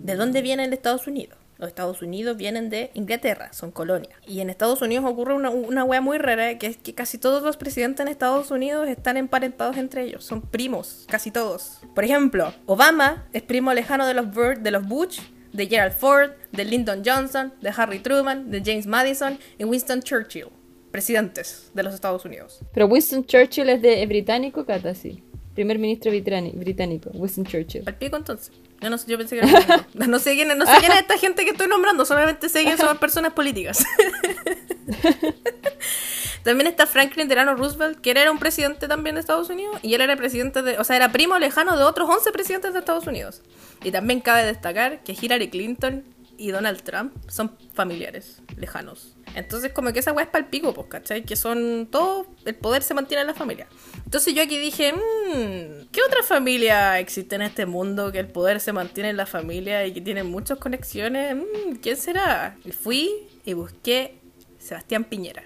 ¿De 0.04 0.16
dónde 0.16 0.42
viene 0.42 0.66
el 0.66 0.74
Estados 0.74 1.08
Unidos? 1.08 1.38
Los 1.58 1.70
Estados 1.70 2.02
Unidos 2.02 2.36
vienen 2.38 2.70
de 2.70 2.92
Inglaterra, 2.96 3.52
son 3.54 3.72
colonias. 3.72 4.14
Y 4.28 4.42
en 4.42 4.50
Estados 4.50 4.82
Unidos 4.82 5.06
ocurre 5.06 5.34
una, 5.34 5.50
una 5.50 5.84
wea 5.84 6.02
muy 6.02 6.18
rara, 6.18 6.58
que 6.58 6.68
es 6.68 6.78
que 6.78 6.94
casi 6.94 7.18
todos 7.18 7.44
los 7.44 7.56
presidentes 7.58 8.02
en 8.06 8.10
Estados 8.10 8.52
Unidos 8.52 8.88
están 8.90 9.16
emparentados 9.18 9.78
entre 9.78 10.04
ellos. 10.04 10.26
Son 10.26 10.42
primos, 10.42 11.06
casi 11.08 11.32
todos. 11.32 11.80
Por 11.96 12.04
ejemplo, 12.04 12.54
Obama 12.66 13.26
es 13.32 13.42
primo 13.42 13.74
lejano 13.74 14.06
de 14.06 14.14
los, 14.14 14.26
de 14.62 14.72
los 14.72 14.86
Bush, 14.86 15.20
de 15.56 15.68
Gerald 15.68 15.94
Ford, 15.94 16.32
de 16.52 16.66
Lyndon 16.66 17.02
Johnson, 17.06 17.54
de 17.62 17.72
Harry 17.76 18.00
Truman, 18.00 18.52
de 18.52 18.62
James 18.64 18.86
Madison 18.88 19.38
y 19.58 19.64
Winston 19.64 20.02
Churchill. 20.02 20.48
Presidentes 20.92 21.72
de 21.74 21.84
los 21.84 21.94
Estados 21.94 22.24
Unidos. 22.26 22.60
Pero 22.74 22.86
Winston 22.88 23.26
Churchill 23.26 23.68
es 23.70 23.82
de 23.82 24.06
británico, 24.06 24.66
Cata, 24.66 24.96
sí. 24.96 25.22
Primer 25.54 25.78
ministro 25.80 26.12
británi- 26.12 26.54
británico, 26.54 27.10
Winston 27.14 27.46
Churchill. 27.46 27.84
Al 27.86 27.96
pico 27.96 28.16
entonces. 28.18 28.52
Yo 28.82 28.90
no 28.90 28.98
yo 29.08 29.18
pensé 29.18 29.38
que 29.40 29.46
era. 29.46 29.88
No 30.08 30.20
sé 30.20 30.36
quién 30.36 30.50
no 30.58 30.66
sé 30.66 30.72
quién 30.80 30.92
es 30.92 31.00
esta 31.00 31.18
gente 31.18 31.44
que 31.46 31.52
estoy 31.52 31.68
nombrando, 31.68 32.06
solamente 32.06 32.50
sé 32.50 32.64
quién 32.64 32.78
son 32.78 32.88
las 32.88 32.98
personas 33.00 33.34
políticas. 33.34 33.84
También 36.44 36.68
está 36.68 36.86
Franklin 36.86 37.28
Delano 37.28 37.56
Roosevelt, 37.56 38.00
que 38.02 38.12
él 38.12 38.18
era 38.18 38.32
un 38.32 38.38
presidente 38.38 38.88
también 38.88 39.16
de 39.16 39.22
Estados 39.22 39.50
Unidos, 39.50 39.80
y 39.82 39.96
él 39.96 40.02
era 40.02 40.16
presidente 40.16 40.62
de, 40.62 40.78
o 40.78 40.84
sea, 40.84 40.96
era 40.96 41.12
primo 41.12 41.40
lejano 41.40 41.76
de 41.76 41.84
otros 41.84 42.08
11 42.08 42.32
presidentes 42.32 42.74
de 42.74 42.80
Estados 42.80 43.08
Unidos. 43.08 43.42
Y 43.84 43.92
también 43.92 44.22
cabe 44.22 44.46
destacar 44.46 45.04
que 45.04 45.18
Hillary 45.20 45.50
Clinton 45.50 46.04
y 46.38 46.52
Donald 46.52 46.82
Trump 46.84 47.14
son 47.28 47.58
familiares 47.74 48.42
lejanos. 48.58 49.16
Entonces, 49.36 49.72
como 49.74 49.92
que 49.92 50.00
esa 50.00 50.14
weá 50.14 50.26
es 50.26 50.30
para 50.30 50.44
el 50.44 50.50
pico, 50.50 50.74
pues, 50.74 50.88
¿cachai? 50.88 51.24
Que 51.24 51.36
son 51.36 51.88
todo, 51.92 52.28
el 52.46 52.56
poder 52.56 52.84
se 52.84 52.94
mantiene 52.94 53.22
en 53.22 53.28
la 53.28 53.34
familia. 53.34 53.68
Entonces 54.06 54.34
yo 54.34 54.44
aquí 54.44 54.58
dije, 54.58 54.94
mmm, 54.94 55.88
¿qué 55.92 56.02
otra 56.08 56.24
familia 56.24 57.00
existe 57.00 57.36
en 57.36 57.42
este 57.42 57.66
mundo 57.66 58.12
que 58.12 58.20
el 58.20 58.28
poder 58.28 58.60
se 58.62 58.72
mantiene 58.72 59.10
en 59.10 59.18
la 59.18 59.26
familia 59.26 59.86
y 59.86 59.94
que 59.94 60.02
tiene 60.02 60.24
muchas 60.24 60.58
conexiones? 60.58 61.36
Mm, 61.36 61.76
¿Quién 61.82 61.98
será? 61.98 62.58
Y 62.64 62.72
fui 62.72 63.12
y 63.46 63.54
busqué 63.54 64.20
Sebastián 64.66 65.04
Piñera. 65.04 65.44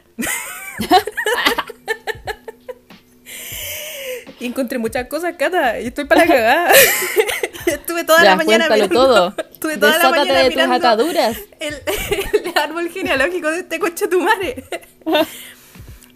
y 4.39 4.45
encontré 4.45 4.77
muchas 4.77 5.08
cosas, 5.08 5.36
Cata, 5.38 5.79
y 5.79 5.88
estoy 5.88 6.05
para 6.05 6.21
la 6.25 6.27
cagada. 6.27 6.71
Estuve 7.65 8.03
toda 8.03 8.19
Ya, 8.19 8.29
la 8.32 8.36
mañana 8.38 8.67
cuéntalo 8.67 8.89
mirando- 8.89 9.34
todo. 9.36 9.49
Estuve 9.51 9.77
toda 9.77 9.97
la 9.99 10.10
mañana 10.10 10.39
de 10.39 10.45
tus 10.45 10.55
mirando 10.55 10.75
ataduras. 10.75 11.38
El, 11.60 11.75
el 11.75 12.58
árbol 12.58 12.89
genealógico 12.89 13.51
de 13.51 13.60
este 13.60 13.79
coche 13.79 14.08
tu 14.08 14.21
madre. 14.21 14.63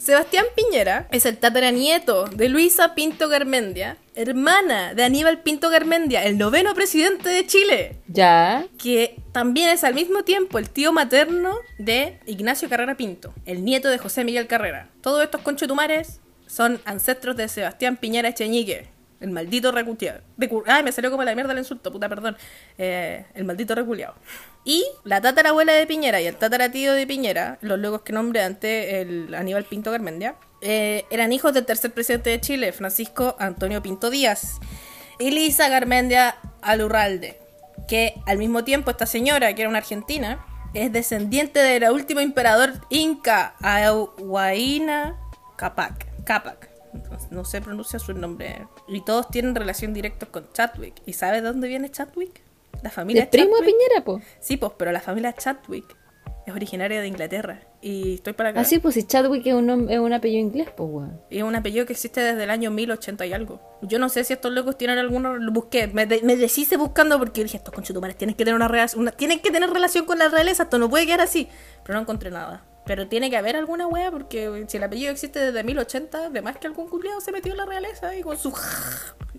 Sebastián 0.03 0.43
Piñera 0.53 1.07
es 1.11 1.25
el 1.25 1.37
tataranieto 1.37 2.25
de 2.25 2.49
Luisa 2.49 2.93
Pinto 2.93 3.29
Garmendia, 3.29 3.95
hermana 4.15 4.93
de 4.93 5.05
Aníbal 5.05 5.43
Pinto 5.43 5.69
Garmendia, 5.69 6.25
el 6.25 6.37
noveno 6.37 6.73
presidente 6.73 7.29
de 7.29 7.47
Chile, 7.47 7.95
Ya. 8.09 8.65
que 8.77 9.15
también 9.31 9.69
es 9.69 9.85
al 9.85 9.93
mismo 9.93 10.23
tiempo 10.23 10.59
el 10.59 10.69
tío 10.69 10.91
materno 10.91 11.55
de 11.77 12.19
Ignacio 12.25 12.67
Carrera 12.67 12.97
Pinto, 12.97 13.33
el 13.45 13.63
nieto 13.63 13.87
de 13.87 13.97
José 13.97 14.25
Miguel 14.25 14.47
Carrera. 14.47 14.89
Todos 14.99 15.23
estos 15.23 15.39
conchetumares 15.39 16.19
son 16.47 16.81
ancestros 16.83 17.37
de 17.37 17.47
Sebastián 17.47 17.95
Piñera 17.95 18.27
Echeñique, 18.27 18.89
el 19.23 19.31
maldito 19.31 19.71
recuteado. 19.71 20.19
Ay, 20.65 20.83
me 20.83 20.91
salió 20.91 21.09
como 21.09 21.23
la 21.23 21.33
mierda 21.33 21.53
el 21.53 21.59
insulto, 21.59 21.91
puta, 21.91 22.09
perdón. 22.09 22.35
Eh, 22.77 23.25
el 23.33 23.45
maldito 23.45 23.73
reculeado. 23.73 24.15
Y 24.65 24.85
la 25.05 25.21
tatarabuela 25.21 25.71
de 25.71 25.87
Piñera 25.87 26.19
y 26.19 26.27
el 26.27 26.35
tataratío 26.35 26.93
de 26.93 27.07
Piñera, 27.07 27.57
los 27.61 27.79
locos 27.79 28.01
que 28.01 28.11
nombré 28.11 28.43
antes, 28.43 28.93
el 28.93 29.33
Aníbal 29.33 29.63
Pinto 29.63 29.91
Garmendia, 29.91 30.35
eh, 30.61 31.05
eran 31.09 31.31
hijos 31.31 31.53
del 31.53 31.65
tercer 31.65 31.91
presidente 31.91 32.31
de 32.31 32.41
Chile, 32.41 32.73
Francisco 32.73 33.37
Antonio 33.39 33.81
Pinto 33.81 34.09
Díaz. 34.09 34.59
Y 35.19 35.31
Lisa 35.31 35.69
Garmendia 35.69 36.35
Alurralde, 36.61 37.39
que 37.87 38.15
al 38.25 38.37
mismo 38.37 38.65
tiempo 38.65 38.91
esta 38.91 39.05
señora, 39.05 39.55
que 39.55 39.61
era 39.61 39.69
una 39.69 39.77
argentina, 39.77 40.45
es 40.73 40.91
descendiente 40.91 41.59
del 41.59 41.89
último 41.91 42.19
emperador 42.19 42.73
inca, 42.89 43.55
Ahuayna 43.61 45.15
Capac. 45.55 46.07
Capac. 46.25 46.72
No 47.31 47.45
sé 47.45 47.61
pronuncia 47.61 47.99
su 47.99 48.13
nombre. 48.13 48.67
Y 48.87 49.01
todos 49.01 49.29
tienen 49.29 49.55
relación 49.55 49.93
directa 49.93 50.25
con 50.27 50.51
Chadwick. 50.53 50.95
¿Y 51.05 51.13
sabes 51.13 51.41
de 51.41 51.47
dónde 51.49 51.67
viene 51.67 51.89
Chadwick? 51.89 52.41
La 52.81 52.89
familia 52.89 53.23
¿Es 53.23 53.29
primo 53.29 53.55
de. 53.57 53.65
Piñera, 53.65 54.03
po? 54.03 54.21
Sí, 54.39 54.57
pues, 54.57 54.73
pero 54.77 54.91
la 54.91 54.99
familia 55.01 55.33
Chadwick 55.33 55.95
es 56.45 56.53
originaria 56.53 56.99
de 56.99 57.07
Inglaterra. 57.07 57.61
Y 57.81 58.15
estoy 58.15 58.33
para 58.33 58.49
acá. 58.49 58.61
Ah, 58.61 58.65
sí, 58.65 58.79
pues 58.79 58.95
si 58.95 59.03
Chadwick 59.03 59.45
es 59.47 59.53
un, 59.53 59.89
es 59.89 59.99
un 59.99 60.11
apellido 60.13 60.41
inglés, 60.41 60.69
pues, 60.75 60.89
weón. 60.91 61.21
Y 61.29 61.37
es 61.37 61.43
un 61.43 61.55
apellido 61.55 61.85
que 61.85 61.93
existe 61.93 62.19
desde 62.21 62.43
el 62.43 62.49
año 62.49 62.71
1080 62.71 63.25
y 63.25 63.33
algo. 63.33 63.61
Yo 63.81 63.99
no 63.99 64.09
sé 64.09 64.23
si 64.25 64.33
estos 64.33 64.51
locos 64.51 64.77
tienen 64.77 64.97
alguno. 64.97 65.35
Lo 65.37 65.51
busqué. 65.51 65.87
Me, 65.87 66.05
de- 66.05 66.21
me 66.23 66.35
deshice 66.35 66.75
buscando 66.77 67.17
porque 67.19 67.43
dije: 67.43 67.57
Estos 67.57 67.73
conchetumares 67.73 68.17
tienen 68.17 68.35
que 68.35 68.43
tener 68.43 68.55
una 68.55 68.67
relación. 68.67 69.01
Una, 69.01 69.11
tienen 69.11 69.39
que 69.39 69.51
tener 69.51 69.69
relación 69.69 70.05
con 70.05 70.19
la 70.19 70.27
realeza. 70.27 70.63
Esto 70.63 70.77
no 70.77 70.89
puede 70.89 71.05
quedar 71.05 71.21
así. 71.21 71.47
Pero 71.83 71.95
no 71.95 72.01
encontré 72.01 72.29
nada. 72.31 72.65
Pero 72.85 73.07
tiene 73.07 73.29
que 73.29 73.37
haber 73.37 73.55
alguna 73.55 73.87
wea 73.87 74.11
porque 74.11 74.65
si 74.67 74.77
el 74.77 74.83
apellido 74.83 75.11
existe 75.11 75.39
desde 75.39 75.63
1080, 75.63 76.25
además 76.25 76.57
que 76.57 76.67
algún 76.67 76.87
culiado 76.87 77.21
se 77.21 77.31
metió 77.31 77.51
en 77.53 77.57
la 77.57 77.65
realeza 77.65 78.15
y 78.15 78.21
con 78.21 78.37
su. 78.37 78.53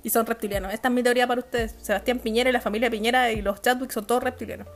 Y 0.03 0.11
son 0.11 0.27
reptilianos. 0.27 0.73
Esta 0.73 0.89
es 0.89 0.95
mi 0.95 1.03
teoría 1.03 1.27
para 1.27 1.41
ustedes. 1.41 1.75
Sebastián 1.81 2.19
Piñera 2.19 2.51
y 2.51 2.53
la 2.53 2.61
familia 2.61 2.91
Piñera 2.91 3.33
y 3.33 3.43
los 3.43 3.61
Chadwick 3.61 3.91
son 3.91 4.07
todos 4.07 4.23
reptilianos. 4.23 4.67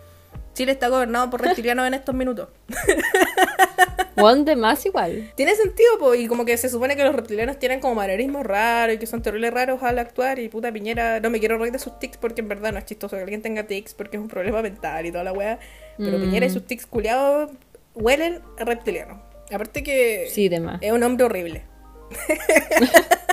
Chile 0.54 0.72
está 0.72 0.88
gobernado 0.88 1.31
por 1.31 1.40
reptilianos 1.40 1.87
en 1.87 1.94
estos 1.94 2.14
minutos. 2.14 2.48
Juan 4.16 4.44
de 4.44 4.57
más 4.57 4.85
igual. 4.85 5.31
Tiene 5.37 5.54
sentido, 5.54 5.98
po, 5.98 6.14
y 6.14 6.26
como 6.26 6.44
que 6.44 6.57
se 6.57 6.68
supone 6.68 6.96
que 6.96 7.04
los 7.04 7.14
reptilianos 7.14 7.59
tienen 7.59 7.78
como 7.78 7.94
manerismos 7.94 8.44
raros 8.44 8.96
y 8.96 8.98
que 8.98 9.07
son 9.07 9.22
terribles 9.22 9.54
raros 9.54 9.83
al 9.83 9.98
actuar. 10.00 10.40
Y 10.40 10.48
puta 10.48 10.72
Piñera, 10.72 11.20
no 11.20 11.31
me 11.31 11.38
quiero 11.38 11.59
reír 11.59 11.72
de 11.72 11.78
sus 11.78 11.98
tics 12.00 12.16
porque 12.16 12.40
en 12.40 12.48
verdad 12.48 12.72
no 12.72 12.78
es 12.78 12.85
chistoso 12.87 13.16
que 13.16 13.22
alguien 13.22 13.40
tenga 13.40 13.62
tics 13.64 13.94
porque 13.94 14.16
es 14.16 14.20
un 14.20 14.28
problema 14.28 14.61
mental 14.61 15.07
y 15.07 15.12
toda 15.12 15.22
la 15.22 15.33
weá. 15.33 15.59
Pero 15.96 16.18
Mm. 16.18 16.22
Piñera 16.22 16.46
y 16.46 16.50
sus 16.50 16.66
tics 16.66 16.87
culiados 16.87 17.52
huelen 18.00 18.42
a 18.58 18.64
reptiliano. 18.64 19.22
Aparte 19.52 19.82
que 19.82 20.28
Sí, 20.30 20.48
de 20.48 20.61
más. 20.61 20.78
es 20.82 20.92
un 20.92 21.02
hombre 21.02 21.24
horrible. 21.26 21.64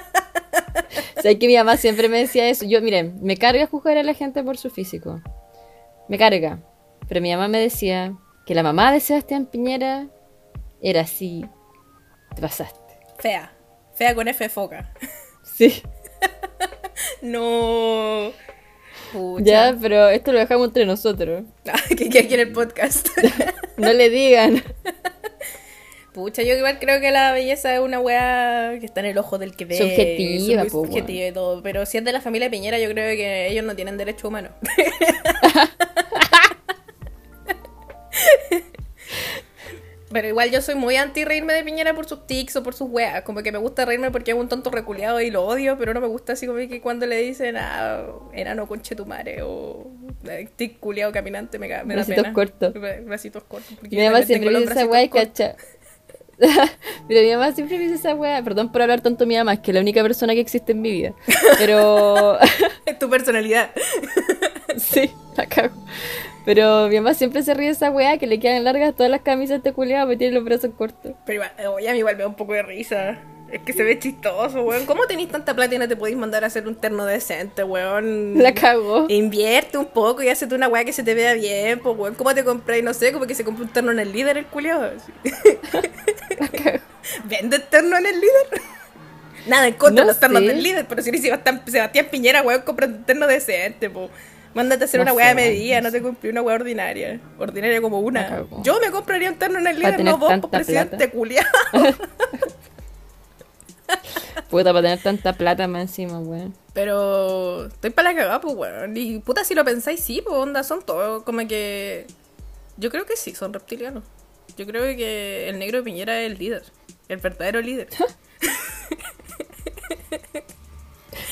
O 1.18 1.22
sea, 1.28 1.40
que 1.40 1.48
mi 1.48 1.56
mamá 1.58 1.76
siempre 1.78 2.08
me 2.08 2.20
decía 2.20 2.48
eso. 2.50 2.66
Yo, 2.66 2.82
miren, 2.82 3.18
me 3.24 3.36
carga 3.36 3.66
juzgar 3.66 3.98
a 3.98 4.04
la 4.04 4.14
gente 4.14 4.44
por 4.44 4.58
su 4.58 4.70
físico. 4.70 5.22
Me 6.08 6.20
carga. 6.20 6.60
Pero 7.08 7.20
mi 7.22 7.32
mamá 7.32 7.48
me 7.48 7.58
decía 7.60 8.14
que 8.46 8.54
la 8.54 8.62
mamá 8.62 8.92
de 8.92 9.00
Sebastián 9.00 9.48
Piñera 9.48 10.08
era 10.82 11.02
así. 11.02 11.44
Te 12.36 12.42
pasaste. 12.42 12.80
Fea. 13.18 13.52
Fea 13.96 14.14
con 14.14 14.28
F 14.28 14.50
foca. 14.50 14.94
Sí. 15.42 15.82
no. 17.24 18.32
Pucha. 19.16 19.46
Ya, 19.46 19.78
pero 19.82 20.10
esto 20.10 20.34
lo 20.34 20.40
dejamos 20.40 20.68
entre 20.68 20.86
nosotros. 20.86 21.44
que 21.98 22.10
que 22.10 22.20
aquí 22.20 22.34
en 22.34 22.42
el 22.42 22.52
podcast. 22.52 23.08
No 23.78 23.92
le 23.92 24.10
digan. 24.10 24.64
Pucha, 26.14 26.44
yo 26.44 26.56
igual 26.56 26.80
creo 26.80 27.02
que 27.02 27.12
la 27.12 27.34
belleza 27.34 27.74
es 27.74 27.82
una 27.82 28.00
weá 28.00 28.78
que 28.80 28.86
está 28.86 29.02
en 29.02 29.08
el 29.08 29.18
ojo 29.18 29.38
del 29.38 29.54
que 29.54 29.66
ve. 29.66 29.78
Subjetiva, 29.78 30.62
es 30.62 30.72
po, 30.72 30.86
subjetiva 30.86 31.28
y 31.28 31.32
todo. 31.34 31.62
Pero 31.62 31.86
si 31.86 31.98
es 31.98 32.06
de 32.06 32.14
la 32.14 32.22
familia 32.22 32.50
Piñera, 32.50 32.80
yo 32.80 32.90
creo 32.90 33.14
que 33.18 33.50
ellos 33.50 33.66
no 33.66 33.76
tienen 33.76 33.98
derecho 33.98 34.30
humano. 34.30 34.52
Pero 40.16 40.30
igual 40.30 40.50
yo 40.50 40.62
soy 40.62 40.76
muy 40.76 40.96
anti 40.96 41.26
reírme 41.26 41.52
de 41.52 41.62
Piñera 41.66 41.94
por 41.94 42.06
sus 42.08 42.26
tics 42.26 42.56
o 42.56 42.64
por 42.64 42.74
sus 42.74 42.90
weas. 42.90 43.22
Como 43.24 43.44
que 43.44 43.52
me 43.52 43.58
gusta 43.58 43.84
reírme 43.84 44.12
porque 44.12 44.32
es 44.32 44.38
un 44.38 44.48
tonto 44.48 44.70
reculeado 44.72 45.20
y 45.20 45.30
lo 45.30 45.44
odio, 45.46 45.78
pero 45.78 45.94
no 45.94 46.00
me 46.00 46.08
gusta 46.08 46.32
así 46.34 46.48
como 46.48 46.58
que 46.60 46.80
cuando 46.80 47.06
le 47.06 47.18
dicen, 47.18 47.58
ah, 47.58 48.06
enano 48.32 48.66
conchetumare 48.66 49.42
o 49.44 49.88
eh, 50.30 50.48
tic 50.56 50.80
culiado 50.80 51.12
caminante, 51.12 51.60
me, 51.60 51.68
me 51.84 51.96
da 51.98 52.06
pena. 52.06 52.32
cortos. 52.32 52.74
Bra- 52.74 53.04
Bracitos 53.04 53.44
cortos. 53.44 53.78
Mi 53.92 54.06
mamá 54.06 54.22
siempre 54.22 54.58
dice 54.58 54.72
esa 54.72 54.84
y 55.04 55.10
cortos. 55.10 55.12
cacha. 55.12 55.56
Pero 57.10 57.22
mi 57.22 57.32
mamá 57.34 57.52
siempre 57.52 57.78
me 57.78 57.84
dice 57.84 57.96
esa 57.96 58.16
weá. 58.16 58.42
Perdón 58.42 58.72
por 58.72 58.84
hablar 58.84 59.02
tanto 59.02 59.26
mi 59.26 59.36
mamá, 59.36 59.54
es 59.56 59.60
que 59.60 59.72
es 59.72 59.76
la 59.76 59.82
única 59.82 60.02
persona 60.02 60.34
que 60.34 60.40
existe 60.40 60.72
en 60.72 60.82
mi 60.82 60.92
vida. 60.92 61.14
Pero. 61.58 62.38
Es 62.86 63.00
tu 63.00 63.10
personalidad. 63.10 63.72
sí, 64.78 65.12
la 65.36 65.46
cago. 65.48 65.76
Pero 66.46 66.88
mi 66.90 66.96
mamá 66.96 67.14
siempre 67.16 67.42
se 67.44 67.54
ríe 67.54 67.68
de 67.68 67.74
esa 67.74 67.90
weá 67.90 68.18
que 68.18 68.28
le 68.28 68.40
quedan 68.40 68.64
largas 68.64 68.96
todas 68.96 69.10
las 69.12 69.22
camisas 69.22 69.64
de 69.64 69.74
culiado 69.74 70.06
porque 70.06 70.18
tiene 70.18 70.36
los 70.36 70.44
brazos 70.44 70.72
cortos. 70.78 71.14
Pero 71.26 71.44
igual, 71.44 71.52
oye, 71.76 71.90
a 71.90 71.94
mí 71.94 72.00
igual 72.00 72.16
me 72.16 72.22
da 72.22 72.28
un 72.30 72.36
poco 72.36 72.54
de 72.54 72.62
risa. 72.62 73.18
Es 73.52 73.62
que 73.62 73.74
se 73.74 73.84
ve 73.84 73.98
chistoso, 74.00 74.62
weón. 74.64 74.86
¿Cómo 74.86 75.06
tenéis 75.06 75.30
tanta 75.30 75.56
plata 75.56 75.76
y 75.76 75.78
no 75.78 75.88
te 75.88 75.96
podéis 75.96 76.18
mandar 76.18 76.44
a 76.44 76.48
hacer 76.48 76.68
un 76.68 76.76
terno 76.76 77.06
decente, 77.06 77.64
weón? 77.64 78.42
La 78.42 78.54
cago. 78.54 79.06
Invierte 79.08 79.78
un 79.78 79.86
poco 79.86 80.24
y 80.24 80.30
hazte 80.30 80.54
una 80.54 80.68
weá 80.68 80.84
que 80.84 80.94
se 80.94 81.04
te 81.04 81.14
vea 81.14 81.34
bien, 81.34 81.80
pues, 81.80 81.96
weón. 81.98 82.16
¿Cómo 82.16 82.34
te 82.34 82.44
compráis? 82.44 82.84
No 82.84 82.94
sé, 82.94 83.12
como 83.12 83.26
que 83.28 83.36
se 83.36 83.44
compra 83.44 83.64
un 83.64 83.70
terno 83.72 83.92
en 83.92 84.00
el 84.00 84.12
líder, 84.12 84.38
el 84.38 84.46
culiado. 84.46 84.92
La 86.40 86.48
cago. 86.64 86.80
¿Vende 87.26 87.60
terno 87.60 87.98
en 87.98 88.06
el 88.08 88.16
líder? 88.16 88.62
Nada 89.48 89.68
en 89.68 89.76
contra 89.76 90.04
No 90.04 90.08
de 90.08 90.14
los 90.14 90.20
ternos 90.20 90.42
sé. 90.42 90.48
del 90.48 90.64
líder, 90.64 90.86
pero 90.88 91.02
si 91.04 91.10
eres 91.10 91.22
Sebastián, 91.22 91.62
Sebastián 91.68 92.08
Piñera, 92.12 92.42
weón, 92.42 92.62
compra 92.62 92.88
un 92.88 93.04
terno 93.04 93.28
decente, 93.28 93.90
pues. 93.90 94.10
Mándate 94.56 94.84
a 94.84 94.86
hacer 94.86 95.00
No 95.00 95.04
una 95.04 95.14
weá 95.14 95.28
de 95.28 95.36
medida, 95.36 95.82
no 95.82 95.90
no 95.90 95.92
te 95.92 96.02
cumplí 96.02 96.30
una 96.30 96.42
weá 96.42 96.56
ordinaria. 96.56 97.20
Ordinaria 97.38 97.82
como 97.82 98.00
una. 98.00 98.46
Yo 98.64 98.80
me 98.80 98.90
compraría 98.90 99.30
un 99.30 99.38
terno 99.38 99.60
en 99.60 99.68
el 99.68 99.78
líder, 99.78 100.02
no 100.04 100.18
vos, 100.18 100.34
presidente 100.50 101.10
culiado. 101.10 101.50
Puta, 104.50 104.72
para 104.72 104.82
tener 104.82 105.04
tanta 105.04 105.34
plata 105.34 105.68
más 105.68 105.82
encima, 105.82 106.20
weón. 106.20 106.56
Pero 106.74 107.66
estoy 107.66 107.90
para 107.90 108.12
la 108.12 108.18
cagada, 108.18 108.40
pues, 108.40 108.56
weón. 108.56 108.96
Y 108.96 109.20
puta, 109.20 109.44
si 109.44 109.56
lo 109.56 109.66
pensáis, 109.66 110.00
sí, 110.00 110.22
pues, 110.26 110.36
onda, 110.36 110.64
son 110.64 110.82
todos 110.84 111.24
como 111.24 111.46
que. 111.48 112.08
Yo 112.78 112.90
creo 112.90 113.06
que 113.06 113.18
sí, 113.18 113.36
son 113.36 113.52
reptilianos. 113.52 114.06
Yo 114.58 114.66
creo 114.66 114.84
que 114.96 115.50
el 115.50 115.60
negro 115.60 115.80
de 115.80 115.84
Piñera 115.84 116.22
es 116.22 116.32
el 116.32 116.38
líder. 116.38 116.64
El 117.10 117.18
verdadero 117.18 117.60
líder. 117.62 117.90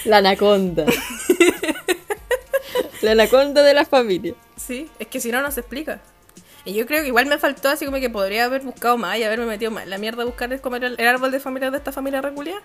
La 0.05 0.17
anaconda. 0.17 0.85
la 3.03 3.11
anaconda 3.11 3.61
de 3.63 3.73
la 3.73 3.85
familia. 3.85 4.33
Sí, 4.55 4.89
es 4.97 5.07
que 5.07 5.19
si 5.19 5.31
no, 5.31 5.41
no 5.41 5.51
se 5.51 5.59
explica. 5.59 6.01
Y 6.65 6.73
yo 6.73 6.85
creo 6.85 7.01
que 7.01 7.07
igual 7.07 7.25
me 7.25 7.37
faltó 7.37 7.69
así 7.69 7.85
como 7.85 7.99
que 7.99 8.09
podría 8.09 8.45
haber 8.45 8.61
buscado 8.61 8.97
más 8.97 9.17
y 9.17 9.23
haberme 9.23 9.45
metido 9.45 9.69
más 9.69 9.83
en 9.83 9.89
la 9.89 9.97
mierda 9.97 10.23
a 10.23 10.25
buscar 10.25 10.51
el, 10.53 10.61
como 10.61 10.77
el, 10.77 10.95
el 10.97 11.07
árbol 11.07 11.31
de 11.31 11.39
familia 11.39 11.69
de 11.69 11.77
esta 11.77 11.91
familia 11.91 12.21
reculia. 12.21 12.55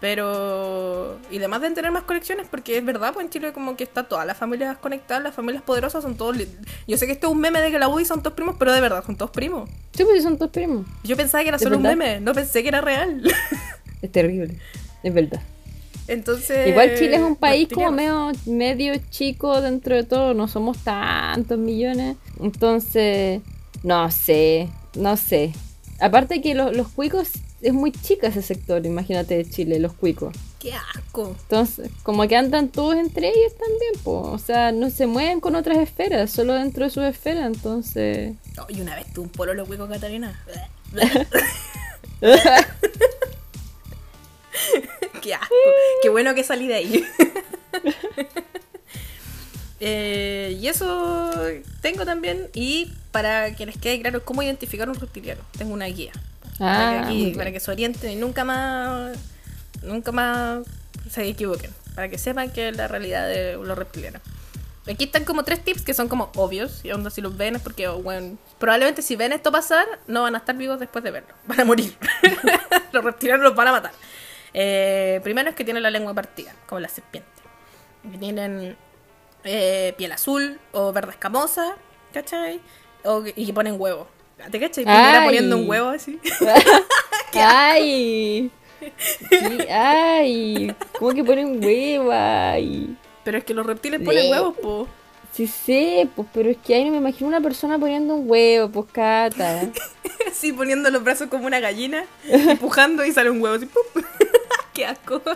Pero. 0.00 1.18
Y 1.30 1.38
además 1.38 1.60
de 1.60 1.70
tener 1.70 1.90
más 1.90 2.04
conexiones, 2.04 2.46
porque 2.50 2.78
es 2.78 2.84
verdad, 2.84 3.12
pues 3.12 3.24
en 3.24 3.30
Chile 3.30 3.52
como 3.52 3.76
que 3.76 3.84
está 3.84 4.04
todas 4.04 4.26
las 4.26 4.36
familias 4.36 4.78
conectadas, 4.78 5.22
las 5.22 5.34
familias 5.34 5.62
poderosas 5.62 6.02
son 6.02 6.16
todos. 6.16 6.36
Yo 6.86 6.96
sé 6.96 7.06
que 7.06 7.12
esto 7.12 7.26
es 7.26 7.32
un 7.32 7.40
meme 7.40 7.60
de 7.60 7.70
que 7.70 7.78
la 7.78 7.88
UDI 7.88 8.06
son 8.06 8.22
todos 8.22 8.34
primos, 8.34 8.56
pero 8.58 8.72
de 8.72 8.80
verdad 8.80 9.04
son 9.04 9.16
todos 9.16 9.30
primos. 9.30 9.68
Sí, 9.92 10.04
pues 10.04 10.22
son 10.22 10.38
tus 10.38 10.48
primos. 10.48 10.86
Yo 11.04 11.16
pensaba 11.16 11.42
que 11.42 11.48
era 11.48 11.58
¿De 11.58 11.64
solo 11.64 11.76
un 11.76 11.82
meme, 11.82 12.18
no 12.20 12.32
pensé 12.32 12.62
que 12.62 12.68
era 12.68 12.80
real. 12.80 13.22
Es 14.02 14.10
terrible. 14.10 14.56
Es 15.02 15.12
verdad. 15.12 15.42
Entonces. 16.10 16.66
Igual 16.68 16.94
Chile 16.98 17.16
es 17.16 17.22
un 17.22 17.36
país 17.36 17.68
como 17.72 17.90
medio, 17.92 18.32
medio 18.46 18.92
chico 19.10 19.60
dentro 19.60 19.94
de 19.94 20.02
todo, 20.04 20.34
no 20.34 20.48
somos 20.48 20.78
tantos 20.78 21.56
millones. 21.58 22.16
Entonces, 22.40 23.40
no 23.84 24.10
sé, 24.10 24.68
no 24.96 25.16
sé. 25.16 25.52
Aparte 26.00 26.40
que 26.40 26.54
lo- 26.54 26.72
los 26.72 26.88
cuicos, 26.88 27.28
es 27.62 27.72
muy 27.72 27.92
chica 27.92 28.26
ese 28.28 28.42
sector, 28.42 28.84
imagínate 28.86 29.36
de 29.36 29.48
Chile, 29.48 29.78
los 29.78 29.92
cuicos. 29.92 30.34
¡Qué 30.58 30.72
asco! 30.74 31.36
Entonces, 31.42 31.90
como 32.02 32.26
que 32.26 32.36
andan 32.36 32.68
todos 32.68 32.96
entre 32.96 33.28
ellos 33.28 33.52
también, 33.58 33.92
pues. 34.02 34.26
O 34.26 34.38
sea, 34.38 34.72
no 34.72 34.90
se 34.90 35.06
mueven 35.06 35.40
con 35.40 35.54
otras 35.54 35.78
esferas, 35.78 36.30
solo 36.30 36.54
dentro 36.54 36.84
de 36.84 36.90
sus 36.90 37.04
esferas, 37.04 37.46
entonces... 37.46 38.34
Oh, 38.58 38.66
y 38.68 38.80
una 38.80 38.96
vez 38.96 39.06
tuve 39.12 39.26
un 39.26 39.30
pololo 39.30 39.64
hueco, 39.64 39.86
Catalina. 39.88 40.42
Qué 45.22 45.34
asco. 45.34 45.54
Qué 46.02 46.08
bueno 46.08 46.34
que 46.34 46.44
salí 46.44 46.66
de 46.68 46.74
ahí. 46.74 47.04
Eh, 49.82 50.58
y 50.60 50.68
eso 50.68 51.30
tengo 51.80 52.04
también. 52.04 52.48
Y 52.54 52.92
para 53.12 53.54
que 53.56 53.64
les 53.66 53.78
quede 53.78 54.00
claro 54.00 54.24
cómo 54.24 54.42
identificar 54.42 54.88
un 54.88 54.94
reptiliano, 54.94 55.40
tengo 55.56 55.72
una 55.72 55.86
guía. 55.86 56.12
para, 56.58 56.90
que 56.90 56.96
Ah, 56.96 57.04
aquí- 57.06 57.32
para 57.34 57.50
que 57.52 57.60
se 57.60 57.70
orienten 57.70 58.10
y 58.10 58.16
nunca 58.16 58.44
más, 58.44 59.16
nunca 59.82 60.12
más 60.12 60.66
se 61.10 61.26
equivoquen. 61.26 61.70
Para 61.94 62.08
que 62.10 62.18
sepan 62.18 62.50
que 62.50 62.68
es 62.68 62.76
la 62.76 62.88
realidad 62.88 63.26
de 63.26 63.54
los 63.54 63.76
reptilianos. 63.78 64.20
Aquí 64.86 65.04
están 65.04 65.24
como 65.24 65.44
tres 65.44 65.64
tips 65.64 65.82
que 65.82 65.94
son 65.94 66.08
como 66.08 66.30
obvios. 66.36 66.80
Y 66.84 66.90
onda, 66.92 67.08
si 67.10 67.22
los 67.22 67.34
ven 67.36 67.56
es 67.56 67.62
porque, 67.62 67.88
bueno, 67.88 68.36
probablemente 68.58 69.00
si 69.00 69.16
ven 69.16 69.32
esto 69.32 69.50
pasar, 69.50 69.86
no 70.06 70.22
van 70.22 70.34
a 70.34 70.38
estar 70.38 70.54
vivos 70.56 70.78
después 70.78 71.02
de 71.02 71.10
verlo. 71.10 71.32
Van 71.46 71.60
a 71.60 71.64
morir. 71.64 71.96
los 72.92 73.02
reptilianos 73.02 73.44
los 73.44 73.54
van 73.54 73.68
a 73.68 73.72
matar. 73.72 73.92
Eh, 74.54 75.20
primero 75.22 75.50
es 75.50 75.56
que 75.56 75.64
tienen 75.64 75.82
la 75.82 75.90
lengua 75.90 76.14
partida, 76.14 76.52
como 76.66 76.80
la 76.80 76.88
serpiente. 76.88 77.28
Que 78.10 78.18
tienen 78.18 78.76
eh, 79.44 79.94
piel 79.96 80.12
azul 80.12 80.58
o 80.72 80.92
verde 80.92 81.12
escamosa, 81.12 81.76
¿cachai? 82.12 82.60
O, 83.04 83.22
y 83.34 83.46
que 83.46 83.52
ponen 83.52 83.76
huevo. 83.80 84.06
¿Te 84.50 84.58
cachai? 84.58 84.84
Piñera 84.84 85.20
Ay. 85.20 85.26
poniendo 85.26 85.56
un 85.58 85.68
huevo 85.68 85.90
así. 85.90 86.18
¡Ay! 87.34 88.50
Sí, 89.28 89.66
¡Ay! 89.70 90.74
¿Cómo 90.98 91.12
que 91.12 91.22
ponen 91.22 91.62
huevo? 91.62 92.10
¡Ay! 92.12 92.96
Pero 93.24 93.38
es 93.38 93.44
que 93.44 93.52
los 93.54 93.66
reptiles 93.66 94.00
ponen 94.00 94.24
Le- 94.24 94.30
huevos, 94.30 94.56
po. 94.56 94.88
Sí 95.32 95.46
sé, 95.46 96.08
pues, 96.16 96.26
pero 96.34 96.50
es 96.50 96.56
que 96.56 96.74
ahí 96.74 96.84
no 96.84 96.90
me 96.90 96.96
imagino 96.96 97.28
una 97.28 97.40
persona 97.40 97.78
poniendo 97.78 98.14
un 98.14 98.28
huevo, 98.28 98.68
pues, 98.70 98.86
cata. 98.92 99.62
Así 100.28 100.52
poniendo 100.52 100.90
los 100.90 101.04
brazos 101.04 101.28
como 101.28 101.46
una 101.46 101.60
gallina, 101.60 102.04
empujando 102.24 103.04
y 103.04 103.12
sale 103.12 103.30
un 103.30 103.40
huevo 103.40 103.56
así. 103.56 103.66
¡pum! 103.66 104.02
¡Qué 104.80 104.86
asco! 104.86 105.20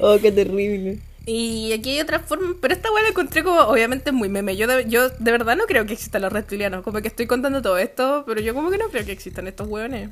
Oh, 0.00 0.18
qué 0.20 0.32
terrible. 0.32 0.98
Y 1.26 1.72
aquí 1.72 1.90
hay 1.90 2.00
otra 2.00 2.18
forma, 2.20 2.54
pero 2.60 2.72
esta 2.72 2.90
weá 2.90 3.02
la 3.02 3.10
encontré 3.10 3.44
como, 3.44 3.60
obviamente 3.60 4.10
es 4.10 4.14
muy 4.14 4.30
meme. 4.30 4.56
Yo 4.56 4.66
de, 4.66 4.88
yo 4.88 5.10
de 5.10 5.30
verdad 5.30 5.56
no 5.56 5.66
creo 5.66 5.84
que 5.84 5.92
existan 5.92 6.22
los 6.22 6.32
reptilianos. 6.32 6.82
Como 6.82 7.00
que 7.02 7.08
estoy 7.08 7.26
contando 7.26 7.60
todo 7.60 7.76
esto, 7.76 8.24
pero 8.26 8.40
yo 8.40 8.54
como 8.54 8.70
que 8.70 8.78
no 8.78 8.88
creo 8.88 9.04
que 9.04 9.12
existan 9.12 9.46
estos 9.46 9.68
hueones. 9.68 10.10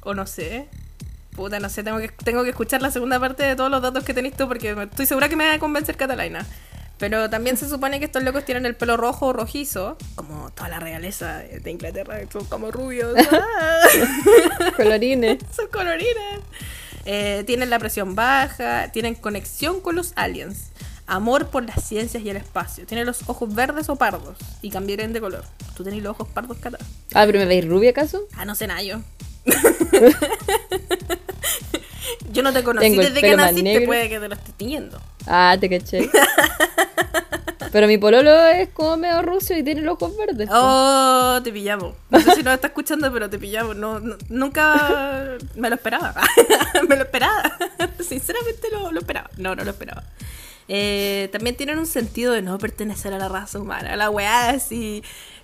O 0.00 0.14
no 0.14 0.26
sé. 0.26 0.68
Puta, 1.34 1.58
no 1.58 1.68
sé, 1.68 1.82
tengo 1.82 1.98
que, 1.98 2.08
tengo 2.08 2.44
que 2.44 2.50
escuchar 2.50 2.80
la 2.80 2.92
segunda 2.92 3.18
parte 3.18 3.42
de 3.42 3.56
todos 3.56 3.70
los 3.70 3.82
datos 3.82 4.04
que 4.04 4.14
tenéis 4.14 4.36
tú 4.36 4.46
porque 4.46 4.70
estoy 4.70 5.06
segura 5.06 5.28
que 5.28 5.36
me 5.36 5.46
va 5.46 5.54
a 5.54 5.58
convencer 5.58 5.96
Catalina. 5.96 6.46
Pero 6.98 7.28
también 7.28 7.56
se 7.56 7.68
supone 7.68 7.98
que 7.98 8.06
estos 8.06 8.22
locos 8.22 8.44
tienen 8.44 8.64
el 8.64 8.74
pelo 8.74 8.96
rojo 8.96 9.26
o 9.26 9.32
rojizo, 9.32 9.98
como 10.14 10.50
toda 10.50 10.68
la 10.70 10.80
realeza 10.80 11.38
de 11.38 11.70
Inglaterra, 11.70 12.18
son 12.32 12.46
como 12.46 12.70
rubios. 12.70 13.14
¡Ah! 13.32 13.80
Colorines. 14.76 15.38
Son 15.54 15.68
colorines. 15.68 16.40
Eh, 17.04 17.44
tienen 17.46 17.70
la 17.70 17.78
presión 17.78 18.14
baja, 18.14 18.90
tienen 18.92 19.14
conexión 19.14 19.80
con 19.80 19.94
los 19.94 20.12
aliens, 20.16 20.70
amor 21.06 21.48
por 21.48 21.64
las 21.64 21.84
ciencias 21.84 22.22
y 22.22 22.30
el 22.30 22.36
espacio. 22.36 22.84
Tienen 22.86 23.06
los 23.06 23.28
ojos 23.28 23.54
verdes 23.54 23.88
o 23.88 23.96
pardos 23.96 24.38
y 24.60 24.70
cambiarían 24.70 25.12
de 25.12 25.20
color. 25.20 25.44
¿Tú 25.76 25.84
tenés 25.84 26.02
los 26.02 26.10
ojos 26.12 26.28
pardos, 26.28 26.58
Cata? 26.58 26.78
Ah, 27.14 27.24
pero 27.26 27.38
me 27.38 27.44
veis 27.44 27.64
rubia 27.66 27.90
acaso? 27.90 28.26
Ah, 28.36 28.44
no 28.44 28.56
sé 28.56 28.66
nada 28.66 28.82
yo. 28.82 29.00
yo 32.32 32.42
no 32.42 32.52
te 32.52 32.64
conocí 32.64 32.88
Tengo 32.88 33.02
desde 33.02 33.20
que 33.20 33.36
naciste, 33.36 33.82
puede 33.82 34.08
que 34.08 34.18
te 34.18 34.28
lo 34.28 34.34
estés 34.34 34.54
tiñendo. 34.54 35.00
Ah, 35.26 35.56
te 35.58 35.68
caché. 35.68 36.08
Pero 37.72 37.86
mi 37.88 37.98
pololo 37.98 38.30
es 38.46 38.68
como 38.70 38.96
medio 38.96 39.20
ruso 39.22 39.52
y 39.52 39.62
tiene 39.62 39.82
los 39.82 39.94
ojos 40.00 40.16
verdes. 40.16 40.48
Oh, 40.50 41.38
te 41.42 41.52
pillamos. 41.52 41.94
No 42.10 42.20
sé 42.20 42.36
si 42.36 42.42
nos 42.42 42.54
está 42.54 42.68
escuchando, 42.68 43.12
pero 43.12 43.28
te 43.28 43.38
pillamos. 43.38 43.76
No, 43.76 44.00
no- 44.00 44.16
nunca 44.30 45.36
me 45.56 45.68
lo 45.68 45.74
esperaba. 45.74 46.14
me 46.88 46.96
lo 46.96 47.02
esperaba. 47.02 47.42
Sinceramente 48.00 48.68
lo, 48.72 48.92
lo 48.92 49.00
esperaba. 49.00 49.28
No, 49.36 49.54
no 49.54 49.62
lo 49.64 49.70
esperaba. 49.72 50.04
Eh, 50.68 51.28
también 51.32 51.54
tienen 51.56 51.78
un 51.78 51.86
sentido 51.86 52.32
de 52.32 52.40
no 52.40 52.56
pertenecer 52.58 53.12
a 53.12 53.18
la 53.18 53.28
raza 53.28 53.58
humana. 53.58 53.94
La 53.96 54.08
weá 54.10 54.50
así. 54.50 55.02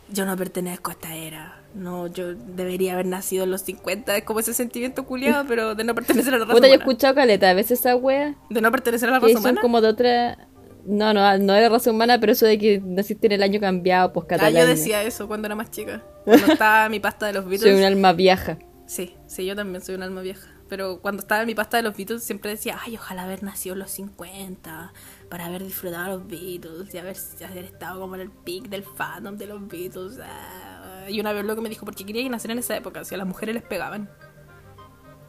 Yo 0.08 0.24
no 0.24 0.36
pertenezco 0.36 0.90
a 0.90 0.94
esta 0.94 1.14
era. 1.14 1.56
No, 1.74 2.06
yo 2.06 2.34
debería 2.34 2.92
haber 2.94 3.06
nacido 3.06 3.44
en 3.44 3.50
los 3.50 3.62
50. 3.62 4.16
Es 4.18 4.24
como 4.24 4.40
ese 4.40 4.52
sentimiento 4.54 5.04
culiado, 5.06 5.44
pero 5.48 5.74
de 5.74 5.84
no 5.84 5.94
pertenecer 5.94 6.34
a 6.34 6.38
la 6.38 6.44
raza 6.44 6.54
Puta, 6.54 6.66
yo 6.66 6.72
he 6.74 6.76
humana. 6.76 6.84
escuchado 6.90 7.14
caleta 7.14 7.50
a 7.50 7.54
veces 7.54 7.80
esa 7.80 7.96
wea. 7.96 8.34
De 8.50 8.60
no 8.60 8.70
pertenecer 8.70 9.08
a 9.08 9.12
la 9.12 9.20
raza 9.20 9.38
humana. 9.38 9.60
como 9.60 9.80
de 9.80 9.88
otra. 9.88 10.48
No, 10.84 11.14
no, 11.14 11.38
no 11.38 11.52
de 11.54 11.68
raza 11.68 11.90
humana, 11.90 12.18
pero 12.20 12.32
eso 12.32 12.44
de 12.44 12.58
que 12.58 12.80
naciste 12.84 13.26
en 13.28 13.32
el 13.34 13.42
año 13.44 13.60
cambiado, 13.60 14.12
pues 14.12 14.24
Ah, 14.24 14.28
catalán. 14.30 14.54
yo 14.62 14.66
decía 14.66 15.02
eso 15.02 15.28
cuando 15.28 15.46
era 15.46 15.54
más 15.54 15.70
chica. 15.70 16.02
Cuando 16.24 16.52
estaba 16.52 16.88
mi 16.88 17.00
pasta 17.00 17.26
de 17.26 17.32
los 17.34 17.44
Beatles. 17.48 17.62
Soy 17.62 17.72
un 17.80 17.84
alma 17.86 18.12
vieja. 18.12 18.58
Sí, 18.86 19.14
sí, 19.26 19.46
yo 19.46 19.54
también 19.56 19.80
soy 19.82 19.94
un 19.94 20.02
alma 20.02 20.20
vieja. 20.22 20.48
Pero 20.68 21.00
cuando 21.00 21.20
estaba 21.20 21.42
en 21.42 21.46
mi 21.46 21.54
pasta 21.54 21.76
de 21.76 21.82
los 21.82 21.96
Beatles 21.96 22.22
siempre 22.24 22.50
decía, 22.50 22.78
ay, 22.84 22.96
ojalá 22.96 23.24
haber 23.24 23.42
nacido 23.42 23.74
en 23.74 23.78
los 23.80 23.90
50 23.90 24.92
para 25.28 25.46
haber 25.46 25.62
disfrutado 25.64 26.04
a 26.04 26.08
los 26.16 26.26
Beatles 26.26 26.92
y 26.94 26.98
haber, 26.98 27.16
haber 27.48 27.64
estado 27.64 28.00
como 28.00 28.14
en 28.16 28.22
el 28.22 28.30
peak 28.30 28.68
del 28.68 28.82
fandom 28.82 29.36
de 29.36 29.46
los 29.46 29.66
Beatles. 29.68 30.18
ah". 30.22 30.81
Y 31.08 31.20
una 31.20 31.32
vez 31.32 31.44
lo 31.44 31.54
que 31.54 31.60
me 31.60 31.68
dijo, 31.68 31.84
porque 31.84 32.04
quería 32.04 32.22
que 32.22 32.30
nacer 32.30 32.50
en 32.50 32.58
esa 32.58 32.76
época, 32.76 33.04
si 33.04 33.14
a 33.14 33.18
las 33.18 33.26
mujeres 33.26 33.54
les 33.54 33.64
pegaban. 33.64 34.10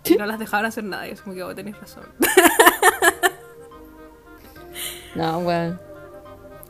Y 0.05 0.15
no 0.15 0.25
las 0.25 0.39
dejaban 0.39 0.65
hacer 0.65 0.83
nada. 0.83 1.07
Y 1.07 1.11
es 1.11 1.21
como 1.21 1.35
que 1.35 1.43
vos 1.43 1.55
tenéis 1.55 1.79
razón. 1.79 2.05
No, 5.15 5.39
weón. 5.39 5.79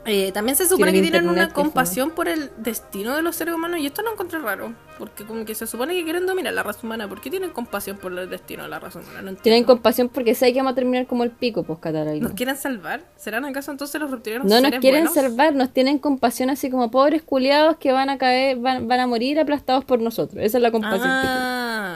Eh, 0.05 0.31
también 0.33 0.57
se 0.57 0.67
supone 0.67 0.91
que 0.91 1.01
Tienen 1.01 1.21
tienen 1.21 1.29
una 1.29 1.49
compasión 1.49 2.11
por 2.11 2.27
el 2.27 2.51
destino 2.57 3.15
de 3.15 3.21
los 3.21 3.35
seres 3.35 3.55
humanos 3.55 3.79
y 3.79 3.85
esto 3.85 4.01
lo 4.01 4.11
encontré 4.11 4.39
raro, 4.39 4.73
porque 4.97 5.25
como 5.25 5.45
que 5.45 5.55
se 5.55 5.65
supone 5.65 5.93
que 5.93 6.03
quieren 6.03 6.25
dominar 6.25 6.53
la 6.53 6.61
raza 6.61 6.79
humana, 6.83 7.07
¿por 7.07 7.21
qué 7.21 7.29
tienen 7.29 7.51
compasión 7.51 7.97
por 7.97 8.11
el 8.17 8.29
destino 8.29 8.63
de 8.63 8.69
la 8.69 8.79
raza 8.79 8.99
humana? 8.99 9.21
No. 9.31 9.37
Tienen 9.37 9.63
compasión 9.63 10.09
porque 10.09 10.35
saben 10.35 10.53
que 10.53 10.59
vamos 10.59 10.73
a 10.73 10.75
terminar 10.75 11.07
como 11.07 11.23
el 11.23 11.31
pico, 11.31 11.63
pues. 11.63 11.79
¿Nos 12.21 12.33
quieren 12.33 12.57
salvar? 12.57 13.01
¿Serán 13.15 13.45
acaso 13.45 13.71
entonces 13.71 13.99
los 14.01 14.11
reptilianos 14.11 14.47
No 14.47 14.59
nos 14.59 14.71
quieren 14.79 15.05
buenos? 15.05 15.13
salvar, 15.13 15.55
nos 15.55 15.71
tienen 15.71 15.99
compasión 15.99 16.49
así 16.49 16.69
como 16.69 16.91
pobres 16.91 17.23
culiados 17.23 17.77
que 17.77 17.91
van 17.91 18.09
a 18.09 18.17
caer, 18.17 18.57
van, 18.57 18.87
van 18.87 18.99
a 18.99 19.07
morir 19.07 19.39
aplastados 19.39 19.85
por 19.85 20.01
nosotros. 20.01 20.43
Esa 20.43 20.57
es 20.57 20.61
la 20.61 20.71
compasión. 20.71 21.01
que 21.01 21.27
tienen. 21.27 21.37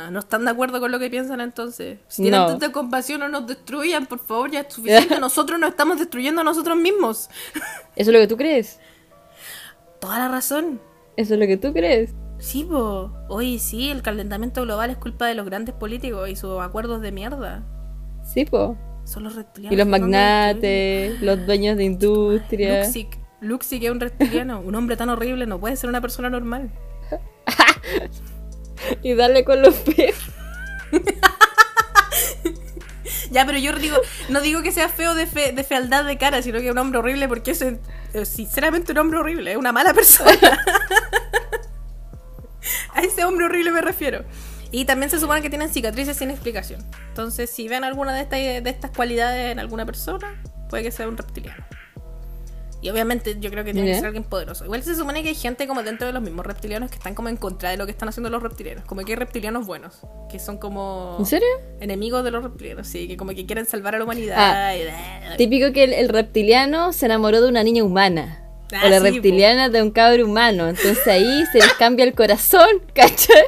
Ah, 0.07 0.11
no 0.11 0.19
están 0.19 0.45
de 0.45 0.51
acuerdo 0.51 0.79
con 0.79 0.89
lo 0.89 0.99
que 0.99 1.09
piensan 1.09 1.41
entonces. 1.41 1.99
Si 2.07 2.21
tienen 2.21 2.39
No. 2.39 2.47
tanta 2.47 2.71
compasión, 2.71 3.19
no 3.19 3.27
nos 3.27 3.45
destruyan, 3.45 4.05
por 4.05 4.19
favor, 4.19 4.49
ya 4.49 4.61
es 4.61 4.73
suficiente. 4.73 5.19
Nosotros 5.19 5.59
nos 5.59 5.71
estamos 5.71 5.99
destruyendo 5.99 6.39
a 6.39 6.43
nosotros 6.45 6.77
mismos. 6.77 7.29
Eso 7.97 8.11
es 8.11 8.13
lo 8.13 8.19
que 8.19 8.27
tú 8.27 8.37
crees. 8.37 8.79
Toda 9.99 10.17
la 10.17 10.29
razón. 10.29 10.79
Eso 11.17 11.33
es 11.33 11.39
lo 11.41 11.45
que 11.45 11.57
tú 11.57 11.73
crees. 11.73 12.13
Sí, 12.39 12.63
po. 12.63 13.11
Oye, 13.27 13.59
sí, 13.59 13.89
el 13.89 14.01
calentamiento 14.01 14.61
global 14.61 14.91
es 14.91 14.97
culpa 14.97 15.25
de 15.25 15.35
los 15.35 15.45
grandes 15.45 15.75
políticos 15.75 16.29
y 16.29 16.37
sus 16.37 16.57
acuerdos 16.61 17.01
de 17.01 17.11
mierda. 17.11 17.63
Sí, 18.23 18.45
po. 18.45 18.77
Son 19.03 19.25
los 19.25 19.35
reptilianos. 19.35 19.73
Y 19.73 19.75
los 19.75 19.87
magnates, 19.87 21.21
los 21.21 21.45
dueños 21.45 21.75
de 21.75 21.83
industria. 21.83 22.85
Luxic. 22.85 23.19
Luxic 23.41 23.83
es 23.83 23.91
un 23.91 23.99
reptiliano. 23.99 24.61
un 24.61 24.73
hombre 24.73 24.95
tan 24.95 25.09
horrible 25.09 25.47
no 25.47 25.59
puede 25.59 25.75
ser 25.75 25.89
una 25.89 25.99
persona 25.99 26.29
normal. 26.29 26.71
Y 29.03 29.13
darle 29.15 29.43
con 29.43 29.61
los 29.61 29.75
pies. 29.75 30.15
Ya, 33.29 33.45
pero 33.45 33.57
yo 33.57 33.73
digo, 33.73 33.97
no 34.29 34.39
digo 34.39 34.61
que 34.63 34.71
sea 34.71 34.87
feo 34.87 35.13
de, 35.13 35.27
fe- 35.27 35.51
de 35.51 35.63
fealdad 35.65 36.05
de 36.05 36.17
cara, 36.17 36.41
sino 36.41 36.59
que 36.59 36.67
es 36.67 36.71
un 36.71 36.77
hombre 36.77 36.99
horrible 36.99 37.27
porque 37.27 37.51
es 37.51 37.61
eh, 37.61 37.77
sinceramente 38.25 38.93
un 38.93 38.99
hombre 38.99 39.19
horrible, 39.19 39.51
es 39.51 39.57
una 39.57 39.73
mala 39.73 39.93
persona. 39.93 40.31
A 42.93 43.01
ese 43.01 43.25
hombre 43.25 43.45
horrible 43.45 43.71
me 43.71 43.81
refiero. 43.81 44.23
Y 44.71 44.85
también 44.85 45.09
se 45.09 45.19
supone 45.19 45.41
que 45.41 45.49
tienen 45.49 45.69
cicatrices 45.69 46.15
sin 46.17 46.31
explicación. 46.31 46.85
Entonces, 47.09 47.49
si 47.49 47.67
ven 47.67 47.83
alguna 47.83 48.13
de 48.13 48.21
estas, 48.21 48.39
de 48.39 48.69
estas 48.69 48.91
cualidades 48.91 49.51
en 49.51 49.59
alguna 49.59 49.85
persona, 49.85 50.41
puede 50.69 50.83
que 50.83 50.91
sea 50.91 51.07
un 51.07 51.17
reptiliano. 51.17 51.65
Y 52.87 52.89
obviamente 52.89 53.35
yo 53.37 53.51
creo 53.51 53.65
que 53.65 53.73
tiene 53.73 53.89
que 53.89 53.95
ser 53.95 54.05
alguien 54.05 54.23
poderoso. 54.23 54.63
Igual 54.63 54.81
se 54.81 54.95
supone 54.95 55.21
que 55.21 55.27
hay 55.27 55.35
gente 55.35 55.67
como 55.67 55.83
dentro 55.83 56.07
de 56.07 56.13
los 56.13 56.21
mismos 56.21 56.45
reptilianos 56.45 56.89
que 56.89 56.95
están 56.95 57.15
como 57.15 57.27
en 57.27 57.35
contra 57.35 57.69
de 57.69 57.75
lo 57.75 57.83
que 57.85 57.91
están 57.91 58.07
haciendo 58.07 58.29
los 58.29 58.41
reptilianos. 58.41 58.85
Como 58.85 59.03
que 59.03 59.11
hay 59.11 59.17
reptilianos 59.17 59.65
buenos, 59.65 59.99
que 60.31 60.39
son 60.39 60.57
como 60.57 61.17
¿En 61.19 61.25
serio? 61.25 61.49
enemigos 61.81 62.23
de 62.23 62.31
los 62.31 62.41
reptilianos, 62.41 62.87
sí, 62.87 63.09
que 63.09 63.17
como 63.17 63.31
que 63.31 63.45
quieren 63.45 63.65
salvar 63.65 63.95
a 63.95 63.97
la 63.97 64.05
humanidad. 64.05 64.37
Ah. 64.39 64.73
y- 64.73 65.35
Típico 65.35 65.73
que 65.73 65.83
el, 65.83 65.91
el 65.91 66.07
reptiliano 66.07 66.93
se 66.93 67.07
enamoró 67.07 67.41
de 67.41 67.49
una 67.49 67.61
niña 67.61 67.83
humana. 67.83 68.41
Ah, 68.71 68.83
o 68.85 68.87
la 68.89 68.99
sí, 68.99 69.03
reptiliana 69.11 69.67
de 69.67 69.81
un 69.81 69.91
cabro 69.91 70.23
humano. 70.23 70.69
Entonces 70.69 71.05
ahí 71.07 71.45
se 71.51 71.57
les 71.57 71.73
cambia 71.73 72.05
el 72.05 72.13
corazón, 72.13 72.69
¿cachai? 72.95 73.43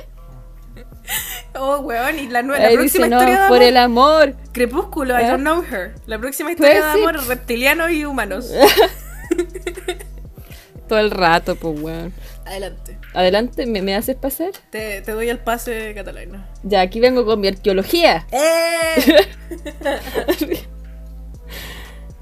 Oh, 1.55 1.77
weón, 1.79 2.19
y 2.19 2.27
la, 2.27 2.41
la 2.41 2.55
Ahí 2.55 2.75
próxima 2.75 3.05
dice, 3.05 3.09
no, 3.09 3.17
historia 3.21 3.43
de 3.43 3.47
por 3.47 3.61
el 3.61 3.77
amor. 3.77 4.35
Crepúsculo, 4.51 5.17
I 5.17 5.23
¿Eh? 5.23 5.27
don't 5.27 5.41
know 5.43 5.63
her. 5.63 5.95
La 6.07 6.19
próxima 6.19 6.51
historia 6.51 6.85
de 6.85 6.93
sí. 6.93 6.99
amor, 6.99 7.25
reptilianos 7.25 7.89
y 7.91 8.03
humanos. 8.03 8.51
Todo 10.87 10.99
el 10.99 11.11
rato, 11.11 11.55
pues, 11.55 11.79
weón. 11.79 12.13
Adelante. 12.45 12.97
Adelante, 13.13 13.65
¿me, 13.65 13.81
me 13.81 13.95
haces 13.95 14.15
pasar? 14.15 14.51
Te, 14.71 15.01
te 15.01 15.11
doy 15.11 15.29
el 15.29 15.37
pase, 15.39 15.93
Catalina. 15.93 16.49
Ya, 16.63 16.81
aquí 16.81 16.99
vengo 16.99 17.25
con 17.25 17.39
mi 17.39 17.47
arqueología. 17.47 18.25
¡Eh! 18.31 19.27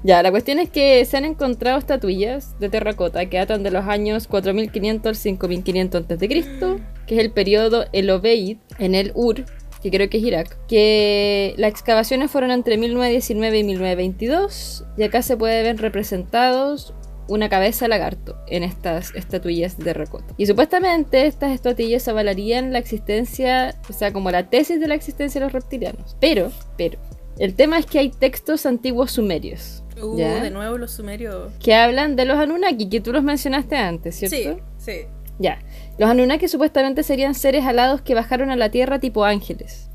Ya, 0.04 0.22
la 0.22 0.30
cuestión 0.30 0.60
es 0.60 0.70
que 0.70 1.04
se 1.04 1.16
han 1.16 1.24
encontrado 1.24 1.76
estatuillas 1.76 2.58
de 2.60 2.68
terracota 2.68 3.26
que 3.26 3.36
datan 3.36 3.64
de 3.64 3.72
los 3.72 3.84
años 3.86 4.28
4500 4.28 5.08
al 5.08 5.16
5500 5.16 6.02
a.C., 6.02 6.28
que 6.28 7.14
es 7.14 7.20
el 7.20 7.32
periodo 7.32 7.84
Elobeid 7.92 8.58
en 8.78 8.94
el 8.94 9.10
Ur, 9.14 9.44
que 9.82 9.90
creo 9.90 10.08
que 10.08 10.18
es 10.18 10.22
Irak. 10.22 10.56
Que 10.68 11.54
las 11.56 11.72
excavaciones 11.72 12.30
fueron 12.30 12.52
entre 12.52 12.76
1919 12.76 13.58
y 13.58 13.64
1922, 13.64 14.84
y 14.96 15.02
acá 15.02 15.22
se 15.22 15.36
puede 15.36 15.64
ver 15.64 15.80
representados 15.80 16.94
una 17.28 17.48
cabeza 17.48 17.84
de 17.84 17.90
lagarto 17.90 18.36
en 18.46 18.62
estas 18.62 19.14
estatuillas 19.14 19.78
de 19.78 19.84
terracota. 19.84 20.34
Y 20.36 20.46
supuestamente 20.46 21.26
estas 21.26 21.52
estatuillas 21.52 22.08
avalarían 22.08 22.72
la 22.72 22.78
existencia, 22.78 23.76
o 23.88 23.92
sea, 23.92 24.12
como 24.12 24.30
la 24.30 24.48
tesis 24.48 24.80
de 24.80 24.88
la 24.88 24.94
existencia 24.94 25.40
de 25.40 25.46
los 25.46 25.52
reptilianos. 25.52 26.16
Pero, 26.20 26.50
pero, 26.76 26.98
el 27.38 27.54
tema 27.54 27.78
es 27.78 27.86
que 27.86 27.98
hay 27.98 28.10
textos 28.10 28.66
antiguos 28.66 29.12
sumerios. 29.12 29.82
Uh, 30.00 30.16
¿ya? 30.16 30.40
de 30.40 30.50
nuevo 30.50 30.78
los 30.78 30.92
sumerios. 30.92 31.52
que 31.60 31.74
hablan 31.74 32.14
de 32.16 32.24
los 32.24 32.38
Anunnaki, 32.38 32.88
que 32.88 33.00
tú 33.00 33.12
los 33.12 33.22
mencionaste 33.22 33.76
antes, 33.76 34.16
¿cierto? 34.16 34.60
Sí, 34.78 34.92
sí. 34.92 35.06
Ya. 35.38 35.58
Los 35.98 36.08
Anunnaki 36.10 36.48
supuestamente 36.48 37.02
serían 37.02 37.34
seres 37.34 37.64
alados 37.64 38.00
que 38.00 38.14
bajaron 38.14 38.50
a 38.50 38.56
la 38.56 38.70
Tierra 38.70 38.98
tipo 38.98 39.24
ángeles. 39.24 39.88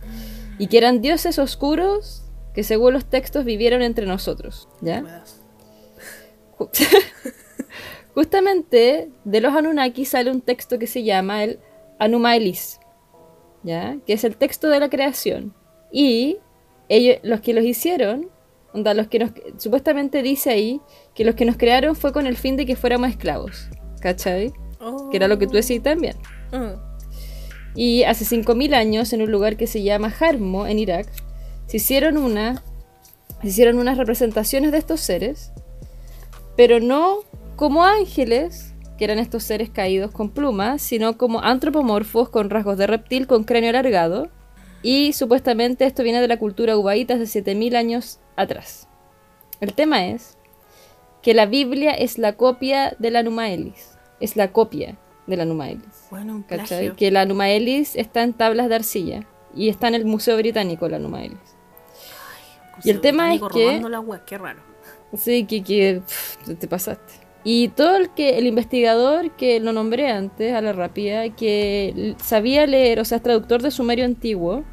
Y 0.59 0.67
que 0.67 0.77
eran 0.77 1.01
dioses 1.01 1.39
oscuros 1.39 2.23
que 2.53 2.63
según 2.63 2.93
los 2.93 3.05
textos 3.05 3.43
vivieron 3.43 3.81
entre 3.81 4.05
nosotros. 4.05 4.67
¿ya? 4.81 5.23
Justamente 8.13 9.09
de 9.23 9.41
los 9.41 9.53
Anunnaki 9.53 10.05
sale 10.05 10.31
un 10.31 10.41
texto 10.41 10.77
que 10.77 10.87
se 10.87 11.03
llama 11.03 11.43
el 11.43 11.59
Anumaelis, 11.99 12.79
¿ya? 13.63 13.97
Que 14.05 14.13
es 14.13 14.23
el 14.23 14.37
texto 14.37 14.69
de 14.69 14.79
la 14.79 14.89
creación. 14.89 15.53
Y 15.91 16.37
ellos, 16.89 17.17
los 17.23 17.41
que 17.41 17.53
los 17.53 17.63
hicieron, 17.63 18.29
onda, 18.73 18.93
los 18.93 19.07
que 19.07 19.19
nos, 19.19 19.31
supuestamente 19.57 20.21
dice 20.21 20.51
ahí 20.51 20.81
que 21.15 21.25
los 21.25 21.35
que 21.35 21.45
nos 21.45 21.57
crearon 21.57 21.95
fue 21.95 22.13
con 22.13 22.27
el 22.27 22.37
fin 22.37 22.55
de 22.55 22.65
que 22.65 22.75
fuéramos 22.75 23.09
esclavos, 23.09 23.69
¿cachai? 24.01 24.53
Oh. 24.79 25.09
Que 25.09 25.17
era 25.17 25.27
lo 25.27 25.39
que 25.39 25.47
tú 25.47 25.53
decís 25.53 25.81
también. 25.81 26.15
Mm. 26.51 26.93
Y 27.75 28.03
hace 28.03 28.25
5.000 28.25 28.75
años, 28.75 29.13
en 29.13 29.21
un 29.21 29.31
lugar 29.31 29.57
que 29.57 29.67
se 29.67 29.81
llama 29.81 30.11
Jarmo, 30.11 30.67
en 30.67 30.77
Irak, 30.77 31.07
se 31.65 31.77
hicieron, 31.77 32.17
una, 32.17 32.63
se 33.41 33.47
hicieron 33.47 33.79
unas 33.79 33.97
representaciones 33.97 34.71
de 34.71 34.77
estos 34.77 34.99
seres, 34.99 35.51
pero 36.55 36.79
no 36.79 37.19
como 37.55 37.85
ángeles, 37.85 38.73
que 38.97 39.05
eran 39.05 39.19
estos 39.19 39.43
seres 39.43 39.69
caídos 39.69 40.11
con 40.11 40.29
plumas, 40.29 40.81
sino 40.81 41.17
como 41.17 41.41
antropomorfos 41.41 42.29
con 42.29 42.49
rasgos 42.49 42.77
de 42.77 42.87
reptil 42.87 43.27
con 43.27 43.43
cráneo 43.43 43.69
alargado. 43.69 44.29
Y 44.81 45.13
supuestamente 45.13 45.85
esto 45.85 46.03
viene 46.03 46.21
de 46.21 46.27
la 46.27 46.37
cultura 46.37 46.77
ubaíta 46.77 47.15
hace 47.15 47.43
7.000 47.43 47.75
años 47.75 48.19
atrás. 48.35 48.87
El 49.61 49.73
tema 49.73 50.07
es 50.07 50.37
que 51.21 51.33
la 51.33 51.45
Biblia 51.45 51.91
es 51.91 52.17
la 52.17 52.33
copia 52.33 52.95
de 52.99 53.09
la 53.09 53.23
Numaelis. 53.23 53.97
Es 54.19 54.35
la 54.35 54.51
copia 54.51 54.97
de 55.25 55.37
la 55.37 55.45
Numaelis. 55.45 56.07
Bueno, 56.11 56.35
un. 56.35 56.43
Que 56.95 57.11
la 57.11 57.25
Numaelis 57.25 57.95
está 57.95 58.23
en 58.23 58.33
tablas 58.33 58.67
de 58.67 58.75
arcilla. 58.75 59.25
Y 59.55 59.69
está 59.69 59.87
en 59.87 59.95
el 59.95 60.05
Museo 60.05 60.35
Británico 60.35 60.89
la 60.89 60.99
Numaelis. 60.99 61.52
Y 62.83 62.89
el 62.89 63.01
tema 63.01 63.33
es 63.33 63.41
que- 63.53 63.79
la 63.89 63.99
web, 63.99 64.21
qué 64.25 64.37
raro. 64.37 64.61
Sí, 65.15 65.45
que, 65.45 65.63
que 65.63 66.01
pff, 66.05 66.37
te 66.59 66.67
pasaste. 66.67 67.13
Y 67.43 67.67
todo 67.69 67.97
el 67.97 68.09
que 68.13 68.37
el 68.37 68.47
investigador 68.47 69.31
que 69.31 69.59
lo 69.59 69.73
nombré 69.73 70.09
antes, 70.09 70.53
a 70.53 70.61
la 70.61 70.71
rápida, 70.73 71.29
que 71.29 72.15
sabía 72.21 72.65
leer, 72.65 72.99
o 72.99 73.05
sea, 73.05 73.17
es 73.17 73.23
traductor 73.23 73.61
de 73.61 73.69
sumerio 73.69 74.05
antiguo, 74.05 74.63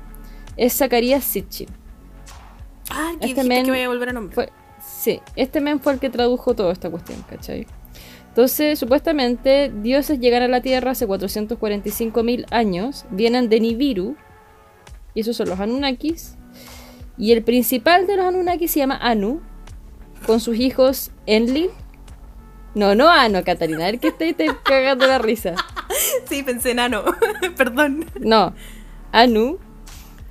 es 0.56 0.74
Zacarías 0.76 1.24
Sitchin. 1.24 1.68
Ah, 2.90 3.12
que 3.20 3.26
Este 3.28 3.44
men 3.44 3.64
que 3.64 3.70
voy 3.72 3.80
a 3.80 3.88
volver 3.88 4.10
a 4.10 4.12
nombrar. 4.12 4.34
Fue, 4.34 4.48
sí, 4.84 5.20
este 5.36 5.60
men 5.60 5.80
fue 5.80 5.94
el 5.94 5.98
que 5.98 6.10
tradujo 6.10 6.54
toda 6.54 6.72
esta 6.72 6.90
cuestión, 6.90 7.22
¿cachai? 7.28 7.66
Entonces, 8.28 8.78
supuestamente, 8.78 9.72
dioses 9.82 10.20
llegan 10.20 10.42
a 10.44 10.48
la 10.48 10.60
Tierra 10.60 10.92
hace 10.92 11.06
445.000 11.08 12.46
años, 12.52 13.04
vienen 13.10 13.48
de 13.48 13.58
Nibiru, 13.58 14.16
y 15.14 15.20
esos 15.20 15.36
son 15.36 15.48
los 15.48 15.58
Anunnakis, 15.58 16.36
y 17.20 17.32
el 17.32 17.42
principal 17.42 18.06
de 18.06 18.16
los 18.16 18.24
Anunnakis 18.24 18.70
se 18.70 18.78
llama 18.78 18.96
Anu, 18.96 19.42
con 20.26 20.40
sus 20.40 20.56
hijos 20.56 21.10
Enlil. 21.26 21.68
No, 22.74 22.94
no 22.94 23.10
Anu, 23.10 23.44
Catarina, 23.44 23.84
a 23.84 23.90
ver 23.90 24.00
que 24.00 24.08
estoy 24.08 24.32
te 24.32 24.46
cagando 24.64 25.06
la 25.06 25.18
risa. 25.18 25.54
Sí, 26.24 26.42
pensé 26.42 26.70
enano. 26.70 27.02
Perdón. 27.56 28.06
No, 28.20 28.54
Anu, 29.12 29.58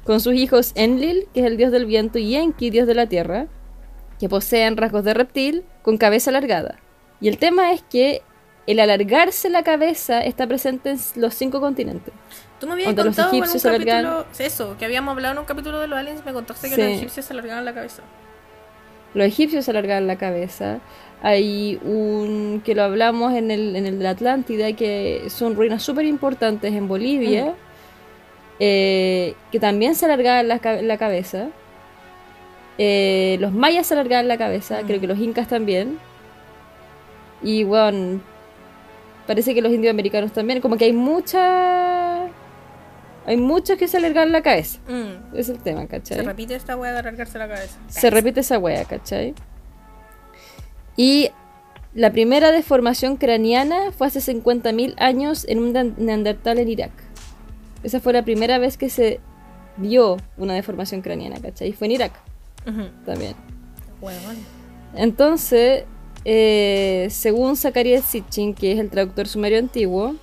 con 0.03 0.19
sus 0.19 0.33
hijos 0.33 0.71
Enlil, 0.73 1.27
que 1.33 1.41
es 1.41 1.45
el 1.45 1.57
dios 1.57 1.71
del 1.71 1.85
viento, 1.85 2.17
y 2.17 2.35
Enki, 2.35 2.71
dios 2.71 2.87
de 2.87 2.95
la 2.95 3.05
tierra, 3.05 3.47
que 4.19 4.29
poseen 4.29 4.77
rasgos 4.77 5.03
de 5.03 5.13
reptil 5.13 5.63
con 5.83 5.97
cabeza 5.97 6.31
alargada. 6.31 6.79
Y 7.21 7.27
el 7.27 7.37
tema 7.37 7.71
es 7.71 7.83
que 7.83 8.23
el 8.65 8.79
alargarse 8.79 9.49
la 9.49 9.63
cabeza 9.63 10.21
está 10.21 10.47
presente 10.47 10.91
en 10.91 10.99
los 11.15 11.35
cinco 11.35 11.59
continentes. 11.59 12.13
Tú 12.59 12.67
me 12.67 12.73
habías 12.73 12.89
Onda, 12.89 13.03
los 13.05 13.15
contado 13.15 13.29
en 13.33 13.35
un 13.41 13.43
egipcios 13.47 13.73
capítulo... 13.73 14.25
Eso, 14.37 14.75
que 14.77 14.85
habíamos 14.85 15.13
hablado 15.13 15.33
en 15.33 15.39
un 15.39 15.45
capítulo 15.45 15.79
de 15.79 15.87
los 15.87 15.97
aliens, 15.97 16.25
me 16.25 16.33
contaste 16.33 16.69
que 16.69 16.75
Sí. 16.75 16.81
los 16.81 16.91
egipcios 16.91 17.25
se 17.25 17.33
alargaban 17.33 17.63
la 17.65 17.73
cabeza. 17.73 18.03
Los 19.13 19.25
egipcios 19.27 19.65
se 19.65 19.71
alargaban 19.71 20.07
la 20.07 20.17
cabeza. 20.17 20.79
Hay 21.21 21.79
un 21.83 22.61
que 22.63 22.75
lo 22.75 22.83
hablamos 22.83 23.33
en 23.33 23.49
el, 23.51 23.75
en 23.75 23.85
el 23.85 23.97
de 23.97 24.03
la 24.03 24.09
Atlántida, 24.11 24.73
que 24.73 25.23
son 25.29 25.55
ruinas 25.55 25.81
súper 25.83 26.05
importantes 26.05 26.73
en 26.73 26.87
Bolivia, 26.87 27.55
eh, 28.59 29.35
que 29.51 29.59
también 29.59 29.95
se 29.95 30.05
alargaban 30.05 30.47
la, 30.47 30.59
la 30.81 30.97
cabeza. 30.97 31.47
Eh, 32.77 33.37
los 33.39 33.51
mayas 33.51 33.87
se 33.87 33.93
alargaban 33.93 34.27
la 34.27 34.37
cabeza, 34.37 34.81
Mm. 34.81 34.85
creo 34.87 35.01
que 35.01 35.07
los 35.07 35.17
incas 35.19 35.47
también. 35.47 35.97
Y 37.41 37.63
bueno, 37.63 38.21
parece 39.27 39.53
que 39.53 39.61
los 39.61 39.71
indios 39.71 39.91
americanos 39.91 40.31
también. 40.33 40.61
Como 40.61 40.77
que 40.77 40.85
hay 40.85 40.93
mucha. 40.93 41.98
Hay 43.29 43.37
muchos 43.37 43.77
que 43.77 43.87
se 43.87 43.97
alargan 43.97 44.31
la 44.31 44.41
cabeza. 44.41 44.79
Mm. 44.87 45.35
Es 45.37 45.49
el 45.49 45.59
tema, 45.59 45.85
¿cachai? 45.85 46.17
Se 46.17 46.23
repite 46.23 46.55
esta 46.55 46.75
wea 46.75 46.93
de 46.93 46.97
alargarse 46.97 47.37
la 47.37 47.47
cabeza. 47.47 47.77
Se 47.87 48.09
repite 48.09 48.39
esa 48.39 48.57
wea, 48.57 48.85
¿cachai? 48.85 49.35
Y 50.97 51.29
la 51.93 52.11
primera 52.11 52.51
deformación 52.51 53.17
craneana 53.17 53.91
fue 53.91 54.07
hace 54.07 54.19
50.000 54.19 54.95
años 54.97 55.45
en 55.47 55.59
un 55.59 55.93
neandertal 55.97 56.57
en 56.57 56.69
Irak. 56.69 56.91
Esa 57.83 57.99
fue 57.99 58.13
la 58.13 58.25
primera 58.25 58.57
vez 58.57 58.77
que 58.77 58.89
se 58.89 59.19
vio 59.77 60.17
una 60.35 60.55
deformación 60.55 61.03
craneana, 61.03 61.39
¿cachai? 61.39 61.69
Y 61.69 61.73
fue 61.73 61.85
en 61.85 61.91
Irak 61.91 62.13
también. 63.05 63.35
Entonces, 64.95 65.83
eh, 66.25 67.05
según 67.11 67.57
Zacarías 67.57 68.05
Sitchin, 68.05 68.55
que 68.55 68.71
es 68.71 68.79
el 68.79 68.89
traductor 68.89 69.27
sumerio 69.27 69.59
antiguo, 69.59 70.15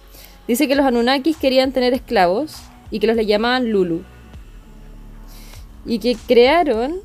dice 0.49 0.67
que 0.67 0.75
los 0.75 0.85
Anunnakis 0.85 1.37
querían 1.37 1.71
tener 1.71 1.95
esclavos 1.95 2.63
y 2.91 3.01
que 3.01 3.07
los 3.07 3.17
le 3.17 3.27
llamaban 3.27 3.71
Lulu. 3.71 4.03
Y 5.85 5.99
que 5.99 6.17
crearon 6.27 7.01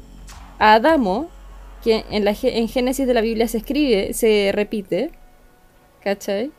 a 0.60 0.74
Adamo, 0.74 1.30
que 1.84 2.06
en, 2.10 2.26
la, 2.26 2.36
en 2.42 2.68
Génesis 2.68 3.08
de 3.08 3.14
la 3.14 3.22
Biblia 3.22 3.48
se 3.48 3.58
escribe, 3.58 4.14
se 4.14 4.52
repite, 4.54 5.12
¿cachai? 6.04 6.52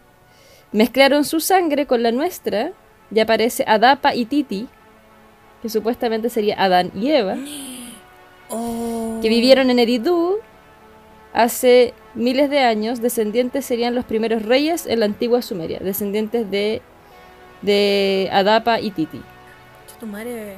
Mezclaron 0.72 1.24
su 1.24 1.40
sangre 1.40 1.86
con 1.86 2.02
la 2.02 2.12
nuestra 2.12 2.72
y 3.14 3.20
aparece 3.20 3.64
Adapa 3.66 4.14
y 4.14 4.24
Titi, 4.24 4.68
que 5.60 5.68
supuestamente 5.68 6.30
sería 6.30 6.62
Adán 6.62 6.90
y 6.94 7.10
Eva. 7.10 7.36
Oh, 8.48 9.18
que 9.22 9.28
vivieron 9.28 9.70
en 9.70 9.78
Eridu 9.78 10.38
hace 11.32 11.94
miles 12.14 12.50
de 12.50 12.60
años, 12.60 13.00
descendientes 13.00 13.64
serían 13.64 13.94
los 13.94 14.04
primeros 14.04 14.42
reyes 14.42 14.86
en 14.86 15.00
la 15.00 15.06
antigua 15.06 15.42
Sumeria, 15.42 15.78
descendientes 15.78 16.50
de, 16.50 16.82
de 17.62 18.28
Adapa 18.32 18.80
y 18.80 18.90
Titi. 18.90 19.22
Tu 19.98 20.06
madre. 20.06 20.56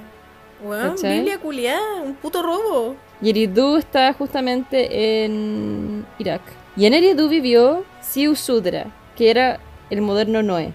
Weón, 0.63 0.93
¿Cachai? 0.93 1.17
Biblia 1.17 1.39
culiada, 1.39 2.03
un 2.03 2.15
puto 2.15 2.43
robo. 2.43 2.97
Y 3.21 3.31
Eridu 3.31 3.77
está 3.77 4.13
justamente 4.15 5.25
en 5.25 6.07
Irak. 6.19 6.41
Y 6.77 6.87
en 6.87 6.95
Eridu 6.95 7.29
vivió 7.29 7.85
Siusudra, 8.01 8.87
que 9.17 9.31
era 9.31 9.61
el 9.91 10.01
moderno 10.01 10.43
Noé. 10.43 10.73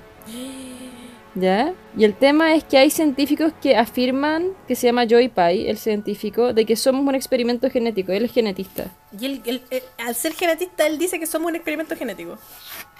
¿Ya? 1.36 1.74
Y 1.96 2.06
el 2.06 2.16
tema 2.16 2.56
es 2.56 2.64
que 2.64 2.78
hay 2.80 2.90
científicos 2.90 3.54
que 3.62 3.78
afirman, 3.78 4.48
que 4.68 4.76
se 4.76 4.88
llama 4.88 5.06
Joy 5.06 5.30
Pai, 5.30 5.68
el 5.70 5.78
científico, 5.78 6.54
de 6.54 6.66
que 6.66 6.76
somos 6.76 7.06
un 7.06 7.14
experimento 7.14 7.70
genético. 7.70 8.12
Él 8.12 8.26
es 8.26 8.32
genetista. 8.34 8.88
Y 9.18 9.26
él, 9.26 9.42
él- 9.46 9.62
él- 9.70 9.84
al 10.00 10.16
ser 10.16 10.34
genetista, 10.34 10.88
él 10.88 10.98
dice 10.98 11.20
que 11.20 11.28
somos 11.28 11.50
un 11.50 11.56
experimento 11.56 11.96
genético. 11.96 12.38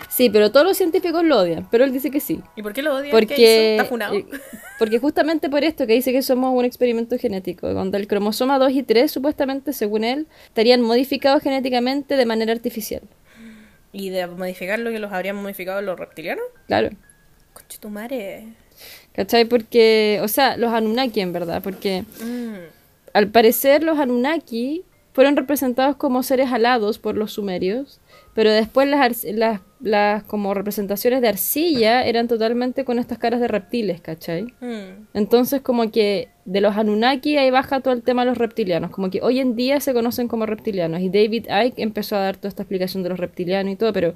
Sí, 0.10 0.30
pero 0.30 0.52
todos 0.52 0.66
los 0.66 0.78
científicos 0.78 1.24
lo 1.24 1.40
odian, 1.40 1.68
pero 1.72 1.84
él 1.84 1.92
dice 1.92 2.12
que 2.12 2.20
sí. 2.20 2.40
¿Y 2.56 2.62
por 2.62 2.72
qué 2.74 2.84
lo 2.84 2.94
odia? 2.96 3.06
¿Qué 3.06 3.12
Porque, 3.12 3.34
hizo? 3.36 3.82
¿Está 3.82 3.86
funado? 3.86 4.14
eh, 4.16 4.26
porque 4.78 5.00
justamente 5.00 5.50
por 5.50 5.64
esto 5.64 5.88
que 5.88 5.94
dice 5.94 6.12
que 6.12 6.22
somos 6.22 6.54
un 6.56 6.66
experimento 6.66 7.18
genético, 7.18 7.74
donde 7.74 7.98
el 7.98 8.08
cromosoma 8.08 8.60
2 8.60 8.72
y 8.74 8.84
3, 8.84 9.12
supuestamente, 9.12 9.74
según 9.74 10.04
él, 10.04 10.28
estarían 10.48 10.82
modificados 10.82 11.42
genéticamente 11.42 12.16
de 12.16 12.26
manera 12.28 12.54
artificial. 12.54 13.02
¿Y 13.92 14.10
de 14.10 14.28
modificarlo 14.28 14.92
que 14.92 15.00
los 15.00 15.12
habrían 15.12 15.36
modificado 15.36 15.82
los 15.82 15.98
reptilianos? 16.00 16.46
Claro. 16.68 16.92
Conche 17.60 17.78
tu 17.80 17.90
madre. 17.90 18.46
¿Cachai? 19.14 19.46
Porque, 19.46 20.20
o 20.24 20.28
sea, 20.28 20.56
los 20.58 20.72
Anunnaki 20.74 21.20
en 21.22 21.34
verdad, 21.34 21.62
porque 21.62 22.04
Mm. 22.24 22.54
al 23.14 23.28
parecer 23.28 23.84
los 23.84 24.00
Anunnaki 24.00 24.84
fueron 25.14 25.36
representados 25.36 25.98
como 25.98 26.24
seres 26.24 26.52
alados 26.54 26.98
por 27.00 27.16
los 27.18 27.34
sumerios, 27.34 28.00
pero 28.34 28.52
después 28.52 28.88
las, 28.88 29.26
las, 29.26 29.60
las 29.82 30.24
como 30.24 30.54
representaciones 30.54 31.20
de 31.22 31.28
arcilla 31.28 32.06
eran 32.06 32.30
totalmente 32.30 32.86
con 32.86 33.00
estas 33.00 33.18
caras 33.18 33.42
de 33.42 33.50
reptiles, 33.50 34.00
¿cachai? 34.00 34.54
Mm. 34.62 35.08
Entonces 35.14 35.60
como 35.62 35.92
que 35.92 36.30
de 36.46 36.62
los 36.62 36.78
Anunnaki 36.78 37.36
ahí 37.38 37.52
baja 37.52 37.82
todo 37.82 37.94
el 37.94 38.04
tema 38.04 38.22
de 38.24 38.30
los 38.30 38.38
reptilianos, 38.38 38.92
como 38.92 39.10
que 39.10 39.22
hoy 39.22 39.40
en 39.42 39.56
día 39.58 39.82
se 39.82 39.94
conocen 39.94 40.30
como 40.30 40.46
reptilianos 40.46 41.02
y 41.02 41.10
David 41.10 41.48
Icke 41.50 41.80
empezó 41.82 42.16
a 42.16 42.20
dar 42.20 42.38
toda 42.38 42.48
esta 42.50 42.64
explicación 42.64 43.04
de 43.04 43.10
los 43.10 43.20
reptilianos 43.20 43.74
y 43.74 43.76
todo, 43.76 43.92
pero 43.92 44.14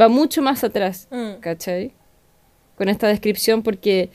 va 0.00 0.08
mucho 0.08 0.40
más 0.40 0.64
atrás, 0.64 1.08
Mm. 1.10 1.40
¿cachai? 1.40 1.92
Con 2.80 2.88
esta 2.88 3.08
descripción 3.08 3.62
porque 3.62 4.08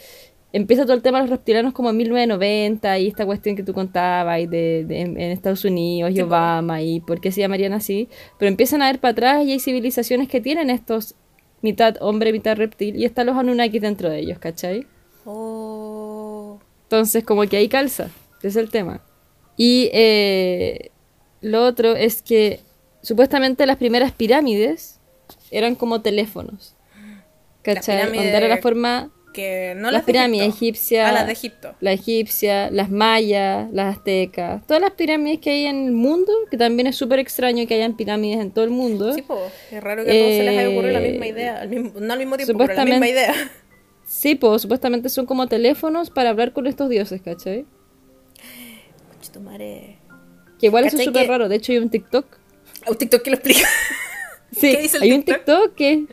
empieza 0.54 0.86
todo 0.86 0.94
el 0.96 1.04
tema 1.04 1.20
de 1.20 1.26
los 1.26 1.30
reptilianos 1.30 1.72
como 1.74 1.92
en 1.92 1.98
1990 1.98 2.98
y 2.98 3.08
esta 3.10 3.24
cuestión 3.28 3.56
que 3.56 3.62
tú 3.62 3.74
contabas 3.74 4.40
y 4.40 4.48
de, 4.48 4.86
de- 4.86 5.02
en, 5.02 5.22
en 5.22 5.30
Estados 5.32 5.64
Unidos 5.66 6.12
y. 6.16 6.22
Obama 6.22 6.82
y 6.82 7.00
por 7.00 7.22
qué 7.22 7.32
se 7.32 7.42
llamarían 7.42 7.74
así, 7.74 8.10
pero 8.40 8.50
empiezan 8.50 8.82
a 8.82 8.88
ver 8.88 9.00
para 9.00 9.12
atrás 9.12 9.46
y 9.46 9.52
hay 9.52 9.60
civilizaciones 9.60 10.28
que 10.28 10.42
tienen 10.42 10.72
estos 10.72 11.14
mitad 11.62 11.96
hombre, 12.02 12.32
mitad 12.32 12.58
reptil 12.58 12.96
y 12.96 13.06
están 13.06 13.28
los 13.28 13.38
Anunnaki 13.38 13.78
dentro 13.78 14.10
de 14.10 14.18
ellos, 14.22 14.40
¿cachai? 14.40 14.88
Oh. 15.26 16.60
Entonces, 16.86 17.24
como 17.24 17.44
que 17.44 17.58
ahí 17.58 17.68
calza, 17.68 18.10
ese 18.40 18.48
es 18.48 18.56
el 18.56 18.70
tema. 18.72 19.02
Y 19.58 19.90
eh, 19.94 20.90
lo 21.42 21.64
otro 21.66 21.96
es 21.96 22.24
que 22.24 22.62
supuestamente 23.04 23.66
las 23.68 23.78
primeras 23.78 24.12
pirámides 24.12 25.00
eran 25.52 25.76
como 25.76 26.02
teléfonos. 26.02 26.75
¿Cachai? 27.66 28.08
Onda 28.08 28.24
era 28.24 28.48
la 28.48 28.58
forma. 28.58 29.12
Que 29.34 29.74
no 29.76 29.84
las 29.84 29.94
las 29.94 30.06
de 30.06 30.14
pirámides 30.14 30.48
egipcias. 30.48 31.10
Ah, 31.10 31.12
las 31.12 31.26
de 31.28 31.34
Egipto. 31.34 31.76
La 31.82 31.92
egipcia, 31.92 32.72
las 32.72 32.90
mayas, 32.90 33.70
las 33.74 33.98
aztecas, 33.98 34.66
todas 34.66 34.82
las 34.82 34.92
pirámides 34.92 35.40
que 35.40 35.50
hay 35.50 35.66
en 35.66 35.88
el 35.88 35.92
mundo, 35.92 36.32
que 36.50 36.56
también 36.56 36.88
es 36.88 36.96
súper 36.96 37.20
extraño 37.20 37.68
que 37.68 37.74
hayan 37.74 37.98
pirámides 37.98 38.40
en 38.40 38.52
todo 38.52 38.64
el 38.64 38.72
mundo. 38.72 39.12
Sí, 39.14 39.24
po. 39.24 39.38
Es 39.72 39.84
raro 39.84 40.06
que 40.06 40.12
a 40.12 40.14
todos 40.14 40.34
se 40.36 40.44
les 40.44 40.58
haya 40.58 40.70
ocurrido 40.70 40.94
la 40.94 41.06
Eh, 41.06 41.12
misma 41.12 41.28
idea. 41.28 41.60
al 41.60 41.68
mismo- 41.68 42.00
no 42.00 42.14
al 42.14 42.20
mismo 42.20 42.38
tiempo, 42.38 42.58
pero 42.58 42.74
la 42.76 42.86
misma 42.86 43.10
idea. 43.10 43.34
Sí, 44.06 44.36
pues 44.36 44.62
supuestamente 44.62 45.10
son 45.10 45.26
como 45.26 45.48
teléfonos 45.48 46.12
para 46.12 46.30
hablar 46.30 46.54
con 46.54 46.66
estos 46.68 46.88
dioses, 46.90 47.22
¿cachai? 47.22 47.66
Madre. 49.44 49.98
Que 50.60 50.68
igual 50.68 50.86
eso 50.86 50.96
es 50.96 51.02
¿Cachai 51.02 51.06
súper 51.08 51.22
que- 51.24 51.28
raro. 51.28 51.50
De 51.50 51.56
hecho, 51.58 51.74
hay 51.74 51.80
un 51.80 51.90
TikTok 51.90 52.26
un 52.88 52.96
TikTok 52.98 53.22
que 53.24 53.30
lo 53.32 53.36
explica. 53.36 53.68
Sí, 54.52 54.72
¿Qué 54.72 54.82
dice 54.84 54.98
el 54.98 55.04
hay 55.04 55.12
un 55.12 55.24
TikTok? 55.24 55.46
TikTok 55.46 55.76
que, 55.76 56.06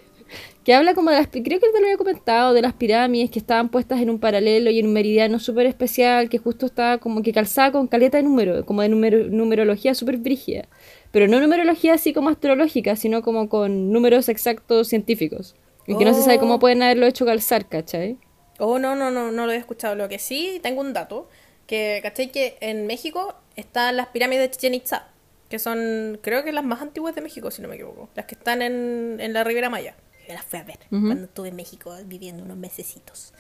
que 0.65 0.75
habla 0.75 0.95
como 0.95 1.11
de 1.11 1.17
las, 1.17 1.27
creo 1.29 1.43
que 1.43 1.59
te 1.59 1.81
lo 1.81 1.87
había 1.87 1.97
comentado, 1.97 2.55
de 2.55 2.63
las 2.63 2.73
pirámides 2.73 3.31
que 3.31 3.39
estaban 3.39 3.69
puestas 3.69 4.01
en 4.01 4.11
un 4.11 4.19
paralelo 4.21 4.71
y 4.71 4.79
en 4.79 4.87
un 4.87 4.93
meridiano 4.93 5.39
súper 5.39 5.67
especial, 5.67 6.29
que 6.29 6.39
justo 6.39 6.67
estaba 6.67 6.99
como 6.99 7.23
que 7.23 7.33
calzada 7.33 7.73
con 7.73 7.89
caleta 7.89 8.17
de 8.19 8.23
número, 8.23 8.65
como 8.65 8.83
de 8.83 8.89
numero- 8.89 9.27
numerología 9.29 9.95
súper 9.95 10.19
brígida. 10.19 10.69
Pero 11.11 11.29
no 11.29 11.41
numerología 11.41 11.95
así 11.95 12.13
como 12.13 12.29
astrológica, 12.31 12.97
sino 12.97 13.23
como 13.23 13.49
con 13.49 13.93
números 13.93 14.29
exactos 14.29 14.89
científicos. 14.89 15.55
Y 15.87 15.97
que 15.99 16.05
no 16.05 16.15
se 16.15 16.23
sabe 16.23 16.39
cómo 16.39 16.55
Oh. 16.55 16.59
pueden 16.61 16.83
haberlo 16.83 17.07
hecho 17.07 17.27
calzar, 17.27 17.69
¿cachai? 17.69 18.17
Oh, 18.59 18.79
no, 18.79 18.95
no, 18.95 19.11
no, 19.11 19.33
no 19.33 19.47
lo 19.47 19.53
he 19.53 19.57
escuchado. 19.57 19.97
Lo 19.97 20.09
que 20.09 20.21
sí, 20.21 20.61
tengo 20.63 20.81
un 20.81 20.93
dato. 20.93 21.29
Que, 21.67 21.99
¿cachai? 22.03 22.31
Que 22.31 22.57
en 22.61 22.87
México 22.87 23.35
están 23.57 23.97
las 23.97 24.07
pirámides 24.09 24.45
de 24.45 24.51
Chichen 24.53 24.75
Itza. 24.75 25.09
Que 25.49 25.59
son, 25.59 26.19
creo 26.23 26.45
que 26.45 26.53
las 26.53 26.65
más 26.65 26.81
antiguas 26.81 27.15
de 27.17 27.21
México, 27.21 27.51
si 27.51 27.61
no 27.63 27.69
me 27.69 27.75
equivoco. 27.75 28.09
Las 28.15 28.27
que 28.27 28.37
están 28.37 28.63
en, 28.63 29.17
en 29.21 29.33
la 29.33 29.43
Riviera 29.43 29.69
Maya. 29.69 29.97
Yo 30.29 30.35
las 30.35 30.45
fui 30.45 30.59
a 30.59 30.65
ver 30.65 30.79
cuando 30.91 31.25
estuve 31.25 31.49
en 31.49 31.57
México 31.57 31.95
viviendo 32.07 32.43
unos 32.45 32.57
mesecitos. 32.57 33.33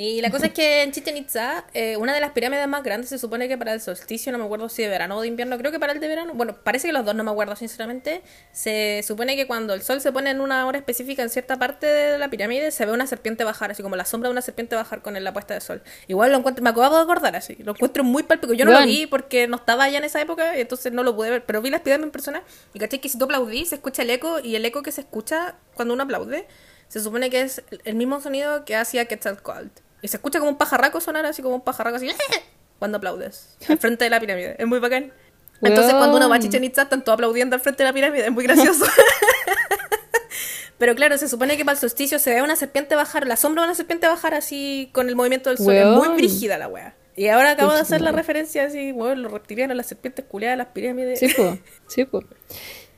Y 0.00 0.20
la 0.20 0.30
cosa 0.30 0.46
es 0.46 0.52
que 0.52 0.84
en 0.84 0.92
Chichen 0.92 1.16
Itza, 1.16 1.64
eh, 1.74 1.96
una 1.96 2.14
de 2.14 2.20
las 2.20 2.30
pirámides 2.30 2.68
más 2.68 2.84
grandes 2.84 3.10
se 3.10 3.18
supone 3.18 3.48
que 3.48 3.58
para 3.58 3.72
el 3.72 3.80
solsticio, 3.80 4.30
no 4.30 4.38
me 4.38 4.44
acuerdo 4.44 4.68
si 4.68 4.80
de 4.82 4.88
verano 4.88 5.16
o 5.16 5.22
de 5.22 5.26
invierno, 5.26 5.58
creo 5.58 5.72
que 5.72 5.80
para 5.80 5.92
el 5.92 5.98
de 5.98 6.06
verano, 6.06 6.34
bueno, 6.34 6.54
parece 6.62 6.86
que 6.86 6.92
los 6.92 7.04
dos 7.04 7.16
no 7.16 7.24
me 7.24 7.32
acuerdo 7.32 7.56
sinceramente, 7.56 8.22
se 8.52 9.02
supone 9.04 9.34
que 9.34 9.48
cuando 9.48 9.74
el 9.74 9.82
sol 9.82 10.00
se 10.00 10.12
pone 10.12 10.30
en 10.30 10.40
una 10.40 10.64
hora 10.68 10.78
específica 10.78 11.24
en 11.24 11.30
cierta 11.30 11.58
parte 11.58 11.86
de 11.86 12.16
la 12.16 12.30
pirámide, 12.30 12.70
se 12.70 12.86
ve 12.86 12.92
una 12.92 13.08
serpiente 13.08 13.42
bajar, 13.42 13.72
así 13.72 13.82
como 13.82 13.96
la 13.96 14.04
sombra 14.04 14.28
de 14.28 14.34
una 14.34 14.40
serpiente 14.40 14.76
bajar 14.76 15.02
con 15.02 15.20
la 15.20 15.32
puesta 15.32 15.54
de 15.54 15.60
sol. 15.60 15.82
Igual 16.06 16.30
lo 16.30 16.38
encuentro, 16.38 16.62
me 16.62 16.70
acabo 16.70 16.94
de 16.94 17.02
acordar 17.02 17.34
así, 17.34 17.56
lo 17.56 17.72
encuentro 17.72 18.04
muy 18.04 18.22
palpico. 18.22 18.52
Yo 18.52 18.66
no 18.66 18.70
lo 18.70 18.86
vi 18.86 19.08
porque 19.08 19.48
no 19.48 19.56
estaba 19.56 19.82
allá 19.82 19.98
en 19.98 20.04
esa 20.04 20.20
época, 20.20 20.56
entonces 20.56 20.92
no 20.92 21.02
lo 21.02 21.16
pude 21.16 21.30
ver, 21.30 21.44
pero 21.44 21.60
vi 21.60 21.70
las 21.70 21.80
pirámides 21.80 22.06
en 22.06 22.12
persona 22.12 22.44
y 22.72 22.78
caché 22.78 23.00
que 23.00 23.08
si 23.08 23.18
tú 23.18 23.24
aplaudís, 23.24 23.70
se 23.70 23.74
escucha 23.74 24.02
el 24.02 24.10
eco 24.10 24.38
y 24.38 24.54
el 24.54 24.64
eco 24.64 24.84
que 24.84 24.92
se 24.92 25.00
escucha 25.00 25.56
cuando 25.74 25.92
uno 25.94 26.04
aplaude, 26.04 26.46
se 26.86 27.00
supone 27.00 27.30
que 27.30 27.40
es 27.40 27.64
el 27.84 27.96
mismo 27.96 28.20
sonido 28.20 28.64
que 28.64 28.76
hacía 28.76 29.06
Quetzalcoatl. 29.06 29.87
Y 30.02 30.08
se 30.08 30.16
escucha 30.16 30.38
como 30.38 30.50
un 30.50 30.58
pajarraco 30.58 31.00
sonar 31.00 31.26
así 31.26 31.42
como 31.42 31.56
un 31.56 31.60
pajarraco 31.62 31.96
así 31.96 32.08
cuando 32.78 32.98
aplaudes 32.98 33.56
al 33.68 33.78
frente 33.78 34.04
de 34.04 34.10
la 34.10 34.20
pirámide. 34.20 34.56
Es 34.58 34.66
muy 34.66 34.78
bacán. 34.78 35.12
Entonces 35.60 35.92
cuando 35.94 36.16
uno 36.16 36.28
va 36.28 36.36
a 36.36 36.38
Weón. 36.38 36.42
Chichen 36.42 36.62
Itza 36.64 36.82
están 36.82 37.02
todos 37.02 37.14
aplaudiendo 37.14 37.56
al 37.56 37.60
frente 37.60 37.82
de 37.82 37.88
la 37.88 37.92
pirámide. 37.92 38.26
Es 38.26 38.32
muy 38.32 38.44
gracioso. 38.44 38.84
Pero 40.78 40.94
claro, 40.94 41.18
se 41.18 41.28
supone 41.28 41.56
que 41.56 41.64
para 41.64 41.74
el 41.74 41.80
solsticio 41.80 42.20
se 42.20 42.32
ve 42.32 42.42
una 42.42 42.54
serpiente 42.54 42.94
bajar, 42.94 43.26
la 43.26 43.36
sombra 43.36 43.62
de 43.62 43.68
una 43.68 43.74
serpiente 43.74 44.06
bajar 44.06 44.34
así 44.34 44.90
con 44.92 45.08
el 45.08 45.16
movimiento 45.16 45.50
del 45.50 45.58
sol. 45.58 45.74
Es 45.74 45.84
muy 45.84 46.06
Weón. 46.06 46.16
brígida 46.16 46.56
la 46.56 46.68
wea. 46.68 46.94
Y 47.16 47.26
ahora 47.26 47.50
acabo 47.50 47.72
de 47.72 47.80
hacer 47.80 48.00
la 48.00 48.12
referencia 48.12 48.62
así, 48.62 48.92
weón, 48.92 49.22
los 49.22 49.32
reptilianos, 49.32 49.76
las 49.76 49.86
serpientes 49.86 50.24
culiadas, 50.26 50.56
las 50.56 50.68
pirámides. 50.68 51.18
Sí, 51.18 51.26
po, 51.36 51.58
sí, 51.88 52.04
po. 52.04 52.22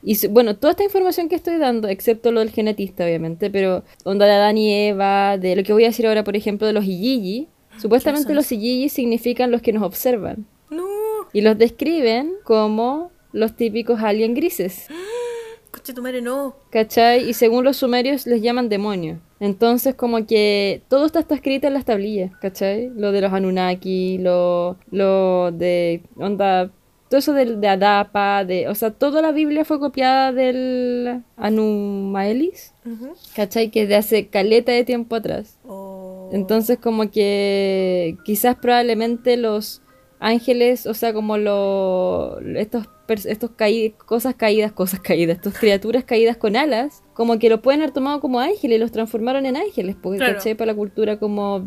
Y 0.02 0.14
su- 0.14 0.30
bueno, 0.30 0.56
toda 0.56 0.70
esta 0.72 0.84
información 0.84 1.28
que 1.28 1.34
estoy 1.34 1.58
dando, 1.58 1.88
excepto 1.88 2.32
lo 2.32 2.40
del 2.40 2.50
genetista, 2.50 3.04
obviamente, 3.04 3.50
pero 3.50 3.84
onda 4.04 4.26
de 4.26 4.32
Adán 4.32 4.56
y 4.58 4.72
Eva, 4.88 5.36
de 5.38 5.56
lo 5.56 5.62
que 5.62 5.72
voy 5.72 5.84
a 5.84 5.88
decir 5.88 6.06
ahora, 6.06 6.24
por 6.24 6.36
ejemplo, 6.36 6.66
de 6.66 6.72
los 6.72 6.84
Iyiji, 6.84 7.48
supuestamente 7.78 8.28
son 8.28 8.36
los 8.36 8.50
Iyiji 8.50 8.88
significan 8.88 9.50
los 9.50 9.60
que 9.62 9.72
nos 9.72 9.82
observan. 9.82 10.46
No, 10.70 10.84
Y 11.32 11.42
los 11.42 11.58
describen 11.58 12.32
como 12.44 13.10
los 13.32 13.54
típicos 13.56 14.00
alien 14.00 14.34
grises, 14.34 14.86
coche 15.70 15.92
tu 15.92 16.02
madre, 16.02 16.20
no. 16.22 16.56
¿cachai? 16.70 17.28
Y 17.28 17.34
según 17.34 17.64
los 17.64 17.76
sumerios 17.76 18.26
les 18.26 18.42
llaman 18.42 18.68
demonios. 18.68 19.18
Entonces 19.38 19.94
como 19.94 20.26
que 20.26 20.82
todo 20.88 21.06
esto 21.06 21.18
está 21.18 21.34
escrito 21.34 21.66
en 21.66 21.74
las 21.74 21.84
tablillas, 21.84 22.32
¿cachai? 22.40 22.90
Lo 22.96 23.12
de 23.12 23.20
los 23.20 23.32
Anunnaki, 23.32 24.18
lo, 24.18 24.76
lo 24.90 25.52
de 25.52 26.02
onda... 26.16 26.70
Todo 27.10 27.18
eso 27.18 27.32
de, 27.34 27.56
de 27.56 27.68
Adapa, 27.68 28.44
de, 28.44 28.68
o 28.68 28.74
sea, 28.74 28.92
toda 28.92 29.20
la 29.20 29.32
Biblia 29.32 29.64
fue 29.66 29.78
copiada 29.80 30.32
del 30.32 31.22
Anumaelis, 31.36 32.72
Ujú. 32.86 33.14
¿cachai? 33.34 33.70
Que 33.70 33.82
es 33.82 33.88
de 33.88 33.96
hace 33.96 34.28
caleta 34.28 34.72
de 34.72 34.84
tiempo 34.84 35.16
atrás. 35.16 35.58
Oh. 35.66 36.30
Entonces 36.32 36.78
como 36.78 37.10
que 37.10 38.16
quizás 38.24 38.56
probablemente 38.56 39.36
los 39.36 39.82
ángeles, 40.20 40.86
o 40.86 40.94
sea, 40.94 41.12
como 41.12 41.36
lo, 41.36 42.38
estos, 42.56 42.86
estos 43.24 43.50
caí- 43.56 43.94
cosas 44.06 44.34
caídas, 44.36 44.70
cosas 44.72 45.00
caídas, 45.00 45.36
estas 45.38 45.58
criaturas 45.58 46.04
caídas 46.04 46.36
con 46.36 46.54
alas, 46.56 47.02
como 47.14 47.38
que 47.40 47.48
lo 47.50 47.60
pueden 47.60 47.80
haber 47.80 47.92
tomado 47.92 48.20
como 48.20 48.38
ángeles 48.38 48.76
y 48.76 48.78
los 48.80 48.92
transformaron 48.92 49.46
en 49.46 49.56
ángeles, 49.56 49.96
porque 50.00 50.18
Claro. 50.18 50.34
caché 50.36 50.54
para 50.54 50.72
la 50.72 50.76
cultura 50.76 51.18
como 51.18 51.64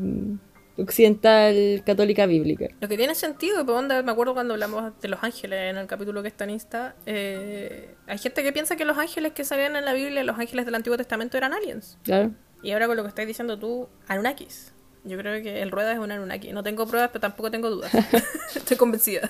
occidental 0.78 1.84
católica 1.86 2.26
bíblica. 2.26 2.68
Lo 2.80 2.88
que 2.88 2.98
tiene 2.98 3.16
sentido, 3.16 3.66
pues 3.66 3.78
onda, 3.78 4.02
me 4.02 4.12
acuerdo 4.12 4.34
cuando 4.34 4.54
hablamos 4.54 4.94
de 5.02 5.08
los 5.08 5.24
ángeles 5.24 5.72
en 5.72 5.78
el 5.78 5.88
capítulo 5.88 6.22
que 6.22 6.28
está 6.28 6.44
en 6.46 6.52
Insta, 6.52 6.96
eh, 7.06 7.96
hay 8.08 8.18
gente 8.18 8.44
que 8.44 8.52
piensa 8.52 8.76
que 8.76 8.86
los 8.86 8.98
ángeles 8.98 9.34
que 9.34 9.44
salían 9.44 9.76
en 9.76 9.86
la 9.86 9.94
Biblia, 9.94 10.24
los 10.24 10.38
ángeles 10.40 10.66
del 10.66 10.76
Antiguo 10.76 10.98
Testamento 10.98 11.38
eran 11.38 11.54
aliens. 11.54 11.98
Claro. 12.04 12.32
Y 12.62 12.72
ahora 12.72 12.88
con 12.88 12.98
lo 12.98 13.04
que 13.04 13.10
estás 13.10 13.28
diciendo 13.28 13.60
tú, 13.60 13.90
Anunnakis. 14.08 14.74
Yo 15.04 15.18
creo 15.18 15.44
que 15.44 15.62
el 15.62 15.70
Rueda 15.70 15.92
es 15.92 16.00
un 16.00 16.12
Anunnaki. 16.12 16.54
No 16.54 16.64
tengo 16.64 16.88
pruebas, 16.88 17.10
pero 17.12 17.20
tampoco 17.20 17.52
tengo 17.52 17.70
dudas. 17.70 17.92
Estoy 18.56 18.78
convencida. 18.78 19.30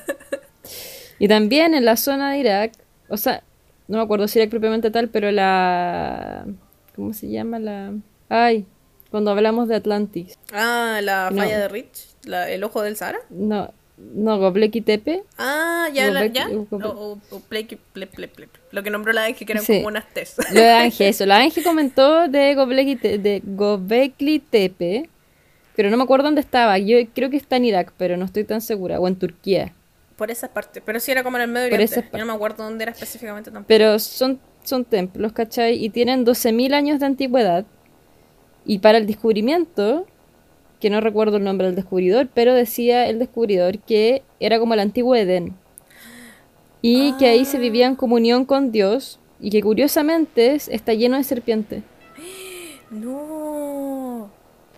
Y 1.20 1.28
también 1.28 1.74
en 1.74 1.84
la 1.84 1.98
zona 1.98 2.32
de 2.32 2.38
Irak, 2.38 2.74
o 3.10 3.18
sea, 3.18 3.44
no 3.88 3.98
me 3.98 4.04
acuerdo 4.04 4.28
si 4.28 4.39
Irak 4.39 4.50
propiamente 4.50 4.91
tal, 4.91 5.10
pero 5.10 5.32
la... 5.32 6.46
¿Cómo 6.96 7.14
se 7.14 7.30
llama 7.30 7.60
la...? 7.60 7.94
Ay, 8.30 8.68
cuando 9.14 9.30
hablamos 9.30 9.68
de 9.68 9.76
Atlantis. 9.76 10.39
Ah, 10.51 10.99
la 11.03 11.30
No. 11.30 11.38
falla 11.38 11.59
de 11.59 11.68
Rich, 11.68 12.07
la- 12.26 12.49
el 12.49 12.64
ojo 12.64 12.82
del 12.82 12.95
Sahara. 12.97 13.20
No, 13.30 13.72
no, 13.97 14.39
Göbekli 14.39 14.82
Tepe. 14.82 15.22
Ah, 15.38 15.88
ya, 15.93 16.09
la, 16.09 16.26
ya. 16.26 16.49
O, 16.49 16.68
o, 16.76 17.20
o 17.30 17.41
Pleki- 17.47 17.78
ple- 17.93 18.09
ple- 18.09 18.28
ple- 18.36 18.47
Lo 18.72 18.82
que 18.82 18.89
nombró 18.89 19.14
la 19.14 19.26
Ángel, 19.26 19.45
que 19.45 19.53
eran 19.53 19.64
Sí. 19.64 19.76
como 19.76 19.89
unas 19.89 20.09
tes. 20.16 20.36
Lo 20.51 20.59
de 20.59 20.72
Ángel, 20.72 21.07
eso. 21.09 21.28
La 21.28 21.38
Ángel 21.38 21.64
comentó 21.64 22.28
de 22.28 22.55
Te- 22.99 23.20
de 23.20 23.43
Göbekli 23.45 24.39
Tepe, 24.39 25.07
pero 25.76 25.91
no 25.91 25.97
me 25.97 26.03
acuerdo 26.03 26.26
dónde 26.26 26.41
estaba. 26.41 26.80
Yo 26.80 26.97
creo 27.14 27.30
que 27.30 27.38
está 27.38 27.57
en 27.57 27.66
Irak, 27.66 27.93
pero 27.97 28.18
no 28.18 28.26
estoy 28.26 28.45
tan 28.45 28.61
segura. 28.61 28.99
O 28.99 29.07
en 29.07 29.16
Turquía. 29.16 29.74
Por 30.16 30.32
esas 30.32 30.49
partes. 30.49 30.82
Pero 30.84 30.99
sí 30.99 31.11
era 31.11 31.22
como 31.24 31.38
en 31.38 31.43
el 31.43 31.49
Medio 31.49 31.68
Oriente. 31.74 32.03
Yo 32.11 32.18
no 32.18 32.26
me 32.26 32.34
acuerdo 32.34 32.64
dónde 32.64 32.84
era 32.86 32.91
específicamente 32.93 33.51
tampoco. 33.51 33.68
Pero 33.68 33.99
son, 33.99 34.39
son 34.64 34.86
templos, 34.86 35.34
¿cachai? 35.34 35.84
Y 35.84 35.89
tienen 35.89 36.26
12.000 36.26 36.74
años 36.74 36.99
de 36.99 37.05
antigüedad. 37.05 37.66
Y 38.66 38.80
para 38.80 38.97
el 38.97 39.07
descubrimiento, 39.07 40.05
que 40.80 40.89
no 40.89 41.01
recuerdo 41.01 41.38
el 41.38 41.43
nombre 41.43 41.68
del 41.68 41.76
descubridor, 41.76 42.28
pero 42.34 42.53
decía 42.53 43.07
el 43.07 43.20
descubridor 43.20 43.80
que 43.80 44.22
era 44.39 44.59
como 44.59 44.74
el 44.74 44.80
antiguo 44.80 45.16
Edén. 45.16 45.53
Y 46.82 47.14
que 47.14 47.28
ahí 47.28 47.45
se 47.45 47.59
vivía 47.59 47.88
en 47.88 47.95
comunión 47.95 48.45
con 48.45 48.72
Dios. 48.72 49.20
Y 49.39 49.49
que 49.49 49.61
curiosamente 49.61 50.55
es- 50.55 50.68
está 50.70 50.93
lleno 50.93 51.18
de 51.18 51.24
serpientes. 51.24 51.84
No. 52.91 54.30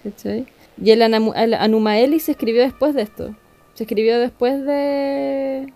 ¿cachai? 0.04 0.46
Y 0.82 0.92
el, 0.92 1.02
el 1.02 1.54
Anumaeli 1.54 2.20
se 2.20 2.32
escribió 2.32 2.62
después 2.64 2.94
de 2.94 3.02
esto. 3.02 3.36
Se 3.74 3.84
escribió 3.84 4.20
después 4.20 4.64
de, 4.66 5.74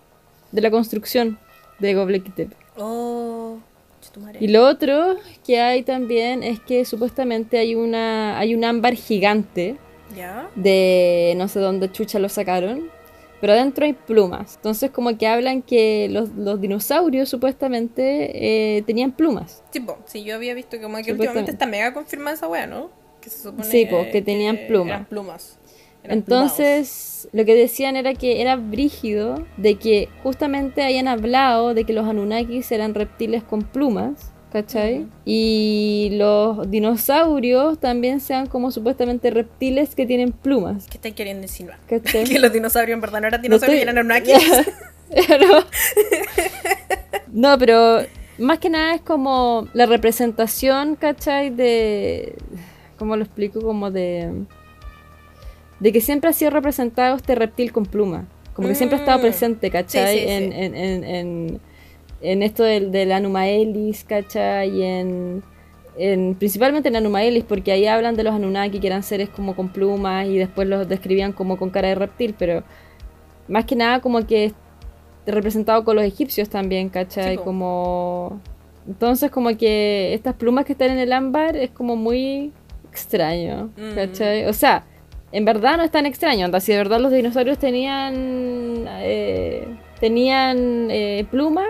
de 0.52 0.60
la 0.60 0.70
construcción 0.70 1.38
de 1.80 1.92
Göbekli 1.94 2.30
Tepe. 2.30 2.56
Oh. 2.78 3.58
Y 4.40 4.48
lo 4.48 4.66
otro 4.66 5.16
que 5.46 5.60
hay 5.60 5.82
también 5.82 6.42
es 6.42 6.60
que 6.60 6.84
supuestamente 6.84 7.58
hay 7.58 7.74
una 7.74 8.38
hay 8.38 8.54
un 8.54 8.64
ámbar 8.64 8.94
gigante 8.94 9.76
¿Ya? 10.16 10.50
de 10.56 11.34
no 11.36 11.48
sé 11.48 11.60
dónde 11.60 11.90
chucha 11.92 12.18
lo 12.18 12.28
sacaron, 12.28 12.90
pero 13.40 13.52
adentro 13.52 13.84
hay 13.84 13.92
plumas. 13.92 14.56
Entonces 14.56 14.90
como 14.90 15.16
que 15.16 15.26
hablan 15.26 15.62
que 15.62 16.08
los, 16.10 16.30
los 16.30 16.60
dinosaurios 16.60 17.28
supuestamente 17.28 18.76
eh, 18.78 18.82
tenían 18.82 19.12
plumas. 19.12 19.62
Tipo, 19.70 19.98
sí, 20.06 20.24
yo 20.24 20.34
había 20.34 20.54
visto 20.54 20.80
como 20.80 20.98
que 20.98 21.12
últimamente 21.12 21.52
está 21.52 21.66
mega 21.66 21.92
confirmada 21.92 22.34
esa 22.34 22.48
wea, 22.48 22.66
¿no? 22.66 22.90
Que 23.20 23.30
se 23.30 23.42
supone 23.42 23.64
Sí, 23.64 23.86
po, 23.86 24.04
que 24.10 24.22
tenían 24.22 24.58
plumas. 24.66 24.88
Eran 24.88 25.04
plumas. 25.06 25.58
Entonces 26.04 27.28
lo 27.32 27.44
que 27.44 27.54
decían 27.54 27.96
era 27.96 28.14
que 28.14 28.40
era 28.40 28.56
brígido 28.56 29.44
de 29.56 29.76
que 29.76 30.08
justamente 30.22 30.82
hayan 30.82 31.08
hablado 31.08 31.74
de 31.74 31.84
que 31.84 31.92
los 31.92 32.06
Anunnakis 32.08 32.70
eran 32.72 32.94
reptiles 32.94 33.42
con 33.42 33.62
plumas. 33.62 34.32
¿Cachai? 34.52 35.06
Y 35.24 36.08
los 36.14 36.68
dinosaurios 36.68 37.78
también 37.78 38.18
sean 38.18 38.48
como 38.48 38.72
supuestamente 38.72 39.30
reptiles 39.30 39.94
que 39.94 40.06
tienen 40.06 40.32
plumas. 40.32 40.88
¿Qué 40.88 40.96
estáis 40.96 41.14
queriendo 41.14 41.44
insinuar? 41.44 41.78
Que 41.88 42.38
los 42.40 42.52
dinosaurios 42.52 42.96
en 42.96 43.00
verdad 43.00 43.20
no 43.20 43.28
eran 43.28 43.40
No 43.40 43.42
dinosaurios, 43.42 43.80
estoy- 43.80 43.82
eran 43.82 43.98
Anunnakis. 43.98 44.66
Pero- 45.28 45.64
no, 47.32 47.58
pero 47.58 48.00
más 48.38 48.58
que 48.58 48.70
nada 48.70 48.94
es 48.94 49.00
como 49.02 49.68
la 49.72 49.86
representación, 49.86 50.96
¿cachai? 50.96 51.50
De... 51.50 52.34
¿Cómo 52.98 53.16
lo 53.16 53.22
explico? 53.24 53.60
Como 53.60 53.90
de... 53.90 54.32
De 55.80 55.92
que 55.92 56.00
siempre 56.00 56.30
ha 56.30 56.32
sido 56.32 56.50
representado 56.50 57.16
este 57.16 57.34
reptil 57.34 57.72
con 57.72 57.86
pluma. 57.86 58.26
Como 58.54 58.68
que 58.68 58.74
siempre 58.74 58.96
ha 58.98 59.00
estado 59.00 59.18
Mm. 59.18 59.22
presente, 59.22 59.70
¿cachai? 59.70 60.18
Sí, 60.18 60.24
sí, 60.24 60.30
en, 60.30 60.52
sí. 60.52 60.58
En, 60.58 60.74
en, 60.74 61.04
en, 61.04 61.60
en 62.20 62.42
esto 62.42 62.62
del, 62.64 62.90
del 62.92 63.12
Anumaelis, 63.12 64.04
¿cachai? 64.04 64.68
Y 64.70 64.82
en, 64.82 65.42
en... 65.96 66.34
Principalmente 66.34 66.88
en 66.90 66.96
Anumaelis, 66.96 67.44
porque 67.44 67.72
ahí 67.72 67.86
hablan 67.86 68.16
de 68.16 68.24
los 68.24 68.34
Anunnaki, 68.34 68.78
que 68.80 68.86
eran 68.88 69.02
seres 69.02 69.30
como 69.30 69.56
con 69.56 69.70
plumas 69.70 70.26
y 70.26 70.36
después 70.36 70.68
los 70.68 70.86
describían 70.88 71.32
como 71.32 71.56
con 71.56 71.70
cara 71.70 71.88
de 71.88 71.94
reptil, 71.94 72.34
pero 72.38 72.62
más 73.48 73.64
que 73.64 73.74
nada 73.76 74.00
como 74.00 74.26
que 74.26 74.52
representado 75.26 75.84
con 75.84 75.96
los 75.96 76.04
egipcios 76.04 76.48
también, 76.50 76.88
¿cachai? 76.90 77.36
Como... 77.38 78.40
Entonces 78.86 79.30
como 79.30 79.56
que 79.56 80.12
estas 80.14 80.34
plumas 80.34 80.64
que 80.66 80.72
están 80.72 80.90
en 80.90 80.98
el 80.98 81.12
ámbar 81.12 81.56
es 81.56 81.70
como 81.70 81.96
muy 81.96 82.52
extraño, 82.90 83.70
Mm. 83.76 83.94
¿cachai? 83.94 84.44
O 84.46 84.52
sea, 84.52 84.84
en 85.32 85.44
verdad 85.44 85.76
no 85.76 85.82
es 85.82 85.90
tan 85.90 86.06
extraño, 86.06 86.44
anda, 86.44 86.60
si 86.60 86.72
de 86.72 86.78
verdad 86.78 87.00
los 87.00 87.12
dinosaurios 87.12 87.58
tenían... 87.58 88.86
eh, 88.88 89.66
tenían 90.00 90.90
eh, 90.90 91.26
plumas 91.30 91.68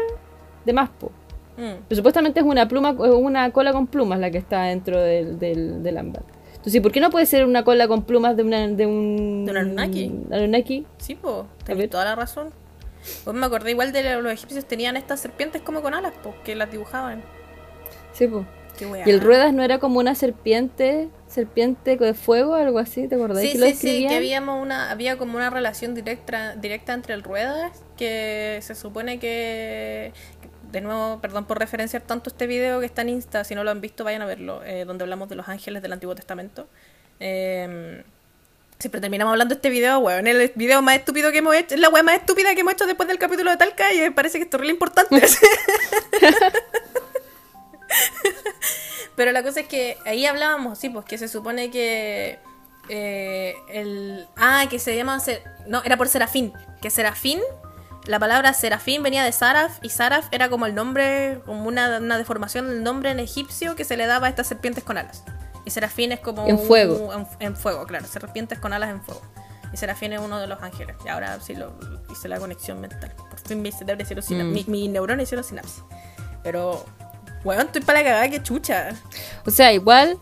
de 0.65 0.73
más, 0.73 0.89
po. 0.91 1.11
Mm. 1.57 1.83
Pero 1.89 1.97
supuestamente 1.97 2.41
es 2.41 2.47
una 2.47 2.69
pluma, 2.69 2.93
una 2.93 3.51
cola 3.51 3.73
con 3.73 3.87
plumas 3.87 4.21
la 4.21 4.31
que 4.31 4.39
está 4.39 4.63
dentro 4.65 5.01
del, 5.01 5.39
del, 5.39 5.83
del 5.83 5.99
ámbar. 5.99 6.23
Entonces, 6.55 6.81
¿por 6.81 6.93
qué 6.93 7.01
no 7.01 7.11
puede 7.11 7.27
ser 7.27 7.45
una 7.45 7.65
cola 7.65 7.89
con 7.89 8.03
plumas 8.03 8.37
de, 8.37 8.43
una, 8.43 8.69
de 8.69 8.87
un... 8.87 9.45
¿De 9.47 9.51
un 9.51 9.57
Anunnaki? 9.57 10.13
Anunnaki? 10.31 10.87
Sí, 10.99 11.17
pues, 11.17 11.35
ver. 11.37 11.47
tenés 11.65 11.91
toda 11.91 12.05
la 12.05 12.15
razón. 12.15 12.51
Pues 13.25 13.35
me 13.35 13.47
acordé 13.47 13.71
igual 13.71 13.93
de 13.93 14.21
los 14.21 14.33
egipcios 14.33 14.65
tenían 14.67 14.97
estas 14.97 15.21
serpientes 15.21 15.63
como 15.63 15.81
con 15.81 15.95
alas, 15.95 16.13
pues, 16.23 16.35
que 16.45 16.55
las 16.55 16.71
dibujaban. 16.71 17.23
Sí, 18.13 18.27
po. 18.27 18.45
Qué. 18.79 18.87
Y 19.07 19.11
el 19.11 19.21
Ruedas 19.21 19.53
no 19.53 19.63
era 19.63 19.79
como 19.79 19.99
una 19.99 20.15
serpiente, 20.15 21.09
serpiente 21.31 21.97
de 21.97 22.15
fuego, 22.15 22.55
algo 22.55 22.79
así, 22.79 23.07
¿te 23.09 23.15
acordás? 23.15 23.43
Sí, 23.43 23.53
que 23.53 23.59
lo 23.59 23.67
sí, 23.67 23.73
sí, 23.73 23.87
describían? 23.87 24.11
que 24.11 24.17
habíamos 24.17 24.63
una, 24.63 24.91
había 24.91 25.17
como 25.17 25.37
una 25.37 25.49
relación 25.49 25.95
directa, 25.95 26.57
directa 26.57 26.93
entre 26.93 27.15
el 27.15 27.23
Ruedas, 27.23 27.83
que 27.97 28.59
se 28.63 28.75
supone 28.75 29.19
que, 29.19 30.13
de 30.73 30.81
nuevo, 30.81 31.21
perdón 31.21 31.47
por 31.47 31.59
referenciar 31.59 32.03
tanto 32.03 32.31
este 32.31 32.47
video 32.47 32.81
que 32.81 32.87
está 32.87 33.03
en 33.03 33.11
Insta, 33.11 33.45
si 33.45 33.55
no 33.55 33.65
lo 33.65 33.71
han 33.71 33.81
visto 33.81 34.05
vayan 34.05 34.23
a 34.23 34.27
verlo, 34.27 34.63
eh, 34.65 34.85
donde 34.85 35.05
hablamos 35.05 35.29
de 35.29 35.37
los 35.37 35.49
ángeles 35.49 35.83
del 35.83 35.93
Antiguo 35.93 36.15
Testamento. 36.15 36.69
Eh, 37.21 38.03
siempre 38.81 39.01
terminamos 39.01 39.33
hablando 39.33 39.55
de 39.55 39.59
este 39.59 39.71
video, 39.71 39.99
weón, 39.99 40.27
el 40.27 40.53
video 40.57 40.83
más 40.83 40.97
estúpido 40.97 41.31
que 41.31 41.39
hemos 41.39 41.55
hecho, 41.55 41.75
es 41.75 41.81
la 41.81 41.91
weá 41.91 42.03
más 42.03 42.17
estúpida 42.17 42.55
que 42.55 42.63
hemos 42.63 42.73
hecho 42.73 42.87
después 42.87 43.09
del 43.09 43.19
capítulo 43.19 43.51
de 43.51 43.57
Talca 43.57 43.93
y 43.93 44.01
me 44.01 44.11
parece 44.11 44.39
que 44.39 44.45
esto 44.45 44.57
es 44.57 44.63
re 44.63 44.69
importante. 44.69 45.23
Pero 49.17 49.33
la 49.33 49.43
cosa 49.43 49.61
es 49.61 49.67
que 49.69 49.99
ahí 50.07 50.25
hablábamos, 50.27 50.79
sí, 50.79 50.89
pues 50.89 51.05
que 51.05 51.19
se 51.19 51.29
supone 51.29 51.71
que 51.71 52.39
eh, 52.89 53.55
el... 53.69 54.27
Ah, 54.37 54.67
que 54.71 54.79
se 54.79 54.97
llama... 54.97 55.19
No, 55.67 55.83
era 55.85 55.97
por 55.97 56.09
Serafín. 56.09 56.53
Que 56.81 56.91
Serafín, 56.91 57.41
la 58.07 58.19
palabra 58.19 58.55
Serafín 58.55 59.03
venía 59.03 59.23
de 59.25 59.33
Saraf 59.33 59.79
y 59.83 59.91
Saraf 59.91 60.27
era 60.31 60.49
como 60.49 60.67
el 60.67 60.75
nombre, 60.75 61.41
como 61.45 61.65
una, 61.69 61.99
una 61.99 62.17
deformación 62.17 62.69
del 62.69 62.83
nombre 62.83 63.11
en 63.11 63.21
egipcio 63.21 63.77
que 63.77 63.85
se 63.85 63.97
le 63.97 64.07
daba 64.07 64.27
a 64.29 64.31
estas 64.31 64.47
serpientes 64.47 64.85
con 64.85 64.97
alas. 64.97 65.23
Y 65.67 65.71
Serafín 65.71 66.13
es 66.13 66.21
como... 66.21 66.47
En 66.47 66.57
un- 66.57 66.67
fuego. 66.67 67.13
en, 67.13 67.27
en 67.41 67.57
fuego, 67.57 67.87
claro. 67.87 68.07
Serpientes 68.07 68.59
con 68.59 68.73
alas 68.73 68.91
en 68.91 69.03
fuego. 69.03 69.21
Y 69.73 69.77
Serafín 69.77 70.13
es 70.15 70.21
uno 70.21 70.41
de 70.41 70.47
los 70.47 70.63
ángeles. 70.63 70.97
Y 71.05 71.09
ahora 71.09 71.39
sí 71.41 71.55
lo 71.55 71.79
hice 72.11 72.27
la 72.29 72.39
conexión 72.39 72.81
mental. 72.81 73.13
Por 73.29 73.39
fin 73.41 73.61
mi 73.61 73.71
cerebro 73.71 74.03
hicieron 74.03 74.25
sinapsis. 74.25 74.67
Mm. 74.67 74.71
Mi, 74.71 74.79
mi 74.81 74.89
neurona 74.89 75.23
hicieron 75.23 75.45
sinapsis. 75.45 75.83
Pero... 76.43 76.87
Weón, 77.45 77.67
estoy 77.67 77.83
para 77.83 78.01
la 78.01 78.05
cagada, 78.05 78.29
que 78.29 78.43
chucha. 78.43 78.91
O 79.47 79.51
sea, 79.51 79.73
igual, 79.73 80.19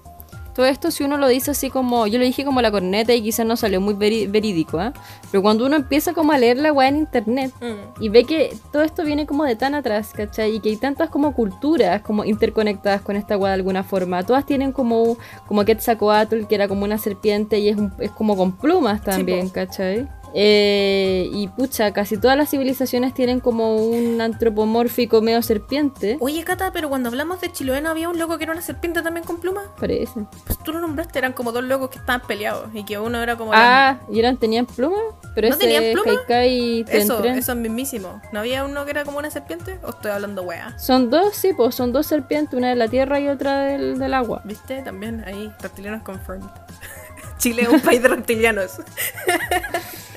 todo 0.54 0.66
esto 0.66 0.90
si 0.90 1.04
uno 1.04 1.16
lo 1.18 1.28
dice 1.28 1.52
así 1.52 1.70
como, 1.70 2.06
yo 2.08 2.18
lo 2.18 2.24
dije 2.24 2.44
como 2.44 2.60
la 2.62 2.70
corneta 2.70 3.12
y 3.14 3.22
quizás 3.22 3.46
no 3.46 3.56
salió 3.56 3.80
muy 3.80 3.94
verídico, 3.94 4.78
¿ah? 4.80 4.92
Pero 5.30 5.40
cuando 5.42 5.66
uno 5.66 5.76
empieza 5.76 6.12
como 6.14 6.32
a 6.32 6.38
leer 6.38 6.56
la 6.58 6.72
weá 6.72 6.88
en 6.88 6.96
internet 6.96 7.52
Mm. 7.60 8.02
y 8.02 8.08
ve 8.08 8.24
que 8.24 8.56
todo 8.72 8.82
esto 8.82 9.04
viene 9.04 9.24
como 9.26 9.44
de 9.44 9.54
tan 9.56 9.74
atrás, 9.74 10.10
¿cachai? 10.14 10.56
Y 10.56 10.60
que 10.60 10.70
hay 10.70 10.76
tantas 10.76 11.10
como 11.10 11.32
culturas 11.32 12.02
como 12.02 12.24
interconectadas 12.24 13.02
con 13.02 13.14
esta 13.16 13.36
weá 13.36 13.50
de 13.50 13.54
alguna 13.56 13.84
forma. 13.84 14.24
Todas 14.24 14.46
tienen 14.46 14.72
como, 14.72 15.16
como 15.46 15.64
Quetzalcoatl, 15.64 16.46
que 16.46 16.54
era 16.54 16.66
como 16.66 16.84
una 16.84 16.98
serpiente 16.98 17.58
y 17.60 17.68
es, 17.68 17.76
un- 17.76 17.92
es 18.00 18.10
como 18.10 18.36
con 18.36 18.52
plumas 18.56 19.02
también, 19.02 19.48
po. 19.48 19.54
¿cachai? 19.54 20.08
Eh, 20.35 21.29
y 21.33 21.49
pucha, 21.49 21.93
casi 21.93 22.16
todas 22.18 22.37
las 22.37 22.51
civilizaciones 22.51 23.14
tienen 23.14 23.41
como 23.41 23.76
un 23.76 24.20
antropomórfico 24.20 25.20
medio 25.22 25.43
serpiente. 25.43 26.16
Oye, 26.20 26.45
Cata, 26.45 26.72
pero 26.72 26.89
cuando 26.89 27.09
hablamos 27.09 27.41
de 27.41 27.51
Chiloé 27.53 27.81
no 27.81 27.91
había 27.91 28.09
un 28.09 28.18
loco 28.18 28.39
que 28.39 28.45
era 28.45 28.53
una 28.53 28.62
serpiente 28.62 29.03
también 29.03 29.24
con 29.24 29.41
plumas. 29.41 29.64
Parece. 29.79 30.24
Pues 30.47 30.59
tú 30.62 30.72
lo 30.72 30.81
nombraste, 30.81 31.18
eran 31.18 31.33
como 31.33 31.53
dos 31.53 31.64
locos 31.64 31.91
que 31.91 31.99
estaban 31.99 32.26
peleados 32.26 32.68
y 32.74 32.85
que 32.85 32.99
uno 32.99 33.22
era 33.22 33.37
como... 33.37 33.53
la- 33.53 33.89
Ah, 33.91 34.01
¿y 34.11 34.18
eran 34.18 34.37
tenían 34.37 34.66
plumas? 34.66 35.01
Pero 35.35 35.49
¿No 35.49 35.55
ese 35.55 35.64
tenían 35.64 35.93
plumas? 35.93 36.16
Kaikai 36.26 36.85
Eso, 36.89 37.24
eso 37.24 37.53
es 37.53 37.59
mismísimo. 37.59 38.20
¿No 38.33 38.41
había 38.41 38.64
uno 38.64 38.85
que 38.85 38.91
era 38.91 39.05
como 39.05 39.18
una 39.18 39.31
serpiente? 39.31 39.79
¿O 39.83 39.91
estoy 39.91 40.11
hablando 40.11 40.43
wea? 40.43 40.79
Son 40.79 41.11
dos, 41.11 41.35
sí, 41.37 41.53
pues 41.57 41.74
son 41.74 41.93
dos 41.93 42.07
serpientes, 42.07 42.55
una 42.55 42.68
de 42.70 42.76
la 42.76 42.89
tierra 42.89 43.20
y 43.20 43.29
otra 43.29 43.61
del, 43.61 43.99
del 43.99 44.14
agua. 44.14 44.43
¿Viste? 44.45 44.83
También 44.83 45.22
ahí, 45.26 45.53
reptilianos 45.61 46.03
confirmed. 46.03 46.47
Chile 47.39 47.62
es 47.62 47.68
un 47.68 47.81
país 47.81 48.03
de 48.03 48.09
reptilianos. 48.09 48.81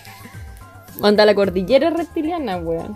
Onda 1.02 1.26
la 1.26 1.36
cordillera 1.36 1.90
reptiliana, 1.90 2.58
weón. 2.58 2.96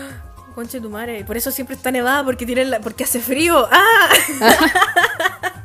Conche 0.54 0.80
tu 0.80 0.90
madre. 0.90 1.24
Por 1.24 1.36
eso 1.36 1.50
siempre 1.50 1.76
está 1.76 1.90
nevada, 1.90 2.24
porque 2.24 2.44
tiene 2.46 2.64
la... 2.64 2.80
porque 2.80 3.04
hace 3.04 3.20
frío. 3.20 3.66
¡Ah! 3.70 4.08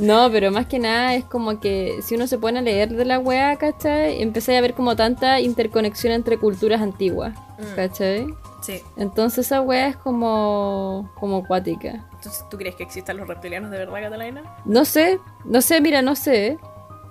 No, 0.00 0.30
pero 0.32 0.50
más 0.50 0.64
que 0.64 0.78
nada 0.78 1.14
es 1.14 1.24
como 1.26 1.60
que 1.60 2.00
si 2.02 2.14
uno 2.14 2.26
se 2.26 2.38
pone 2.38 2.58
a 2.58 2.62
leer 2.62 2.88
de 2.88 3.04
la 3.04 3.18
weá, 3.18 3.56
¿cachai? 3.56 4.22
Empezáis 4.22 4.58
a 4.58 4.62
ver 4.62 4.72
como 4.72 4.96
tanta 4.96 5.40
interconexión 5.40 6.14
entre 6.14 6.38
culturas 6.38 6.80
antiguas. 6.80 7.34
Mm. 7.58 7.76
¿cachai? 7.76 8.34
Sí. 8.62 8.82
Entonces 8.96 9.46
esa 9.46 9.60
weá 9.60 9.88
es 9.88 9.96
como, 9.96 11.10
como 11.20 11.38
acuática. 11.38 12.06
Entonces, 12.14 12.44
¿tú 12.50 12.56
crees 12.56 12.76
que 12.76 12.82
existan 12.82 13.18
los 13.18 13.28
reptilianos 13.28 13.70
de 13.70 13.78
verdad, 13.78 14.00
Catalina? 14.02 14.42
No 14.64 14.84
sé, 14.84 15.18
no 15.44 15.60
sé, 15.60 15.80
mira, 15.80 16.00
no 16.02 16.16
sé. 16.16 16.58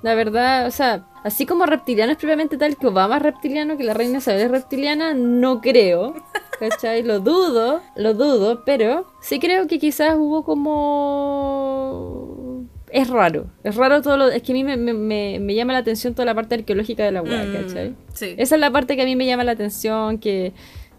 La 0.02 0.16
verdad, 0.16 0.66
o 0.66 0.72
sea, 0.72 1.06
así 1.24 1.46
como 1.46 1.66
reptiliano 1.66 2.12
es 2.12 2.18
propiamente 2.18 2.58
tal 2.58 2.76
que 2.78 2.88
Obama 2.88 3.18
es 3.18 3.24
reptiliano, 3.24 3.78
que 3.78 3.84
la 3.84 3.94
reina 3.94 4.18
Isabel 4.20 4.42
es 4.42 4.52
reptiliana, 4.52 5.14
no 5.14 5.62
creo. 5.62 6.14
¿Cachai? 6.60 7.04
Lo 7.04 7.20
dudo, 7.22 7.80
lo 7.96 8.14
dudo, 8.14 8.64
pero 8.66 9.06
sí 9.22 9.40
creo 9.40 9.68
que 9.68 9.80
quizás 9.80 10.16
hubo 10.18 10.44
como... 11.80 12.66
Es 12.92 13.08
raro, 13.10 13.46
es 13.64 13.76
raro 13.76 14.02
todo 14.02 14.18
lo... 14.18 14.28
Es 14.30 14.42
que 14.42 14.52
a 14.52 14.56
mí 14.56 14.64
me, 14.64 14.76
me- 14.76 15.40
me- 15.40 15.56
llama 15.56 15.74
la 15.74 15.80
atención 15.80 16.14
toda 16.16 16.26
la 16.26 16.34
parte 16.36 16.56
arqueológica 16.56 17.04
de 17.06 17.12
la 17.12 17.22
weá, 17.22 17.44
Mm, 17.46 17.54
¿cachai? 17.54 17.96
Sí. 18.14 18.34
Esa 18.38 18.56
es 18.56 18.62
la 18.62 18.72
parte 18.72 18.96
que 18.96 19.04
a 19.04 19.06
mí 19.06 19.16
me 19.16 19.26
llama 19.28 19.44
la 19.44 19.52
atención, 19.52 20.18
que, 20.18 20.54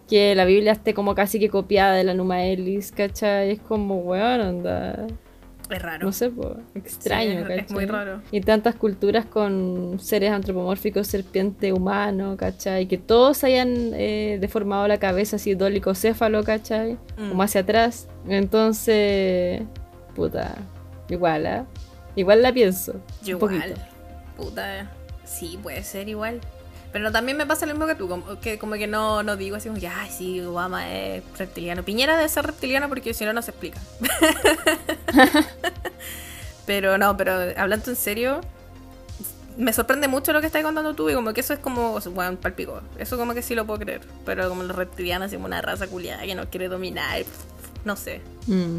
que 0.09 0.35
la 0.37 0.45
Biblia 0.45 0.73
esté 0.73 0.95
como 0.95 1.15
casi 1.17 1.41
que 1.41 1.49
copiada 1.51 1.95
de 1.95 2.05
la 2.05 2.15
Numa 2.15 2.45
Ellis, 2.45 2.93
¿cachai? 2.93 3.51
Es 3.53 3.61
como, 3.61 3.97
weón, 3.99 4.41
anda... 4.41 5.07
Es 5.71 5.81
raro. 5.83 6.05
No 6.07 6.13
sé, 6.13 6.31
po, 6.31 6.57
extraño, 6.75 7.47
Sí, 7.47 7.53
es- 7.53 7.71
muy 7.71 7.87
raro. 7.87 8.21
Y 8.33 8.41
tantas 8.41 8.75
culturas 8.75 9.25
con 9.25 9.99
seres 10.01 10.33
antropomórficos, 10.33 11.07
serpiente 11.07 11.73
humano, 11.73 12.37
¿cachai? 12.37 12.87
Que 12.87 12.99
todos 12.99 13.45
hayan 13.45 13.93
eh, 13.95 14.39
deformado 14.41 14.89
la 14.89 14.99
cabeza 14.99 15.37
así 15.37 15.55
dolicocéfalo, 15.55 16.43
¿cachai? 16.45 16.95
Mm. 17.17 17.29
Como 17.31 17.43
hacia 17.43 17.61
atrás. 17.61 18.09
Entonces, 18.29 19.63
puta, 20.15 20.57
igual, 21.09 21.47
¿ah? 21.47 21.67
Igual 22.17 22.43
la 22.43 22.53
pienso. 22.53 22.95
Un 23.23 23.29
igual. 23.29 23.75
Puta. 24.37 24.91
Sí, 25.25 25.59
puede 25.63 25.83
ser 25.85 26.09
igual. 26.09 26.41
Pero 26.93 27.13
también 27.13 27.37
me 27.37 27.47
pasa 27.47 27.67
lo 27.67 27.75
mismo 27.75 27.87
que 27.87 27.95
tú, 27.95 28.09
como 28.09 28.41
que, 28.41 28.59
como 28.59 28.75
que 28.75 28.87
no, 28.87 29.23
no 29.23 29.37
digo 29.37 29.57
así 29.57 29.69
como 29.69 29.81
que, 29.81 29.87
ay, 29.87 30.11
sí, 30.11 30.41
Obama 30.41 30.93
es 30.93 31.23
reptiliano. 31.39 31.85
Piñera 31.85 32.17
debe 32.17 32.29
ser 32.29 32.45
reptiliano 32.45 32.89
porque 32.89 33.15
si 33.15 33.25
no, 33.25 33.33
no 33.33 33.43
se 33.43 33.53
explica. 33.53 33.81
pero 36.67 36.99
no, 36.99 37.17
pero 37.17 37.33
hablando 37.57 37.91
en 37.91 37.97
serio, 37.97 38.41
me 39.57 39.73
sorprende 39.73 40.09
mucho 40.09 40.33
lo 40.33 40.41
que 40.41 40.47
estás 40.47 40.63
contando 40.63 40.95
tú 40.95 41.11
y 41.11 41.15
como 41.15 41.33
que 41.33 41.41
eso 41.41 41.53
es 41.53 41.61
como, 41.61 42.01
bueno, 42.13 42.39
palpico. 42.41 42.81
Eso 42.99 43.17
como 43.17 43.35
que 43.35 43.43
sí 43.43 43.55
lo 43.55 43.67
puedo 43.67 43.79
creer. 43.79 44.01
Pero 44.25 44.49
como 44.49 44.65
los 44.65 44.75
reptilianos, 44.75 45.33
como 45.33 45.47
una 45.47 45.63
raza 45.63 45.87
culiada 45.87 46.23
que 46.23 46.35
nos 46.35 46.47
quiere 46.47 46.69
dominar, 46.69 47.23
no 47.85 47.95
sé. 47.95 48.21
Mm. 48.47 48.79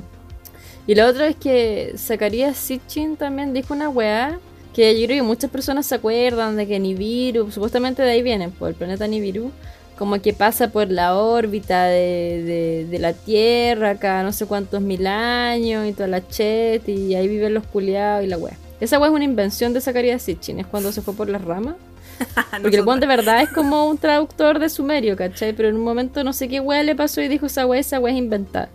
Y 0.88 0.96
lo 0.96 1.08
otro 1.08 1.24
es 1.24 1.36
que 1.36 1.94
Zacarías 1.98 2.58
Sitchin 2.58 3.16
también 3.16 3.54
dijo 3.54 3.74
una 3.74 3.88
weá 3.88 4.40
que 4.74 5.00
yo 5.00 5.06
creo 5.08 5.18
que 5.24 5.28
muchas 5.28 5.50
personas 5.52 5.86
se 5.86 5.96
acuerdan 5.96 6.56
de 6.56 6.68
que 6.68 6.80
Nibiru, 6.80 7.52
supuestamente 7.52 8.02
de 8.02 8.12
ahí 8.12 8.22
viene, 8.22 8.50
por 8.50 8.70
el 8.70 8.76
planeta 8.76 9.08
Nibiru, 9.08 9.52
como 9.98 10.20
que 10.22 10.34
pasa 10.34 10.70
por 10.70 10.90
la 10.90 11.16
órbita 11.16 11.86
de, 11.86 12.44
de- 12.44 12.88
de 12.90 13.00
la 13.00 13.14
Tierra 13.14 13.96
cada 13.98 14.24
no 14.24 14.32
sé 14.34 14.46
cuántos 14.48 14.82
mil 14.82 15.06
años 15.08 15.88
y 15.88 15.94
toda 15.94 16.08
la 16.08 16.28
chet 16.28 16.88
y 16.90 17.14
ahí 17.16 17.28
viven 17.28 17.54
los 17.54 17.66
culiados 17.68 18.24
y 18.24 18.28
la 18.28 18.38
weá. 18.38 18.58
Esa 18.80 18.98
weá 18.98 19.10
es 19.10 19.16
una 19.16 19.26
invención 19.26 19.74
de 19.74 19.82
Zacarías 19.82 20.22
Sitchin, 20.24 20.60
es 20.60 20.66
cuando 20.66 20.92
se 20.92 21.02
fue 21.02 21.14
por 21.14 21.30
las 21.30 21.44
ramas. 21.44 21.76
Porque 22.62 22.78
el 22.78 22.86
de 23.00 23.08
verdad 23.08 23.42
es 23.42 23.50
como 23.50 23.88
un 23.88 23.98
traductor 23.98 24.60
de 24.60 24.70
sumerio, 24.70 25.16
¿cachai? 25.16 25.54
Pero 25.54 25.70
en 25.70 25.76
un 25.76 25.84
momento 25.84 26.24
no 26.24 26.34
sé 26.34 26.48
qué 26.48 26.60
weá 26.60 26.82
le 26.84 26.96
pasó 26.96 27.22
y 27.22 27.28
dijo 27.28 27.46
esa 27.48 27.66
weá, 27.66 27.80
esa 27.80 28.00
weá 28.00 28.14
es 28.14 28.20
inventada. 28.20 28.70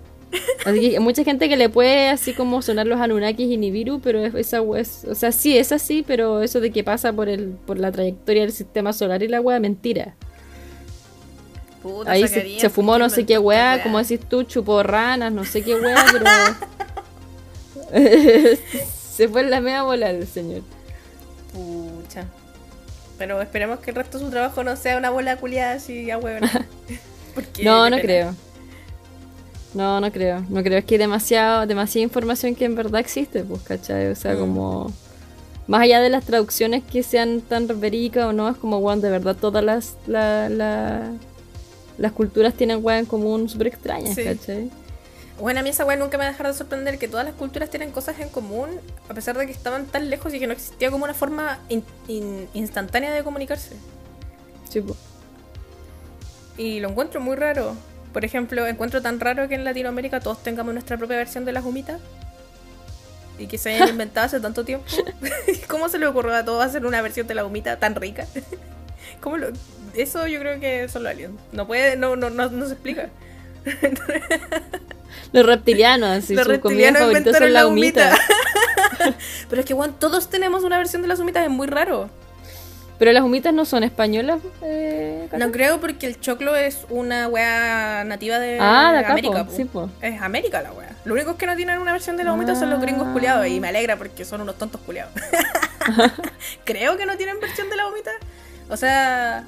Así 0.65 0.81
que 0.81 0.87
hay 0.97 0.99
mucha 0.99 1.23
gente 1.25 1.49
que 1.49 1.57
le 1.57 1.69
puede 1.69 2.09
así 2.09 2.33
como 2.35 2.61
sonar 2.61 2.87
los 2.87 3.01
Anunnakis 3.01 3.49
y 3.51 3.57
Nibiru, 3.57 4.01
pero 4.01 4.25
es- 4.25 4.35
esa 4.35 4.63
es, 4.77 5.05
o 5.05 5.15
sea, 5.15 5.31
sí 5.33 5.57
es 5.57 5.71
así, 5.73 6.05
pero 6.07 6.43
eso 6.43 6.61
de 6.61 6.71
que 6.73 6.83
pasa 6.85 7.13
por 7.13 7.29
el 7.29 7.51
por 7.67 7.79
la 7.79 7.93
trayectoria 7.93 8.43
del 8.43 8.53
sistema 8.53 8.93
solar 8.93 9.23
y 9.23 9.29
la 9.29 9.41
weá, 9.41 9.61
mentira. 9.61 10.15
Puta, 11.83 12.11
Ahí 12.11 12.27
se, 12.27 12.59
se 12.59 12.69
fumó 12.69 12.93
¿por 12.93 13.01
no 13.03 13.09
sé 13.11 13.25
qué 13.25 13.39
weá, 13.39 13.81
como 13.83 13.99
decís 13.99 14.19
tú, 14.29 14.43
chupó 14.43 14.83
ranas, 14.83 15.33
no 15.33 15.45
sé 15.45 15.63
qué 15.63 15.77
weá, 15.77 16.05
pero... 16.13 16.25
se 19.13 19.29
fue 19.29 19.43
en 19.43 19.51
la 19.51 19.61
media 19.61 19.83
bola 19.83 20.11
el 20.11 20.27
señor. 20.27 20.63
Pucha. 21.53 22.25
Pero 23.19 23.41
esperemos 23.41 23.79
que 23.79 23.91
el 23.91 23.97
resto 23.97 24.19
de 24.19 24.25
su 24.25 24.31
trabajo 24.31 24.63
no 24.65 24.77
sea 24.77 24.99
una 24.99 25.11
bola 25.11 25.37
culiada 25.37 25.75
así 25.75 26.11
a 26.11 26.19
huevo. 26.19 26.45
Porque 27.35 27.63
No, 27.65 27.85
no 27.89 27.97
pena. 27.97 28.03
creo. 28.03 28.35
No, 29.77 30.01
no 30.01 30.11
creo. 30.11 30.43
No 30.49 30.63
creo. 30.63 30.79
Es 30.79 30.85
que 30.87 30.95
hay 30.95 30.99
demasiado, 30.99 31.67
demasiada 31.67 32.03
información 32.05 32.55
que 32.55 32.65
en 32.65 32.75
verdad 32.75 33.01
existe, 33.01 33.45
pues, 33.45 33.63
¿cachai? 33.63 34.09
O 34.11 34.15
sea, 34.17 34.35
Mm. 34.35 34.39
como... 34.41 34.93
Más 35.69 35.83
allá 35.83 36.01
de 36.01 36.09
las 36.11 36.25
traducciones 36.25 36.83
que 36.85 37.03
sean 37.03 37.41
tan 37.41 37.67
verídicas 37.81 38.25
o 38.27 38.33
no, 38.33 38.49
es 38.49 38.57
como, 38.57 38.79
weón, 38.79 39.01
de 39.01 39.11
verdad 39.11 39.37
todas 39.39 39.65
las, 39.65 39.95
la- 40.07 40.49
la- 40.49 41.11
las 41.99 42.13
culturas 42.13 42.55
tienen 42.55 42.79
weón 42.85 43.01
en 43.01 43.07
común 43.07 43.49
súper 43.49 43.67
extrañas, 43.67 44.15
Sí. 44.15 44.23
¿cachai? 44.25 44.71
Bueno, 45.41 45.61
a 45.61 45.63
mí 45.65 45.69
esa 45.71 45.85
weá 45.85 45.97
nunca 45.97 46.17
me 46.19 46.25
va 46.25 46.29
a 46.29 46.33
dejar 46.33 46.47
de 46.47 46.55
sorprender 46.55 46.99
que 46.99 47.09
todas 47.09 47.27
las 47.27 47.35
culturas 47.35 47.69
tienen 47.69 47.91
cosas 47.91 48.19
en 48.21 48.29
común, 48.31 48.71
a 49.09 49.13
pesar 49.15 49.37
de 49.37 49.45
que 49.45 49.53
estaban 49.53 49.87
tan 49.87 50.09
lejos 50.09 50.33
y 50.33 50.39
que 50.39 50.47
no 50.47 50.53
existía 50.55 50.91
como 50.91 51.05
una 51.05 51.15
forma 51.15 51.59
in- 51.69 51.83
in- 52.09 52.49
instantánea 52.55 53.13
de 53.13 53.23
comunicarse. 53.25 53.75
Sí, 54.71 54.81
pues. 54.81 54.97
Y 56.57 56.81
lo 56.81 56.89
encuentro 56.91 57.21
muy 57.21 57.37
raro. 57.37 57.75
Por 58.17 58.25
ejemplo, 58.25 58.67
encuentro 58.67 59.03
tan 59.03 59.21
raro 59.21 59.47
que 59.47 59.57
en 59.57 59.65
Latinoamérica 59.65 60.21
todos 60.21 60.43
tengamos 60.43 60.73
nuestra 60.73 60.97
propia 60.97 61.19
versión 61.19 61.45
de 61.45 61.53
las 61.53 61.67
humitas. 61.67 62.01
Y 63.39 63.47
que 63.47 63.59
se 63.59 63.75
hayan 63.75 63.91
inventado 63.91 64.25
hace 64.25 64.41
tanto 64.41 64.65
tiempo. 64.65 64.87
¿Cómo 65.69 65.91
se 65.91 65.99
le 65.99 66.07
ocurrió 66.07 66.35
a 66.35 66.43
todos 66.43 66.65
hacer 66.65 66.87
una 66.87 67.03
versión 67.03 67.27
de 67.27 67.35
la 67.35 67.45
humita 67.45 67.79
tan 67.79 67.95
rica? 67.95 68.27
¿Cómo 69.21 69.37
lo- 69.37 69.49
Eso 69.95 70.27
yo 70.29 70.41
creo 70.41 70.59
que 70.59 70.89
son 70.89 71.03
los 71.03 71.13
aliens. 71.13 71.35
No 71.53 71.67
puede, 71.67 71.97
no, 71.97 72.17
no, 72.17 72.31
no, 72.31 72.49
no 72.49 72.65
se 72.65 72.73
explica. 72.73 73.11
Los 75.33 75.45
reptilianos, 75.45 76.09
así, 76.09 76.35
Los 76.35 76.47
reptilianos 76.47 77.03
inventaron 77.03 77.43
son 77.43 77.53
la 77.53 77.67
humita. 77.67 78.17
humita. 78.99 79.15
Pero 79.51 79.61
es 79.61 79.67
que, 79.67 79.75
weón, 79.75 79.93
todos 79.93 80.31
tenemos 80.31 80.65
una 80.65 80.79
versión 80.79 81.03
de 81.03 81.09
las 81.09 81.21
humitas, 81.21 81.45
es 81.45 81.51
muy 81.51 81.67
raro. 81.67 82.09
Pero 82.99 83.13
las 83.13 83.23
humitas 83.23 83.53
no 83.53 83.65
son 83.67 83.85
españolas, 83.85 84.41
eh? 84.63 85.29
No 85.37 85.53
creo 85.53 85.81
porque 85.81 86.07
el 86.07 86.19
choclo 86.21 86.57
es 86.57 86.87
una 86.89 87.29
wea 87.29 88.05
nativa 88.07 88.39
de 88.39 88.59
Ah, 88.61 88.93
de 88.93 89.05
América. 89.05 89.45
po, 89.45 89.53
sí, 89.55 89.65
po. 89.67 89.91
Es 90.01 90.21
América 90.23 90.63
la 90.63 90.73
wea. 90.73 90.97
Lo 91.05 91.13
único 91.15 91.37
que 91.37 91.47
no 91.47 91.55
tienen 91.57 91.79
una 91.79 91.93
versión 91.93 92.17
de 92.17 92.25
la 92.25 92.33
humita 92.33 92.55
son 92.55 92.71
los 92.71 92.81
gringos 92.81 93.07
Ah. 93.09 93.13
culiados 93.13 93.47
y 93.49 93.61
me 93.61 93.69
alegra 93.69 93.97
porque 93.97 94.25
son 94.25 94.41
unos 94.41 94.57
tontos 94.57 94.81
culiados. 94.81 95.13
creo 96.65 96.97
que 96.97 97.07
no 97.07 97.17
tienen 97.17 97.39
versión 97.41 97.69
de 97.71 97.77
la 97.77 97.87
humita. 97.89 98.11
O 98.69 98.77
sea, 98.77 99.45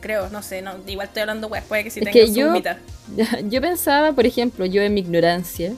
creo, 0.00 0.28
no 0.30 0.42
sé, 0.42 0.62
no, 0.62 0.72
igual 0.86 1.06
estoy 1.08 1.22
hablando 1.22 1.48
weas, 1.48 1.64
puede 1.64 1.84
que 1.84 1.90
sí 1.90 2.00
Es 2.00 2.06
tengan 2.10 2.26
que 2.34 2.40
yo- 2.40 2.48
humita. 2.50 2.78
Yo 3.48 3.60
pensaba, 3.60 4.12
por 4.12 4.26
ejemplo, 4.26 4.66
yo 4.66 4.82
en 4.82 4.92
mi 4.94 5.00
ignorancia, 5.00 5.72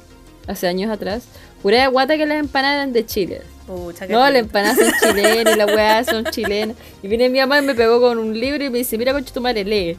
hace 0.47 0.67
años 0.67 0.91
atrás, 0.91 1.25
pura 1.63 1.83
de 1.83 1.87
guata 1.89 2.17
que 2.17 2.25
las 2.25 2.39
empanadas 2.39 2.77
eran 2.77 2.93
de 2.95 3.05
Chile. 3.05 3.43
Pucha, 3.69 4.07
No, 4.07 4.21
las 4.31 4.35
empanadas 4.43 4.79
son 4.79 4.93
chilenas 5.15 5.55
y 5.55 5.59
las 5.59 5.67
weas 5.69 6.07
son 6.07 6.25
chilenas. 6.25 6.77
Y 7.03 7.07
viene 7.09 7.29
mi 7.29 7.39
mamá 7.39 7.59
y 7.59 7.63
me 7.63 7.75
pegó 7.75 8.01
con 8.01 8.17
un 8.19 8.39
libro 8.41 8.65
y 8.65 8.71
me 8.71 8.79
dice, 8.79 8.97
mira 8.97 9.13
concha 9.13 9.33
tu 9.35 9.41
madre, 9.43 9.63
lee. 9.65 9.97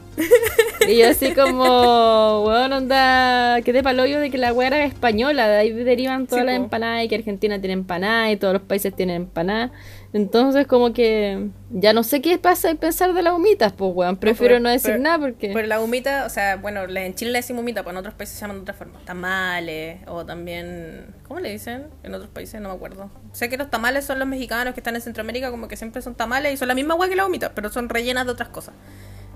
Y 0.88 0.98
yo 0.98 1.08
así 1.08 1.32
como, 1.34 2.42
weón, 2.46 2.72
onda, 2.72 3.60
quedé 3.62 3.82
pa'l 3.84 4.00
hoyo 4.00 4.18
de 4.18 4.28
que 4.30 4.38
la 4.38 4.52
wea 4.52 4.66
era 4.66 4.84
española, 4.84 5.46
de 5.48 5.58
ahí 5.58 5.72
derivan 5.72 6.26
todas 6.26 6.42
Sí, 6.42 6.46
las 6.46 6.56
po. 6.58 6.64
empanadas 6.64 7.04
y 7.04 7.08
que 7.08 7.14
Argentina 7.14 7.60
tiene 7.60 7.74
empanadas 7.74 8.32
y 8.32 8.36
todos 8.36 8.54
los 8.54 8.62
países 8.62 8.94
tienen 8.94 9.16
empanadas. 9.16 9.70
Entonces 10.12 10.66
como 10.66 10.92
que 10.92 11.48
ya 11.72 11.92
no 11.92 12.02
sé 12.02 12.20
qué 12.20 12.36
pasa 12.38 12.70
y 12.70 12.74
pensar 12.74 13.12
de 13.14 13.22
las 13.22 13.32
humitas, 13.32 13.72
pues 13.72 13.92
weón, 13.94 14.16
prefiero 14.16 14.54
pero- 14.54 14.62
no 14.64 14.70
decir 14.70 14.90
pero- 14.92 15.02
nada 15.02 15.18
porque... 15.20 15.50
Pero 15.54 15.66
la 15.68 15.80
humita, 15.80 16.26
o 16.26 16.28
sea, 16.28 16.56
bueno, 16.56 16.82
en 16.84 17.14
Chile 17.14 17.30
le 17.30 17.38
decimos 17.38 17.62
humita, 17.62 17.82
pues 17.84 17.94
en 17.94 17.98
otros 17.98 18.14
países 18.14 18.34
se 18.36 18.40
llaman 18.42 18.56
de 18.56 18.62
otra 18.62 18.74
forma. 18.74 18.98
Tamales, 19.04 20.00
o 20.08 20.26
también. 20.26 21.14
¿Cómo 21.28 21.40
le 21.40 21.50
dicen? 21.52 21.86
En 22.02 22.12
otros 22.14 22.30
países, 22.30 22.60
no 22.60 22.68
me 22.70 22.74
acuerdo. 22.74 23.10
Sé 23.32 23.48
que 23.48 23.56
los 23.56 23.70
tamales 23.70 24.04
son 24.04 24.18
los 24.18 24.26
mexicanos 24.26 24.74
que 24.74 24.80
están 24.80 24.96
en 24.96 25.00
Centroamérica, 25.02 25.50
como 25.50 25.68
que 25.68 25.76
siempre 25.76 26.02
son 26.02 26.14
tamales 26.16 26.52
y 26.52 26.56
son 26.56 26.68
la 26.68 26.74
misma 26.74 26.94
agua 26.94 27.08
que 27.08 27.16
la 27.16 27.24
humita, 27.26 27.52
pero 27.54 27.70
son 27.70 27.88
rellenas 27.88 28.26
de 28.26 28.32
otras 28.32 28.48
cosas. 28.48 28.74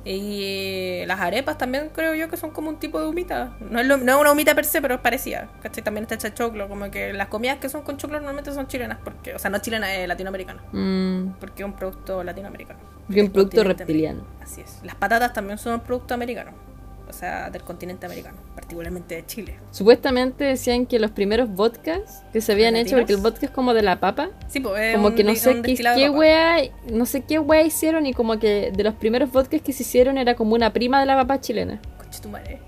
Y 0.07 1.03
las 1.07 1.19
arepas 1.21 1.57
también 1.57 1.89
creo 1.95 2.15
yo 2.15 2.29
que 2.29 2.37
son 2.37 2.51
como 2.51 2.69
un 2.69 2.79
tipo 2.79 3.01
de 3.01 3.07
humita. 3.07 3.57
No 3.71 3.81
es, 3.81 3.87
lo- 3.87 3.97
no 3.97 4.13
es 4.15 4.21
una 4.21 4.33
humita 4.33 4.55
per 4.55 4.67
se, 4.67 4.83
pero 4.83 4.97
es 4.97 5.01
parecida. 5.01 5.49
¿Cachai? 5.63 5.83
También 5.83 6.03
está 6.05 6.15
hecha 6.17 6.35
choclo. 6.35 6.69
Como 6.69 6.91
que 6.91 7.13
las 7.15 7.29
comidas 7.29 7.59
que 7.59 7.69
son 7.71 7.83
con 7.83 7.97
choclo 7.97 8.19
normalmente 8.19 8.53
son 8.53 8.67
chilenas, 8.67 8.99
porque, 9.03 9.35
o 9.35 9.39
sea, 9.39 9.51
no 9.51 9.59
chilenas, 9.61 9.91
eh, 9.91 10.07
latinoamericanas. 10.07 10.63
Mm, 10.73 11.29
Porque 11.41 11.63
es 11.63 11.67
un 11.67 11.75
producto 11.75 12.23
latinoamericano. 12.25 12.79
porque 13.07 13.23
un 13.23 13.31
producto 13.31 13.65
reptiliano. 13.65 14.25
Así 14.43 14.61
es. 14.61 14.81
Las 14.83 14.95
patatas 14.97 15.33
también 15.33 15.59
son 15.59 15.75
un 15.75 15.81
producto 15.81 16.15
americano. 16.15 16.53
O 17.07 17.13
sea, 17.13 17.51
del 17.51 17.63
continente 17.63 18.07
americano. 18.07 18.39
Particularmente 18.55 19.15
de 19.17 19.27
Chile. 19.27 19.57
Supuestamente 19.71 20.45
decían 20.45 20.87
que 20.87 20.99
los 20.99 21.11
primeros 21.11 21.51
vodkas 21.51 22.25
que 22.33 22.41
se 22.41 22.53
habían 22.53 22.77
hecho, 22.77 22.97
porque 22.97 23.13
el 23.13 23.21
vodka 23.21 23.47
es 23.47 23.53
como 23.53 23.75
de 23.75 23.83
la 23.83 24.01
papa, 24.01 24.31
Sí, 24.49 24.61
pues 24.61 24.81
es 24.81 24.95
como 24.97 25.09
un 25.09 25.15
que 25.15 25.23
no 25.23 25.35
sé 25.35 25.61
qué, 25.63 25.75
qué 25.75 26.11
wea, 26.11 26.57
no 26.91 27.05
sé 27.07 27.21
qué 27.23 27.39
wea 27.39 27.63
hicieron 27.63 28.07
y 28.07 28.15
como 28.15 28.39
que 28.39 28.73
de 28.75 28.85
los 28.85 28.95
primeros 28.95 29.31
vodkas 29.31 29.61
que 29.61 29.73
se 29.73 29.83
hicieron 29.83 30.17
era 30.17 30.35
como 30.35 30.55
una 30.55 30.73
prima 30.73 30.99
de 30.99 31.07
la 31.07 31.15
papa 31.15 31.41
chilena. 31.41 31.79
Conche 31.99 32.21
tu 32.21 32.31
madre. 32.31 32.59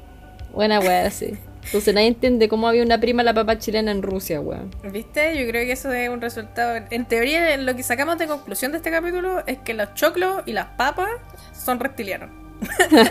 Buena 0.52 0.80
wea, 0.80 1.10
sí. 1.10 1.36
Entonces 1.66 1.92
nadie 1.94 2.08
entiende 2.08 2.48
cómo 2.48 2.68
había 2.68 2.82
una 2.82 2.98
prima 3.00 3.22
la 3.22 3.34
papa 3.34 3.58
chilena 3.58 3.90
en 3.90 4.02
Rusia, 4.02 4.40
weón. 4.40 4.70
¿Viste? 4.84 5.36
Yo 5.36 5.46
creo 5.48 5.64
que 5.66 5.72
eso 5.72 5.92
es 5.92 6.08
un 6.08 6.20
resultado. 6.20 6.80
En 6.90 7.04
teoría, 7.06 7.56
lo 7.56 7.74
que 7.74 7.82
sacamos 7.82 8.18
de 8.18 8.28
conclusión 8.28 8.70
de 8.72 8.78
este 8.78 8.90
capítulo 8.90 9.42
es 9.46 9.58
que 9.58 9.74
los 9.74 9.92
choclos 9.94 10.42
y 10.46 10.52
las 10.52 10.66
papas 10.76 11.10
son 11.52 11.80
reptilianos. 11.80 12.30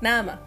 Nada 0.00 0.22
más. 0.22 0.38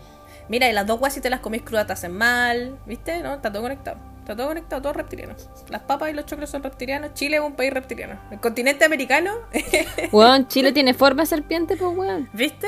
Mira, 0.49 0.67
y 0.69 0.73
las 0.73 0.87
dos 0.87 0.99
guas 0.99 1.13
si 1.13 1.21
te 1.21 1.29
las 1.29 1.39
comís 1.39 1.61
crudas 1.61 1.87
te 1.87 1.93
hacen 1.93 2.11
mal, 2.11 2.77
¿viste? 2.85 3.19
No, 3.19 3.35
está 3.35 3.51
todo 3.51 3.61
conectado. 3.61 3.97
Está 4.19 4.35
todo 4.35 4.47
conectado, 4.47 4.81
todos 4.81 4.95
reptilianos. 4.95 5.49
Las 5.69 5.81
papas 5.81 6.09
y 6.09 6.13
los 6.13 6.25
choclos 6.25 6.49
son 6.49 6.63
reptilianos. 6.63 7.13
Chile 7.13 7.37
es 7.37 7.43
un 7.43 7.53
país 7.53 7.73
reptiliano. 7.73 8.19
El 8.31 8.39
continente 8.39 8.85
americano. 8.85 9.31
Weón, 10.11 10.47
Chile 10.47 10.71
tiene 10.71 10.93
forma 10.93 11.23
de 11.23 11.27
serpiente, 11.27 11.75
pues 11.77 11.95
weón. 11.95 12.29
¿Viste? 12.33 12.67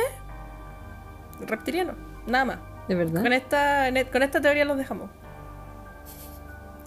Reptiliano. 1.47 1.93
Nada 2.27 2.45
más. 2.45 2.57
De 2.87 2.95
verdad. 2.95 3.21
Con 3.21 3.33
esta, 3.33 3.87
con 4.11 4.23
esta 4.23 4.41
teoría 4.41 4.65
los 4.65 4.77
dejamos. 4.77 5.09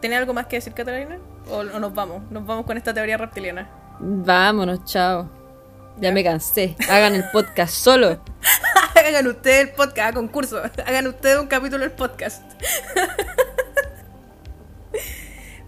¿Tenía 0.00 0.18
algo 0.18 0.32
más 0.32 0.46
que 0.46 0.56
decir, 0.56 0.72
Catalina? 0.74 1.18
¿O, 1.50 1.58
o 1.58 1.64
nos 1.80 1.92
vamos? 1.94 2.22
Nos 2.30 2.46
vamos 2.46 2.64
con 2.66 2.76
esta 2.76 2.94
teoría 2.94 3.16
reptiliana. 3.16 3.68
Vámonos, 4.00 4.84
chao. 4.84 5.28
Ya 5.96 6.08
Ya. 6.08 6.14
me 6.14 6.22
cansé. 6.22 6.76
Hagan 6.88 7.14
el 7.16 7.24
podcast 7.32 7.74
solo. 7.74 8.20
Hagan 8.94 9.26
ustedes 9.26 9.68
el 9.68 9.74
podcast, 9.74 10.14
concurso. 10.14 10.62
Hagan 10.86 11.06
ustedes 11.08 11.38
un 11.40 11.46
capítulo 11.48 11.80
del 11.82 11.90
podcast. 11.92 12.42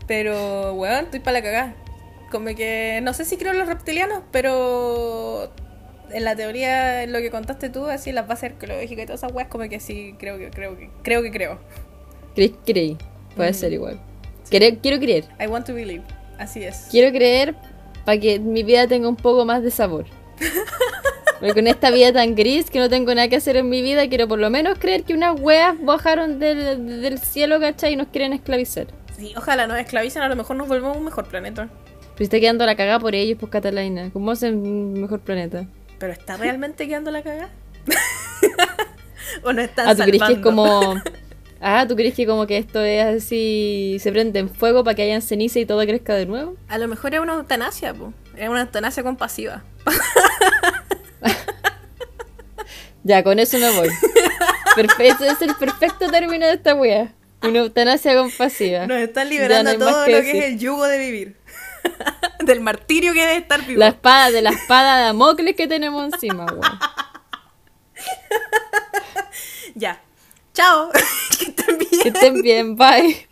Pero, 0.07 0.75
weón, 0.75 1.05
estoy 1.07 1.21
para 1.21 1.39
la 1.39 1.43
cagada. 1.43 1.75
Como 2.31 2.47
que 2.55 3.01
no 3.03 3.13
sé 3.15 3.25
si 3.25 3.37
creo 3.37 3.53
en 3.53 3.59
los 3.59 3.69
reptilianos, 3.69 4.23
pero 4.31 5.53
en 6.13 6.25
la 6.25 6.37
teoría, 6.37 7.03
en 7.03 7.13
lo 7.13 7.19
que 7.21 7.31
contaste 7.31 7.71
tú, 7.71 7.87
así 7.87 8.13
las 8.13 8.27
bases 8.27 8.53
arqueológicas 8.53 9.05
y 9.05 9.07
todas 9.07 9.21
esas 9.23 9.33
weas, 9.33 9.49
como 9.49 9.69
que 9.69 9.81
sí, 9.81 10.15
creo 10.19 10.39
que 10.39 10.51
creo 10.51 10.77
que 10.77 10.91
creo 11.03 11.23
que 11.23 11.31
creo. 11.31 11.59
¿Crees 12.35 12.53
que 12.65 12.73
creí? 12.73 12.97
Puede 13.37 13.51
Mm. 13.51 13.55
ser 13.55 13.73
igual. 13.73 14.01
Quere- 14.51 14.79
quiero 14.81 14.99
creer. 14.99 15.25
I 15.41 15.47
want 15.47 15.67
to 15.67 15.75
believe. 15.75 16.03
Así 16.39 16.63
es. 16.65 16.89
Quiero 16.91 17.13
creer 17.13 17.55
para 18.05 18.19
que 18.19 18.39
mi 18.41 18.63
vida 18.63 18.87
tenga 18.89 19.09
un 19.09 19.17
poco 19.17 19.45
más 19.45 19.63
de 19.63 19.71
sabor. 19.71 20.07
Porque 21.41 21.55
con 21.55 21.67
esta 21.67 21.91
vida 21.91 22.13
tan 22.13 22.35
gris 22.35 22.69
que 22.71 22.79
no 22.79 22.89
tengo 22.91 23.15
nada 23.15 23.29
que 23.29 23.37
hacer 23.37 23.57
en 23.57 23.69
mi 23.69 23.81
vida, 23.81 24.07
quiero 24.09 24.29
por 24.29 24.39
lo 24.39 24.51
menos 24.51 24.79
creer 24.79 25.05
que 25.05 25.15
unas 25.15 25.41
weas 25.41 25.75
bajaron 25.83 26.39
del, 26.39 27.01
del 27.01 27.19
cielo, 27.19 27.59
¿cachai? 27.61 27.95
Y 27.95 27.97
nos 27.97 28.09
quieren 28.09 28.33
esclavizar. 28.35 28.89
Sí, 29.17 29.33
ojalá 29.37 29.67
nos 29.67 29.79
esclavicen, 29.79 30.21
a 30.23 30.29
lo 30.29 30.37
mejor 30.37 30.57
nos 30.57 30.69
volvemos 30.69 30.97
un 30.97 31.05
mejor 31.05 31.27
planeta. 31.29 31.69
Pero 32.15 32.25
está 32.25 32.39
quedando 32.41 32.67
la 32.67 32.75
cagada 32.77 32.99
por 32.99 33.15
ellos, 33.15 33.39
pues 33.41 33.51
Catalina. 33.51 34.11
¿Cómo 34.13 34.31
hacen 34.33 34.57
un 34.59 34.93
mejor 35.01 35.21
planeta? 35.21 35.65
Pero 36.01 36.15
¿está 36.15 36.37
realmente 36.39 36.89
quedando 36.89 37.11
la 37.11 37.23
cagada? 37.23 37.51
¿O 39.45 39.53
no 39.53 39.61
están 39.61 39.87
Ah, 39.87 39.95
¿tú 39.95 40.03
crees 40.03 40.23
que 40.23 40.33
es 40.33 40.39
como... 40.41 40.97
Ah, 41.63 41.85
¿tú 41.87 41.95
crees 41.95 42.15
que 42.15 42.25
como 42.27 42.47
que 42.47 42.57
esto 42.57 42.83
es 42.83 43.23
así... 43.23 43.99
Se 44.01 44.11
prende 44.11 44.39
en 44.39 44.49
fuego 44.49 44.83
para 44.83 44.95
que 44.95 45.03
hayan 45.03 45.21
ceniza 45.21 45.59
y 45.59 45.67
todo 45.67 45.83
crezca 45.83 46.15
de 46.15 46.25
nuevo? 46.25 46.57
A 46.69 46.79
lo 46.79 46.89
mejor 46.89 47.13
es 47.13 47.21
una 47.21 47.35
eutanasia, 47.35 47.93
po. 47.93 48.15
Es 48.35 48.49
una 48.49 48.63
eutanasia 48.63 49.03
compasiva. 49.03 49.63
Ya, 53.03 53.23
con 53.23 53.39
eso 53.39 53.59
me 53.59 53.71
voy. 53.71 53.89
Perfecto, 54.77 55.25
ese 55.25 55.33
es 55.33 55.43
el 55.43 55.55
perfecto 55.55 56.11
término 56.11 56.47
de 56.47 56.53
esta 56.53 56.75
wea. 56.75 57.13
Una 57.43 57.61
eutanasia 57.61 58.15
compasiva. 58.15 58.87
Nos 58.87 58.99
están 58.99 59.31
liberando 59.31 59.73
no 59.73 59.79
todo 59.79 60.01
lo 60.01 60.07
que 60.07 60.17
decir. 60.17 60.37
es 60.37 60.45
el 60.45 60.59
yugo 60.59 60.87
de 60.87 60.99
vivir. 60.99 61.37
Del 62.41 62.61
martirio 62.61 63.13
que 63.13 63.23
es 63.33 63.43
estar 63.43 63.65
vivo. 63.65 63.79
La 63.79 63.89
espada 63.89 64.31
de 64.31 64.43
la 64.43 64.51
espada 64.51 64.99
de 64.99 65.05
Damocles 65.05 65.57
que 65.57 65.67
tenemos 65.67 66.13
encima, 66.13 66.47
weón. 66.47 66.63
Ya. 69.75 70.01
Chao. 70.53 70.91
que 71.39 71.45
estén 71.45 71.79
bien. 71.79 72.03
Que 72.03 72.09
estén 72.09 72.43
bien, 72.43 72.77
bye. 72.77 73.29